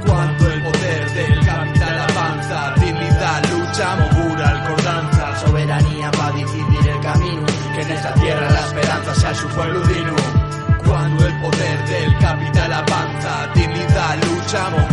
Cuando 0.06 0.52
el 0.52 0.62
poder 0.62 1.10
del 1.12 1.44
capital 1.44 1.98
avanza, 2.10 2.74
dignidad, 2.80 3.42
lucha, 3.50 3.96
mogura, 3.96 4.48
alcordanza. 4.48 5.36
Soberanía 5.44 6.10
pa' 6.12 6.32
decidir 6.32 6.88
el 6.88 7.00
camino, 7.00 7.46
Que 7.74 7.82
en 7.82 7.90
esta 7.90 8.14
tierra 8.14 8.50
la 8.50 8.60
esperanza 8.60 9.14
sea 9.14 9.34
su 9.34 9.48
pueblo 9.48 9.80
digno. 9.80 10.16
Cuando 10.86 11.26
el 11.26 11.40
poder 11.42 11.88
del 11.88 12.18
capital 12.18 12.72
avanza, 12.72 13.48
dignidad, 13.54 14.16
lucha, 14.24 14.70
mogura, 14.70 14.85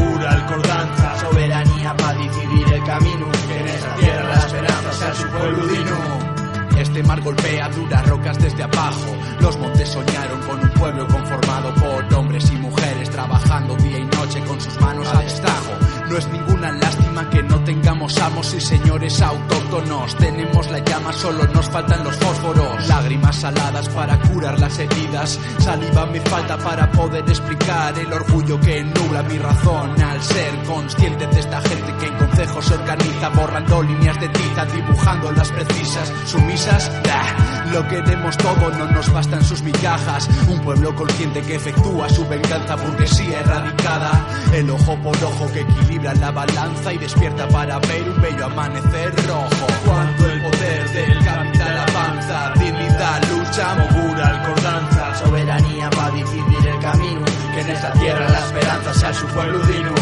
Este 6.93 7.07
mar 7.07 7.21
golpea 7.21 7.69
duras 7.69 8.07
rocas 8.07 8.37
desde 8.37 8.61
abajo. 8.61 9.15
Los 9.39 9.57
montes 9.57 9.89
soñaron 9.89 10.39
con 10.41 10.59
un 10.59 10.69
pueblo 10.75 11.07
conformado 11.07 11.73
por 11.73 12.13
hombres 12.13 12.51
y 12.51 12.55
mujeres 12.57 13.09
trabajando 13.09 13.75
día 13.77 13.97
y 13.97 14.05
noche 14.05 14.39
con 14.41 14.61
sus 14.61 14.79
manos 14.79 15.07
a 15.11 15.21
destajo. 15.23 16.02
No 16.13 16.19
es 16.19 16.27
ninguna 16.27 16.71
lástima 16.73 17.27
que 17.31 17.41
no 17.41 17.59
tengamos 17.63 18.15
amos 18.19 18.53
y 18.53 18.61
señores 18.61 19.19
autóctonos. 19.19 20.15
Tenemos 20.17 20.69
la 20.69 20.77
llama, 20.77 21.11
solo 21.11 21.43
nos 21.47 21.67
faltan 21.67 22.03
los 22.03 22.15
fósforos. 22.17 22.87
Lágrimas 22.87 23.35
saladas 23.37 23.89
para 23.89 24.19
curar 24.19 24.59
las 24.59 24.77
heridas. 24.77 25.39
Saliva 25.57 26.05
me 26.05 26.21
falta 26.21 26.55
para 26.59 26.91
poder 26.91 27.27
explicar 27.27 27.97
el 27.97 28.13
orgullo 28.13 28.59
que 28.59 28.83
nubla 28.83 29.23
mi 29.23 29.39
razón. 29.39 29.99
Al 30.03 30.21
ser 30.21 30.53
consciente 30.67 31.25
de 31.25 31.39
esta 31.39 31.59
gente 31.61 31.91
que 31.99 32.05
en 32.05 32.13
consejos 32.13 32.63
se 32.63 32.75
organiza, 32.75 33.29
borrando 33.29 33.81
líneas 33.81 34.19
de 34.21 34.29
tiza, 34.29 34.65
dibujando 34.67 35.31
las 35.31 35.51
precisas, 35.51 36.13
sumisas. 36.27 36.91
¡Bah! 37.05 37.53
Lo 37.73 37.87
queremos 37.87 38.37
todo, 38.37 38.69
no 38.77 38.85
nos 38.91 39.11
bastan 39.11 39.43
sus 39.43 39.63
migajas. 39.63 40.29
Un 40.47 40.59
pueblo 40.59 40.95
consciente 40.95 41.41
que 41.41 41.55
efectúa 41.55 42.07
su 42.07 42.23
venganza, 42.27 42.75
burguesía 42.75 43.39
erradicada. 43.39 44.27
El 44.53 44.69
ojo 44.69 44.95
por 44.97 45.15
ojo 45.23 45.51
que 45.51 45.61
equilibra 45.61 46.02
la 46.11 46.31
balanza 46.31 46.91
y 46.91 46.97
despierta 46.97 47.47
para 47.47 47.79
ver 47.79 48.09
un 48.09 48.21
bello 48.21 48.45
amanecer 48.45 49.15
rojo. 49.25 49.67
Cuando 49.85 50.29
el 50.29 50.41
poder 50.41 50.89
del 50.89 51.23
capital 51.23 51.79
avanza, 51.87 52.53
dignidad, 52.59 53.21
lucha, 53.31 53.75
mogura, 53.75 54.27
alcordanza. 54.27 55.15
soberanía 55.15 55.89
pa' 55.91 56.11
decidir 56.11 56.67
el 56.67 56.79
camino, 56.79 57.21
Que 57.53 57.61
en 57.61 57.69
esta 57.69 57.93
tierra 57.93 58.29
la 58.29 58.39
esperanza 58.39 58.93
sea 58.93 59.13
su 59.13 59.27
pueblo 59.27 59.59
digno. 59.59 59.95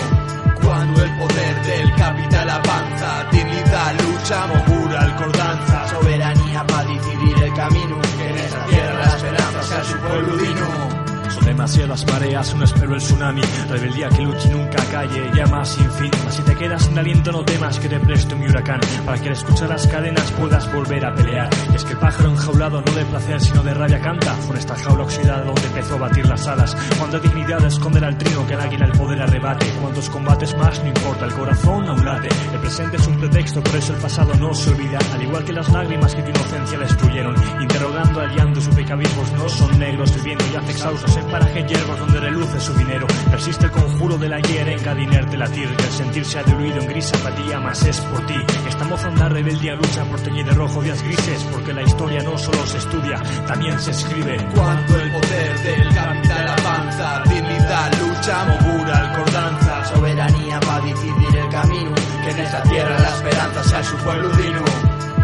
Cuando 0.63 1.03
el 1.03 1.17
poder 1.17 1.61
del 1.65 1.95
capital 1.95 2.49
avanza, 2.49 3.25
dignidad, 3.31 3.93
lucha, 4.01 4.47
mogura, 4.47 5.01
alcordanza, 5.01 5.87
soberanía 5.89 6.65
para 6.65 6.83
decidir 6.85 7.43
el 7.43 7.53
camino, 7.53 8.01
que 8.17 8.29
en 8.29 8.37
esa 8.37 8.65
tierra 8.65 8.99
la 9.05 9.15
esperanza 9.17 9.63
sea 9.63 9.83
su 9.83 9.97
pueblo 9.99 10.37
dino. 10.37 11.00
Son 11.33 11.45
demasiadas 11.45 12.05
mareas, 12.11 12.55
no 12.55 12.63
espero 12.63 12.95
el 12.95 13.01
tsunami. 13.01 13.41
Rebeldía 13.69 14.09
que 14.09 14.21
luche 14.21 14.49
y 14.49 14.51
nunca 14.51 14.83
calle, 14.91 15.31
llama 15.33 15.63
sin 15.65 15.89
fin. 15.91 16.11
Si 16.29 16.41
te 16.43 16.55
quedas 16.55 16.83
sin 16.83 16.97
aliento, 16.97 17.31
no 17.31 17.43
temas 17.43 17.79
que 17.79 17.87
te 17.87 17.99
presto 17.99 18.35
mi 18.35 18.47
huracán. 18.47 18.79
Para 19.05 19.17
que 19.17 19.27
al 19.27 19.33
escuchar 19.33 19.69
las 19.69 19.87
cadenas 19.87 20.31
puedas 20.31 20.71
volver 20.73 21.05
a 21.05 21.13
pelear. 21.13 21.49
Es 21.73 21.85
que 21.85 21.93
el 21.93 21.99
pájaro 21.99 22.31
enjaulado 22.31 22.81
no 22.81 22.91
de 22.93 23.05
placer, 23.05 23.39
sino 23.39 23.63
de 23.63 23.73
rabia 23.73 24.01
canta. 24.01 24.33
Fue 24.35 24.57
esta 24.57 24.75
jaula 24.75 25.03
oxidada 25.03 25.43
donde 25.43 25.63
empezó 25.67 25.95
a 25.95 25.99
batir 25.99 26.27
las 26.27 26.47
alas. 26.47 26.75
Cuando 26.97 27.19
dignidad 27.19 27.63
esconder 27.65 28.03
al 28.03 28.17
trino 28.17 28.45
que 28.47 28.53
el 28.53 28.59
águila 28.59 28.85
el 28.85 28.91
poder 28.91 29.21
arrebate. 29.21 29.65
Cuantos 29.81 30.09
combates 30.09 30.57
más, 30.57 30.81
no 30.81 30.89
importa, 30.89 31.25
el 31.25 31.33
corazón 31.33 31.87
aún 31.87 32.05
late. 32.05 32.29
El 32.53 32.59
presente 32.59 32.97
es 32.97 33.07
un 33.07 33.17
pretexto, 33.17 33.61
por 33.61 33.75
eso 33.75 33.93
el 33.93 33.99
pasado 33.99 34.33
no 34.35 34.53
se 34.53 34.69
olvida. 34.71 34.99
Al 35.13 35.23
igual 35.23 35.43
que 35.43 35.53
las 35.53 35.69
lágrimas 35.69 36.13
que 36.13 36.23
tu 36.23 36.29
inocencia 36.29 36.77
destruyeron. 36.77 37.35
Interrogando 37.61 38.19
al 38.19 38.35
llanto, 38.35 38.61
sus 38.61 38.75
pecabismos 38.75 39.31
no 39.33 39.47
son 39.49 39.79
negros. 39.79 40.13
Viviendo 40.15 40.45
ya 40.51 40.59
exhaustos 40.59 41.20
en 41.21 41.31
paraje 41.31 41.63
hierbas 41.63 41.99
donde 41.99 42.19
reluce 42.19 42.59
su 42.59 42.73
dinero. 42.73 43.07
Persiste 43.29 43.65
el 43.65 43.71
conjuro 43.71 44.17
de 44.17 44.29
la 44.29 44.39
hiera 44.39 44.71
en 44.71 44.79
cadinerte 44.79 45.37
latir. 45.37 45.69
Y 45.79 45.83
el 45.83 45.91
sentirse 45.91 46.39
ha 46.39 46.43
diluido 46.43 46.81
en 46.81 46.87
gris 46.87 47.13
apatía, 47.13 47.59
más 47.59 47.85
es 47.85 47.99
por 48.01 48.25
ti. 48.25 48.35
Esta 48.67 48.83
moza 48.85 49.07
anda 49.07 49.29
rebeldía 49.29 49.75
lucha 49.75 50.03
por 50.05 50.19
teñir 50.21 50.45
de 50.45 50.53
rojo 50.53 50.81
días 50.81 51.01
grises. 51.03 51.43
Porque 51.51 51.73
la 51.73 51.83
historia 51.83 52.23
no 52.23 52.37
solo 52.37 52.65
se 52.65 52.77
estudia, 52.77 53.21
también 53.47 53.79
se 53.79 53.91
escribe. 53.91 54.37
Cuando 54.55 54.99
el 54.99 55.11
poder 55.11 55.59
del 55.63 55.95
capital 55.95 56.55
avanza, 56.59 57.23
dignidad, 57.29 57.91
lucha, 57.99 58.45
mogura, 58.45 58.97
alcordanza, 58.97 59.85
soberanía 59.85 60.59
para 60.59 60.85
decidir 60.85 61.35
el 61.35 61.49
camino, 61.49 61.91
que 62.23 62.31
en 62.31 62.39
esta 62.39 62.63
tierra 62.63 62.99
la 62.99 63.09
esperanza 63.09 63.63
sea 63.63 63.83
su 63.83 63.95
pueblo 63.97 64.29
dino. 64.29 64.63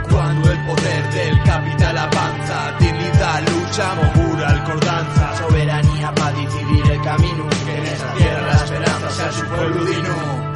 Cuando 0.10 0.52
el 0.52 0.66
poder 0.66 1.14
del 1.14 1.43
capital 1.43 1.98
avanza, 1.98 2.76
dignidad, 2.80 3.41
lucha, 3.50 3.95
mogura, 3.95 4.26
pueblino. 9.50 10.47